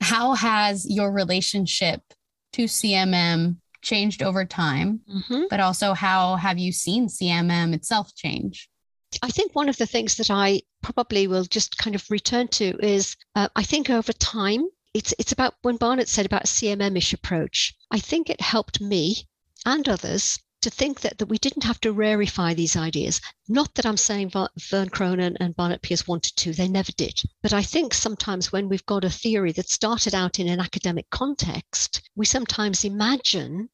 How 0.00 0.34
has 0.34 0.86
your 0.88 1.12
relationship 1.12 2.00
to 2.52 2.64
CMM 2.64 3.56
changed 3.84 4.22
over 4.22 4.44
time, 4.44 5.00
mm-hmm. 5.08 5.44
but 5.50 5.60
also 5.60 5.94
how 5.94 6.36
have 6.36 6.58
you 6.58 6.72
seen 6.72 7.08
CMM 7.08 7.74
itself 7.74 8.14
change? 8.14 8.68
I 9.22 9.30
think 9.30 9.54
one 9.54 9.68
of 9.68 9.76
the 9.76 9.86
things 9.86 10.16
that 10.16 10.30
I 10.30 10.62
probably 10.82 11.28
will 11.28 11.44
just 11.44 11.78
kind 11.78 11.94
of 11.94 12.10
return 12.10 12.48
to 12.48 12.76
is 12.84 13.16
uh, 13.36 13.48
I 13.54 13.62
think 13.62 13.88
over 13.88 14.12
time, 14.12 14.66
it's, 14.92 15.14
it's 15.18 15.32
about 15.32 15.54
when 15.62 15.76
Barnett 15.76 16.08
said 16.08 16.26
about 16.26 16.44
a 16.44 16.48
CMM-ish 16.48 17.12
approach. 17.12 17.74
I 17.90 18.00
think 18.00 18.28
it 18.28 18.40
helped 18.40 18.80
me 18.80 19.28
and 19.64 19.88
others 19.88 20.38
to 20.64 20.70
think 20.70 21.00
that, 21.02 21.18
that 21.18 21.26
we 21.26 21.36
didn't 21.36 21.64
have 21.64 21.78
to 21.82 21.92
rarefy 21.92 22.56
these 22.56 22.74
ideas. 22.74 23.20
Not 23.48 23.74
that 23.74 23.84
I'm 23.84 23.98
saying 23.98 24.30
Vern 24.30 24.88
Cronen 24.88 25.36
and 25.38 25.54
Barnett 25.54 25.82
Pearce 25.82 26.08
wanted 26.08 26.36
to, 26.36 26.54
they 26.54 26.68
never 26.68 26.90
did. 26.92 27.20
But 27.42 27.52
I 27.52 27.62
think 27.62 27.92
sometimes 27.92 28.50
when 28.50 28.70
we've 28.70 28.86
got 28.86 29.04
a 29.04 29.10
theory 29.10 29.52
that 29.52 29.68
started 29.68 30.14
out 30.14 30.38
in 30.38 30.48
an 30.48 30.60
academic 30.60 31.10
context, 31.10 32.00
we 32.16 32.24
sometimes 32.24 32.82
imagine 32.82 33.68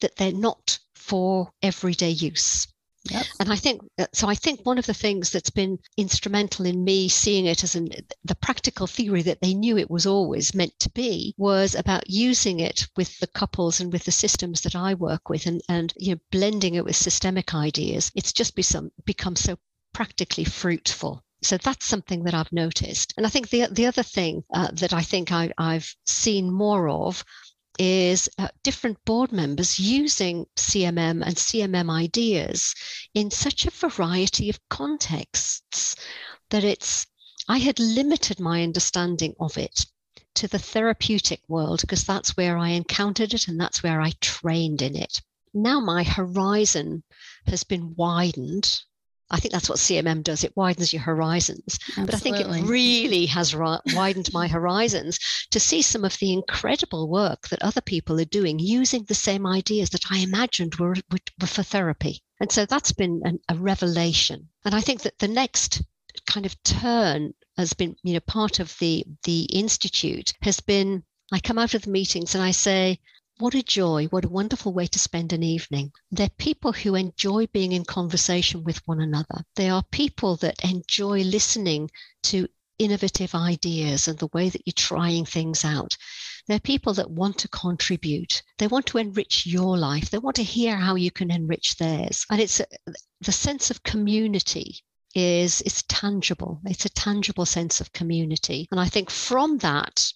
that 0.00 0.16
they're 0.16 0.32
not 0.32 0.78
for 0.94 1.52
everyday 1.62 2.10
use. 2.10 2.66
Yep. 3.04 3.26
And 3.40 3.52
I 3.52 3.56
think 3.56 3.80
uh, 3.98 4.06
so. 4.12 4.28
I 4.28 4.34
think 4.34 4.60
one 4.60 4.76
of 4.76 4.84
the 4.84 4.92
things 4.92 5.30
that's 5.30 5.48
been 5.48 5.78
instrumental 5.96 6.66
in 6.66 6.84
me 6.84 7.08
seeing 7.08 7.46
it 7.46 7.64
as 7.64 7.74
an, 7.74 7.88
the 8.24 8.34
practical 8.34 8.86
theory 8.86 9.22
that 9.22 9.40
they 9.40 9.54
knew 9.54 9.78
it 9.78 9.90
was 9.90 10.04
always 10.04 10.54
meant 10.54 10.78
to 10.80 10.90
be 10.90 11.34
was 11.38 11.74
about 11.74 12.10
using 12.10 12.60
it 12.60 12.86
with 12.96 13.18
the 13.18 13.26
couples 13.26 13.80
and 13.80 13.90
with 13.90 14.04
the 14.04 14.12
systems 14.12 14.60
that 14.60 14.76
I 14.76 14.92
work 14.92 15.30
with, 15.30 15.46
and 15.46 15.62
and 15.66 15.94
you 15.96 16.14
know 16.14 16.20
blending 16.30 16.74
it 16.74 16.84
with 16.84 16.94
systemic 16.94 17.54
ideas. 17.54 18.12
It's 18.14 18.34
just 18.34 18.54
become 18.54 18.92
become 19.06 19.34
so 19.36 19.56
practically 19.94 20.44
fruitful. 20.44 21.24
So 21.42 21.56
that's 21.56 21.86
something 21.86 22.24
that 22.24 22.34
I've 22.34 22.52
noticed. 22.52 23.14
And 23.16 23.24
I 23.24 23.30
think 23.30 23.48
the 23.48 23.66
the 23.70 23.86
other 23.86 24.02
thing 24.02 24.44
uh, 24.52 24.68
that 24.72 24.92
I 24.92 25.00
think 25.00 25.32
I, 25.32 25.50
I've 25.56 25.96
seen 26.04 26.52
more 26.52 26.90
of 26.90 27.24
is 27.82 28.28
uh, 28.36 28.46
different 28.62 29.02
board 29.06 29.32
members 29.32 29.78
using 29.78 30.44
CMM 30.54 31.24
and 31.24 31.34
CMM 31.34 31.90
ideas 31.90 32.74
in 33.14 33.30
such 33.30 33.64
a 33.64 33.70
variety 33.70 34.50
of 34.50 34.68
contexts 34.68 35.96
that 36.50 36.62
it's, 36.62 37.06
I 37.48 37.56
had 37.56 37.80
limited 37.80 38.38
my 38.38 38.62
understanding 38.62 39.34
of 39.40 39.56
it 39.56 39.86
to 40.34 40.46
the 40.46 40.58
therapeutic 40.58 41.40
world 41.48 41.80
because 41.80 42.04
that's 42.04 42.36
where 42.36 42.58
I 42.58 42.68
encountered 42.68 43.32
it 43.32 43.48
and 43.48 43.58
that's 43.58 43.82
where 43.82 44.02
I 44.02 44.12
trained 44.20 44.82
in 44.82 44.94
it. 44.94 45.22
Now 45.54 45.80
my 45.80 46.02
horizon 46.02 47.02
has 47.46 47.64
been 47.64 47.94
widened 47.96 48.82
I 49.30 49.38
think 49.38 49.52
that's 49.52 49.68
what 49.68 49.78
CMM 49.78 50.22
does. 50.22 50.42
It 50.42 50.56
widens 50.56 50.92
your 50.92 51.02
horizons. 51.02 51.78
Absolutely. 51.96 52.06
But 52.06 52.14
I 52.14 52.18
think 52.18 52.40
it 52.40 52.68
really 52.68 53.26
has 53.26 53.54
widened 53.54 54.32
my 54.32 54.48
horizons 54.48 55.18
to 55.50 55.60
see 55.60 55.82
some 55.82 56.04
of 56.04 56.18
the 56.18 56.32
incredible 56.32 57.08
work 57.08 57.48
that 57.48 57.62
other 57.62 57.80
people 57.80 58.20
are 58.20 58.24
doing 58.24 58.58
using 58.58 59.04
the 59.04 59.14
same 59.14 59.46
ideas 59.46 59.90
that 59.90 60.10
I 60.10 60.18
imagined 60.18 60.76
were, 60.76 60.96
were 61.10 61.46
for 61.46 61.62
therapy. 61.62 62.22
And 62.40 62.50
so 62.50 62.66
that's 62.66 62.92
been 62.92 63.20
an, 63.24 63.38
a 63.48 63.54
revelation. 63.54 64.48
And 64.64 64.74
I 64.74 64.80
think 64.80 65.02
that 65.02 65.18
the 65.18 65.28
next 65.28 65.82
kind 66.26 66.46
of 66.46 66.60
turn 66.62 67.34
has 67.56 67.72
been, 67.72 67.96
you 68.02 68.14
know, 68.14 68.20
part 68.20 68.58
of 68.58 68.76
the 68.78 69.04
the 69.24 69.42
institute 69.44 70.32
has 70.42 70.60
been 70.60 71.04
I 71.32 71.38
come 71.38 71.58
out 71.58 71.74
of 71.74 71.82
the 71.82 71.90
meetings 71.90 72.34
and 72.34 72.42
I 72.42 72.50
say, 72.50 72.98
what 73.40 73.54
a 73.54 73.62
joy, 73.62 74.06
what 74.06 74.24
a 74.24 74.28
wonderful 74.28 74.72
way 74.72 74.86
to 74.86 74.98
spend 74.98 75.32
an 75.32 75.42
evening. 75.42 75.92
They're 76.10 76.28
people 76.28 76.72
who 76.72 76.94
enjoy 76.94 77.46
being 77.46 77.72
in 77.72 77.84
conversation 77.84 78.62
with 78.64 78.86
one 78.86 79.00
another. 79.00 79.44
They 79.56 79.70
are 79.70 79.82
people 79.90 80.36
that 80.36 80.62
enjoy 80.62 81.22
listening 81.22 81.90
to 82.24 82.48
innovative 82.78 83.34
ideas 83.34 84.08
and 84.08 84.18
the 84.18 84.30
way 84.34 84.48
that 84.48 84.62
you're 84.66 84.74
trying 84.74 85.24
things 85.24 85.64
out. 85.64 85.96
They're 86.46 86.60
people 86.60 86.94
that 86.94 87.10
want 87.10 87.38
to 87.38 87.48
contribute. 87.48 88.42
They 88.58 88.66
want 88.66 88.86
to 88.86 88.98
enrich 88.98 89.46
your 89.46 89.76
life. 89.76 90.10
They 90.10 90.18
want 90.18 90.36
to 90.36 90.42
hear 90.42 90.76
how 90.76 90.94
you 90.94 91.10
can 91.10 91.30
enrich 91.30 91.76
theirs. 91.76 92.26
And 92.30 92.40
it's 92.40 92.60
a, 92.60 92.66
the 93.20 93.32
sense 93.32 93.70
of 93.70 93.82
community 93.82 94.82
is 95.14 95.60
is 95.62 95.82
tangible. 95.84 96.60
It's 96.64 96.84
a 96.84 96.90
tangible 96.90 97.46
sense 97.46 97.80
of 97.80 97.92
community. 97.92 98.68
And 98.70 98.80
I 98.80 98.86
think 98.86 99.10
from 99.10 99.58
that, 99.58 100.12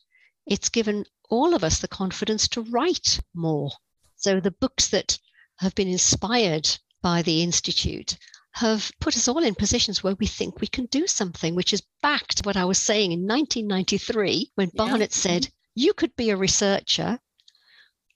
it's 0.46 0.68
given 0.68 1.04
all 1.30 1.54
of 1.54 1.64
us 1.64 1.78
the 1.78 1.88
confidence 1.88 2.48
to 2.48 2.62
write 2.62 3.20
more. 3.34 3.70
So 4.16 4.40
the 4.40 4.50
books 4.50 4.88
that 4.88 5.18
have 5.56 5.74
been 5.74 5.88
inspired 5.88 6.78
by 7.02 7.22
the 7.22 7.42
Institute 7.42 8.16
have 8.52 8.90
put 9.00 9.16
us 9.16 9.26
all 9.26 9.42
in 9.42 9.54
positions 9.54 10.02
where 10.02 10.14
we 10.14 10.26
think 10.26 10.60
we 10.60 10.66
can 10.66 10.86
do 10.86 11.06
something, 11.06 11.54
which 11.54 11.72
is 11.72 11.82
back 12.02 12.28
to 12.28 12.42
what 12.44 12.56
I 12.56 12.64
was 12.64 12.78
saying 12.78 13.12
in 13.12 13.26
1993 13.26 14.52
when 14.54 14.70
yeah. 14.72 14.76
Barnett 14.76 15.12
said, 15.12 15.48
You 15.74 15.92
could 15.92 16.14
be 16.16 16.30
a 16.30 16.36
researcher. 16.36 17.18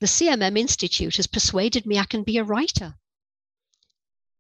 The 0.01 0.07
CMM 0.07 0.57
Institute 0.57 1.17
has 1.17 1.27
persuaded 1.27 1.87
me 1.87 1.99
I 1.99 2.05
can 2.05 2.23
be 2.23 2.39
a 2.39 2.45
writer. 2.45 2.95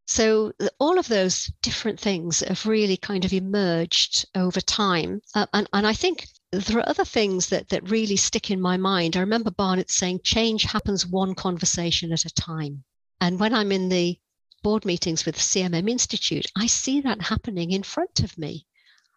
So 0.06 0.52
all 0.78 0.98
of 0.98 1.08
those 1.08 1.50
different 1.60 2.00
things 2.00 2.40
have 2.40 2.64
really 2.64 2.96
kind 2.96 3.24
of 3.24 3.32
emerged 3.32 4.26
over 4.34 4.60
time. 4.60 5.20
Uh, 5.34 5.46
and, 5.52 5.68
and 5.72 5.86
I 5.86 5.92
think 5.92 6.26
there 6.50 6.78
are 6.78 6.88
other 6.88 7.04
things 7.04 7.50
that, 7.50 7.68
that 7.68 7.90
really 7.90 8.16
stick 8.16 8.50
in 8.50 8.60
my 8.60 8.76
mind. 8.78 9.16
I 9.16 9.20
remember 9.20 9.50
Barnett 9.50 9.90
saying 9.90 10.20
change 10.24 10.62
happens 10.62 11.04
one 11.04 11.34
conversation 11.34 12.10
at 12.10 12.24
a 12.24 12.30
time. 12.30 12.84
And 13.20 13.38
when 13.38 13.52
I'm 13.52 13.70
in 13.70 13.90
the 13.90 14.18
board 14.62 14.86
meetings 14.86 15.26
with 15.26 15.34
the 15.34 15.42
CMM 15.42 15.90
Institute, 15.90 16.46
I 16.56 16.66
see 16.66 17.02
that 17.02 17.20
happening 17.20 17.72
in 17.72 17.82
front 17.82 18.20
of 18.20 18.38
me. 18.38 18.66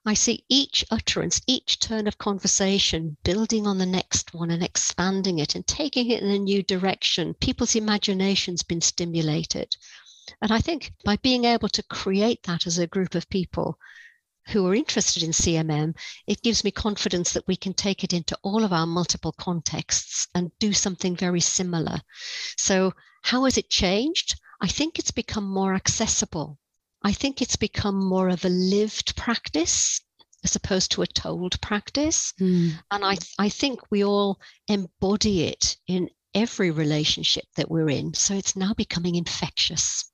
I 0.05 0.13
see 0.13 0.43
each 0.49 0.83
utterance, 0.91 1.39
each 1.47 1.79
turn 1.79 2.05
of 2.07 2.17
conversation 2.17 3.15
building 3.23 3.65
on 3.65 3.77
the 3.77 3.85
next 3.85 4.33
one 4.33 4.51
and 4.51 4.63
expanding 4.63 5.39
it 5.39 5.55
and 5.55 5.65
taking 5.65 6.09
it 6.09 6.23
in 6.23 6.31
a 6.31 6.39
new 6.39 6.63
direction. 6.63 7.35
People's 7.35 7.75
imagination's 7.75 8.63
been 8.63 8.81
stimulated. 8.81 9.75
And 10.41 10.51
I 10.51 10.59
think 10.59 10.91
by 11.05 11.15
being 11.17 11.45
able 11.45 11.69
to 11.69 11.83
create 11.83 12.43
that 12.43 12.67
as 12.67 12.77
a 12.77 12.87
group 12.87 13.15
of 13.15 13.29
people 13.29 13.77
who 14.51 14.67
are 14.67 14.75
interested 14.75 15.23
in 15.23 15.31
CMM, 15.31 15.95
it 16.27 16.41
gives 16.41 16.63
me 16.63 16.71
confidence 16.71 17.33
that 17.33 17.47
we 17.47 17.55
can 17.55 17.73
take 17.73 18.03
it 18.03 18.13
into 18.13 18.37
all 18.43 18.63
of 18.63 18.73
our 18.73 18.85
multiple 18.85 19.33
contexts 19.33 20.27
and 20.35 20.51
do 20.59 20.73
something 20.73 21.15
very 21.15 21.41
similar. 21.41 22.01
So, 22.57 22.93
how 23.23 23.45
has 23.45 23.57
it 23.57 23.69
changed? 23.69 24.39
I 24.61 24.67
think 24.67 24.99
it's 24.99 25.11
become 25.11 25.45
more 25.45 25.73
accessible. 25.73 26.59
I 27.03 27.13
think 27.13 27.41
it's 27.41 27.55
become 27.55 28.03
more 28.03 28.29
of 28.29 28.45
a 28.45 28.49
lived 28.49 29.15
practice 29.15 30.01
as 30.43 30.55
opposed 30.55 30.91
to 30.91 31.01
a 31.01 31.07
told 31.07 31.59
practice. 31.61 32.33
Mm. 32.39 32.73
And 32.91 33.05
I, 33.05 33.17
I 33.37 33.49
think 33.49 33.79
we 33.91 34.03
all 34.03 34.39
embody 34.67 35.43
it 35.43 35.77
in 35.87 36.09
every 36.33 36.71
relationship 36.71 37.45
that 37.55 37.69
we're 37.69 37.89
in. 37.89 38.13
So 38.13 38.35
it's 38.35 38.55
now 38.55 38.73
becoming 38.73 39.15
infectious. 39.15 40.10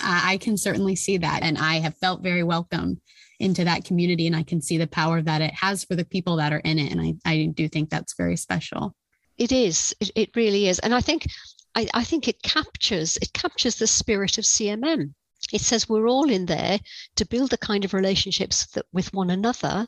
I 0.00 0.36
can 0.38 0.56
certainly 0.56 0.96
see 0.96 1.18
that. 1.18 1.42
And 1.42 1.58
I 1.58 1.80
have 1.80 1.96
felt 1.96 2.22
very 2.22 2.42
welcome 2.42 3.00
into 3.40 3.64
that 3.64 3.84
community. 3.84 4.26
And 4.26 4.36
I 4.36 4.42
can 4.42 4.60
see 4.60 4.78
the 4.78 4.86
power 4.86 5.22
that 5.22 5.42
it 5.42 5.54
has 5.54 5.84
for 5.84 5.94
the 5.94 6.04
people 6.04 6.36
that 6.36 6.52
are 6.52 6.58
in 6.58 6.78
it. 6.78 6.92
And 6.92 7.00
I, 7.00 7.14
I 7.24 7.46
do 7.54 7.68
think 7.68 7.88
that's 7.88 8.14
very 8.14 8.36
special. 8.36 8.94
It 9.36 9.52
is. 9.52 9.94
It, 10.00 10.10
it 10.14 10.36
really 10.36 10.68
is. 10.68 10.78
And 10.80 10.94
I 10.94 11.00
think 11.00 11.26
I, 11.74 11.86
I 11.94 12.04
think 12.04 12.26
it 12.26 12.42
captures 12.42 13.16
it 13.18 13.32
captures 13.32 13.76
the 13.76 13.86
spirit 13.86 14.38
of 14.38 14.44
CMM. 14.44 15.14
It 15.52 15.60
says 15.60 15.88
we're 15.88 16.08
all 16.08 16.28
in 16.28 16.46
there 16.46 16.80
to 17.16 17.26
build 17.26 17.50
the 17.50 17.58
kind 17.58 17.84
of 17.84 17.94
relationships 17.94 18.66
that 18.72 18.86
with 18.92 19.14
one 19.14 19.30
another 19.30 19.86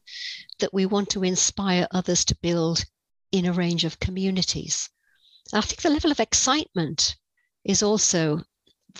that 0.61 0.73
we 0.73 0.87
want 0.87 1.11
to 1.11 1.25
inspire 1.25 1.89
others 1.91 2.25
to 2.27 2.39
build 2.41 2.85
in 3.33 3.47
a 3.47 3.53
range 3.53 3.85
of 3.85 3.99
communities. 3.99 4.89
I 5.53 5.61
think 5.61 5.81
the 5.81 5.91
level 5.91 6.13
of 6.13 6.21
excitement 6.21 7.17
is 7.65 7.83
also 7.83 8.43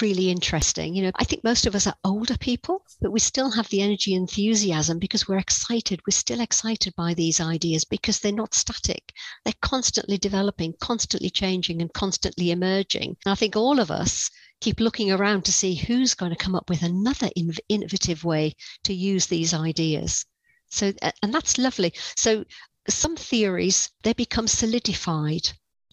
really 0.01 0.31
interesting. 0.31 0.95
You 0.95 1.05
know, 1.05 1.11
I 1.17 1.25
think 1.25 1.45
most 1.45 1.67
of 1.67 1.75
us 1.75 1.87
are 1.87 1.97
older 2.05 2.37
people, 2.39 2.85
but 3.01 3.13
we 3.13 3.21
still 3.21 3.51
have 3.51 3.69
the 3.69 3.83
energy 3.83 4.15
enthusiasm 4.15 4.99
because 4.99 5.27
we're 5.27 5.39
excited. 5.39 6.01
We're 6.07 6.13
still 6.13 6.41
excited 6.41 6.95
by 6.97 7.15
these 7.15 7.41
ideas 7.41 7.85
because 7.85 8.21
they're 8.21 8.33
not 8.33 8.55
static. 8.55 9.13
They're 9.45 9.55
constantly 9.63 10.19
developing, 10.19 10.75
constantly 10.81 11.31
changing, 11.31 11.81
and 11.81 11.93
constantly 11.93 12.51
emerging. 12.51 13.17
And 13.25 13.33
I 13.33 13.35
think 13.35 13.57
all 13.57 13.81
of 13.81 13.91
us 13.91 14.31
keep 14.61 14.81
looking 14.81 15.11
around 15.11 15.45
to 15.45 15.53
see 15.53 15.75
who's 15.75 16.15
going 16.15 16.31
to 16.31 16.45
come 16.45 16.55
up 16.55 16.69
with 16.69 16.83
another 16.83 17.31
innovative 17.69 18.25
way 18.25 18.55
to 18.85 18.95
use 18.95 19.27
these 19.27 19.55
ideas. 19.55 20.27
So, 20.69 20.93
and 21.23 21.35
that's 21.35 21.59
lovely. 21.59 21.93
So, 22.17 22.45
some 22.89 23.17
theories 23.17 23.91
they 24.03 24.13
become 24.15 24.49
solidified 24.49 25.51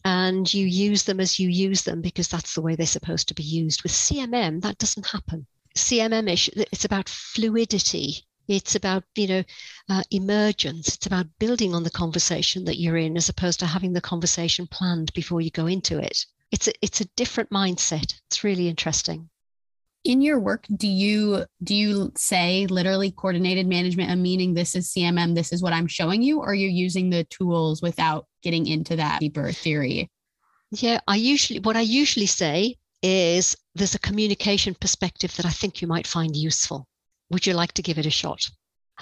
and 0.08 0.54
you 0.54 0.66
use 0.66 1.04
them 1.04 1.20
as 1.20 1.38
you 1.38 1.50
use 1.50 1.82
them 1.82 2.00
because 2.00 2.30
that's 2.30 2.56
the 2.56 2.62
way 2.62 2.76
they're 2.76 2.88
supposed 2.88 3.28
to 3.28 3.34
be 3.34 3.44
used. 3.44 3.84
With 3.84 3.92
CMM, 3.92 4.62
that 4.62 4.78
doesn't 4.78 5.08
happen. 5.08 5.46
CMM 5.76 6.32
ish, 6.32 6.50
it's 6.56 6.86
about 6.86 7.10
fluidity. 7.10 8.26
It's 8.48 8.74
about 8.74 9.04
you 9.16 9.28
know 9.28 9.44
uh, 9.90 10.04
emergence. 10.10 10.96
It's 10.96 11.08
about 11.08 11.38
building 11.40 11.76
on 11.76 11.84
the 11.84 11.90
conversation 11.90 12.64
that 12.64 12.80
you're 12.80 12.96
in, 12.96 13.18
as 13.18 13.28
opposed 13.28 13.60
to 13.60 13.66
having 13.66 13.92
the 13.92 14.00
conversation 14.00 14.66
planned 14.66 15.12
before 15.12 15.42
you 15.42 15.52
go 15.52 15.68
into 15.68 16.00
it. 16.00 16.26
It's 16.52 16.70
a, 16.70 16.74
it's 16.82 17.02
a 17.02 17.10
different 17.18 17.50
mindset. 17.50 18.14
It's 18.28 18.46
really 18.46 18.70
interesting 18.70 19.30
in 20.08 20.22
your 20.22 20.40
work 20.40 20.66
do 20.78 20.88
you 20.88 21.46
do 21.62 21.76
you 21.76 22.12
say 22.16 22.66
literally 22.68 23.12
coordinated 23.12 23.68
management 23.68 24.10
and 24.10 24.24
meaning 24.24 24.54
this 24.54 24.74
is 24.74 24.94
cmm 24.94 25.36
this 25.36 25.52
is 25.52 25.62
what 25.62 25.74
i'm 25.74 25.86
showing 25.86 26.24
you 26.24 26.40
or 26.40 26.52
are 26.52 26.56
you 26.56 26.70
using 26.70 27.10
the 27.10 27.26
tools 27.26 27.82
without 27.82 28.26
getting 28.42 28.66
into 28.68 28.96
that 28.96 29.20
deeper 29.20 29.52
theory? 29.52 30.10
Yeah 30.72 31.02
i 31.08 31.18
usually 31.18 31.60
what 31.60 31.76
i 31.76 31.82
usually 31.82 32.26
say 32.26 32.76
is 33.04 33.56
there's 33.76 33.96
a 33.96 34.00
communication 34.00 34.74
perspective 34.76 35.36
that 35.36 35.46
i 35.46 35.50
think 35.50 35.82
you 35.82 35.88
might 35.88 36.08
find 36.08 36.36
useful. 36.36 36.88
Would 37.30 37.46
you 37.46 37.54
like 37.54 37.74
to 37.74 37.82
give 37.82 38.00
it 38.00 38.06
a 38.06 38.10
shot? 38.10 38.50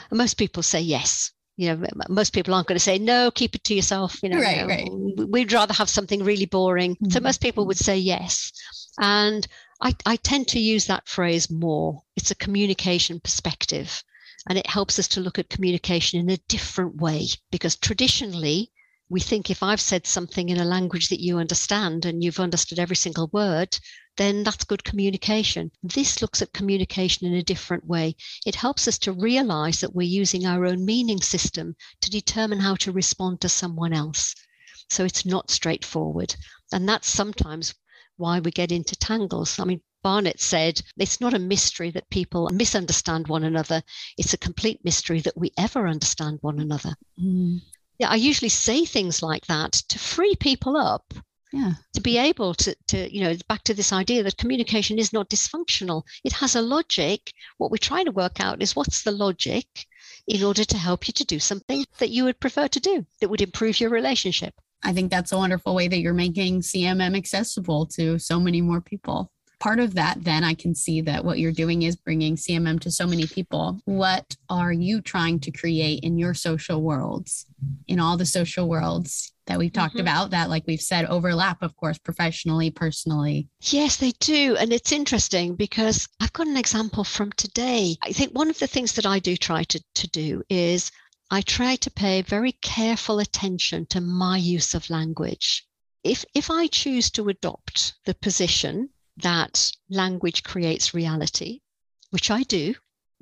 And 0.09 0.17
most 0.17 0.37
people 0.37 0.63
say 0.63 0.81
yes. 0.81 1.31
You 1.57 1.69
know 1.69 1.87
most 2.09 2.33
people 2.33 2.53
aren't 2.53 2.67
going 2.67 2.75
to 2.75 2.83
say 2.83 2.97
no 2.97 3.31
keep 3.31 3.55
it 3.55 3.63
to 3.63 3.73
yourself 3.73 4.21
you 4.21 4.27
know, 4.27 4.41
right, 4.41 4.67
right. 4.67 4.89
we'd 5.29 5.53
rather 5.53 5.73
have 5.73 5.89
something 5.89 6.21
really 6.21 6.47
boring. 6.47 6.95
Mm-hmm. 6.95 7.11
so 7.11 7.19
most 7.21 7.39
people 7.41 7.65
would 7.67 7.77
say 7.77 7.97
yes. 7.97 8.51
And 8.99 9.47
I, 9.81 9.93
I 10.05 10.15
tend 10.15 10.47
to 10.49 10.59
use 10.59 10.85
that 10.85 11.07
phrase 11.07 11.49
more. 11.49 12.03
It's 12.15 12.31
a 12.31 12.35
communication 12.35 13.19
perspective. 13.19 14.03
And 14.47 14.57
it 14.57 14.67
helps 14.67 14.99
us 14.99 15.07
to 15.09 15.19
look 15.19 15.37
at 15.37 15.49
communication 15.49 16.19
in 16.19 16.29
a 16.29 16.37
different 16.47 16.95
way 16.95 17.27
because 17.51 17.75
traditionally, 17.75 18.71
we 19.09 19.19
think 19.19 19.49
if 19.49 19.61
I've 19.61 19.81
said 19.81 20.07
something 20.07 20.49
in 20.49 20.59
a 20.59 20.65
language 20.65 21.09
that 21.09 21.19
you 21.19 21.39
understand 21.39 22.05
and 22.05 22.23
you've 22.23 22.39
understood 22.39 22.79
every 22.79 22.95
single 22.95 23.27
word, 23.33 23.77
then 24.17 24.43
that's 24.43 24.63
good 24.63 24.83
communication. 24.83 25.71
This 25.83 26.21
looks 26.21 26.41
at 26.41 26.53
communication 26.53 27.27
in 27.27 27.33
a 27.33 27.43
different 27.43 27.85
way. 27.85 28.15
It 28.45 28.55
helps 28.55 28.87
us 28.87 28.97
to 28.99 29.11
realize 29.11 29.81
that 29.81 29.93
we're 29.93 30.03
using 30.03 30.45
our 30.45 30.65
own 30.65 30.85
meaning 30.85 31.21
system 31.21 31.75
to 32.01 32.09
determine 32.09 32.61
how 32.61 32.75
to 32.77 32.91
respond 32.91 33.41
to 33.41 33.49
someone 33.49 33.93
else. 33.93 34.33
So 34.89 35.03
it's 35.03 35.25
not 35.25 35.51
straightforward. 35.51 36.35
And 36.71 36.87
that's 36.87 37.09
sometimes 37.09 37.75
why 38.17 38.39
we 38.39 38.51
get 38.51 38.71
into 38.71 38.95
tangles. 38.95 39.59
I 39.59 39.65
mean, 39.65 39.81
Barnett 40.03 40.39
said 40.39 40.81
it's 40.97 41.19
not 41.19 41.33
a 41.33 41.39
mystery 41.39 41.89
that 41.91 42.09
people 42.09 42.49
misunderstand 42.53 43.27
one 43.27 43.43
another. 43.43 43.81
It's 44.17 44.33
a 44.33 44.37
complete 44.37 44.79
mystery 44.83 45.19
that 45.21 45.37
we 45.37 45.51
ever 45.57 45.87
understand 45.87 46.37
one 46.41 46.59
another. 46.59 46.95
Mm. 47.19 47.61
Yeah, 47.97 48.09
I 48.09 48.15
usually 48.15 48.49
say 48.49 48.85
things 48.85 49.23
like 49.23 49.47
that 49.47 49.71
to 49.89 49.97
free 49.97 50.35
people 50.35 50.77
up. 50.77 51.13
Yeah. 51.51 51.73
To 51.93 52.01
be 52.01 52.17
able 52.17 52.53
to, 52.55 52.75
to, 52.87 53.11
you 53.15 53.21
know, 53.21 53.33
back 53.47 53.63
to 53.63 53.73
this 53.73 53.93
idea 53.93 54.23
that 54.23 54.37
communication 54.37 54.99
is 54.99 55.13
not 55.13 55.29
dysfunctional. 55.29 56.03
It 56.23 56.33
has 56.33 56.55
a 56.55 56.61
logic. 56.61 57.31
What 57.57 57.71
we're 57.71 57.77
trying 57.77 58.05
to 58.05 58.11
work 58.11 58.39
out 58.41 58.61
is 58.61 58.75
what's 58.75 59.03
the 59.03 59.11
logic 59.11 59.65
in 60.27 60.43
order 60.43 60.65
to 60.65 60.77
help 60.77 61.07
you 61.07 61.13
to 61.13 61.23
do 61.23 61.39
something 61.39 61.85
that 61.99 62.09
you 62.09 62.25
would 62.25 62.39
prefer 62.39 62.67
to 62.67 62.79
do 62.79 63.05
that 63.21 63.29
would 63.29 63.41
improve 63.41 63.79
your 63.79 63.89
relationship. 63.89 64.53
I 64.83 64.93
think 64.93 65.11
that's 65.11 65.31
a 65.31 65.37
wonderful 65.37 65.75
way 65.75 65.87
that 65.87 65.99
you're 65.99 66.13
making 66.13 66.61
CMM 66.61 67.17
accessible 67.17 67.85
to 67.87 68.19
so 68.19 68.39
many 68.39 68.61
more 68.61 68.81
people. 68.81 69.31
Part 69.59 69.79
of 69.79 69.95
that, 69.95 70.23
then, 70.23 70.43
I 70.43 70.53
can 70.53 70.75
see 70.75 71.01
that 71.01 71.23
what 71.23 71.39
you're 71.39 71.51
doing 71.51 71.83
is 71.83 71.95
bringing 71.95 72.35
CMM 72.35 72.79
to 72.81 72.91
so 72.91 73.07
many 73.07 73.25
people. 73.25 73.79
What 73.85 74.35
are 74.49 74.73
you 74.73 75.01
trying 75.01 75.39
to 75.41 75.51
create 75.51 76.03
in 76.03 76.17
your 76.17 76.33
social 76.33 76.81
worlds, 76.81 77.45
in 77.87 77.99
all 77.99 78.17
the 78.17 78.25
social 78.25 78.67
worlds 78.67 79.31
that 79.47 79.57
we've 79.57 79.71
talked 79.71 79.93
mm-hmm. 79.93 80.01
about 80.01 80.31
that, 80.31 80.49
like 80.49 80.63
we've 80.67 80.81
said, 80.81 81.05
overlap, 81.05 81.63
of 81.63 81.75
course, 81.77 81.97
professionally, 81.97 82.69
personally? 82.69 83.47
Yes, 83.61 83.97
they 83.97 84.11
do. 84.19 84.55
And 84.57 84.73
it's 84.73 84.91
interesting 84.91 85.55
because 85.55 86.07
I've 86.19 86.33
got 86.33 86.47
an 86.47 86.57
example 86.57 87.03
from 87.03 87.31
today. 87.33 87.95
I 88.03 88.11
think 88.11 88.33
one 88.33 88.49
of 88.49 88.59
the 88.59 88.67
things 88.67 88.93
that 88.93 89.05
I 89.05 89.19
do 89.19 89.37
try 89.37 89.63
to, 89.63 89.81
to 89.95 90.07
do 90.09 90.43
is 90.49 90.91
I 91.31 91.41
try 91.41 91.75
to 91.77 91.89
pay 91.89 92.21
very 92.21 92.51
careful 92.51 93.19
attention 93.19 93.87
to 93.87 93.99
my 93.99 94.37
use 94.37 94.75
of 94.75 94.91
language. 94.91 95.65
If, 96.03 96.23
if 96.35 96.51
I 96.51 96.67
choose 96.67 97.09
to 97.11 97.29
adopt 97.29 97.95
the 98.05 98.13
position 98.13 98.89
that 99.17 99.71
language 99.89 100.43
creates 100.43 100.93
reality, 100.93 101.61
which 102.11 102.29
I 102.29 102.43
do, 102.43 102.75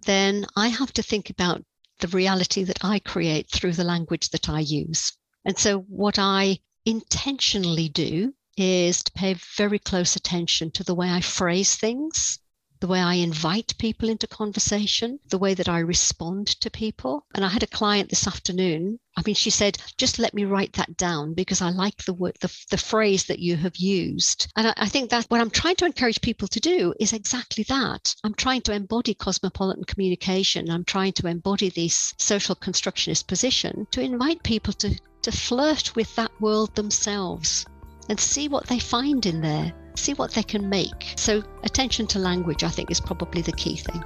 then 0.05 0.45
I 0.55 0.67
have 0.67 0.91
to 0.93 1.03
think 1.03 1.29
about 1.29 1.63
the 1.99 2.09
reality 2.09 2.65
that 2.65 2.83
I 2.83 2.99
create 2.99 3.49
through 3.49 3.73
the 3.73 3.85
language 3.85 4.29
that 4.29 4.49
I 4.49 4.59
use. 4.59 5.13
And 5.45 5.57
so, 5.57 5.79
what 5.79 6.19
I 6.19 6.59
intentionally 6.85 7.87
do 7.87 8.33
is 8.57 9.03
to 9.03 9.11
pay 9.13 9.35
very 9.35 9.79
close 9.79 10.17
attention 10.17 10.71
to 10.71 10.83
the 10.83 10.93
way 10.93 11.09
I 11.09 11.21
phrase 11.21 11.77
things, 11.77 12.39
the 12.83 12.87
way 12.89 12.99
I 12.99 13.13
invite 13.13 13.77
people 13.77 14.09
into 14.09 14.27
conversation, 14.27 15.17
the 15.29 15.37
way 15.37 15.53
that 15.53 15.69
I 15.69 15.79
respond 15.79 16.47
to 16.59 16.69
people. 16.69 17.25
And 17.33 17.45
I 17.45 17.47
had 17.47 17.63
a 17.63 17.77
client 17.79 18.09
this 18.09 18.27
afternoon. 18.27 18.99
I 19.15 19.21
mean, 19.25 19.35
she 19.35 19.51
said, 19.51 19.77
just 19.97 20.19
let 20.19 20.33
me 20.33 20.43
write 20.43 20.73
that 20.73 20.97
down 20.97 21.33
because 21.33 21.61
I 21.61 21.69
like 21.69 22.03
the 22.03 22.11
word, 22.11 22.35
the, 22.41 22.53
the 22.71 22.77
phrase 22.77 23.23
that 23.27 23.39
you 23.39 23.55
have 23.55 23.77
used. 23.77 24.51
And 24.57 24.67
I, 24.67 24.73
I 24.75 24.89
think 24.89 25.11
that 25.11 25.27
what 25.29 25.39
I'm 25.39 25.49
trying 25.49 25.77
to 25.77 25.85
encourage 25.85 26.19
people 26.19 26.49
to 26.49 26.59
do 26.59 26.93
is 26.99 27.13
exactly 27.13 27.63
that. 27.69 28.13
I'm 28.25 28.33
trying 28.33 28.63
to 28.63 28.73
embody 28.73 29.13
cosmopolitan 29.13 29.85
communication. 29.85 30.69
I'm 30.69 30.83
trying 30.83 31.13
to 31.13 31.27
embody 31.27 31.69
this 31.69 32.13
social 32.17 32.53
constructionist 32.53 33.29
position 33.29 33.87
to 33.91 34.01
invite 34.01 34.43
people 34.43 34.73
to, 34.73 34.99
to 35.21 35.31
flirt 35.31 35.95
with 35.95 36.13
that 36.17 36.31
world 36.41 36.75
themselves 36.75 37.65
and 38.09 38.19
see 38.19 38.49
what 38.49 38.67
they 38.67 38.79
find 38.79 39.25
in 39.25 39.39
there, 39.39 39.71
see 39.95 40.13
what 40.13 40.31
they 40.31 40.43
can 40.43 40.69
make. 40.69 41.13
So, 41.15 41.43
attention 41.63 42.07
to 42.07 42.19
language, 42.19 42.63
I 42.63 42.69
think, 42.69 42.91
is 42.91 42.99
probably 42.99 43.41
the 43.41 43.51
key 43.51 43.75
thing. 43.75 44.03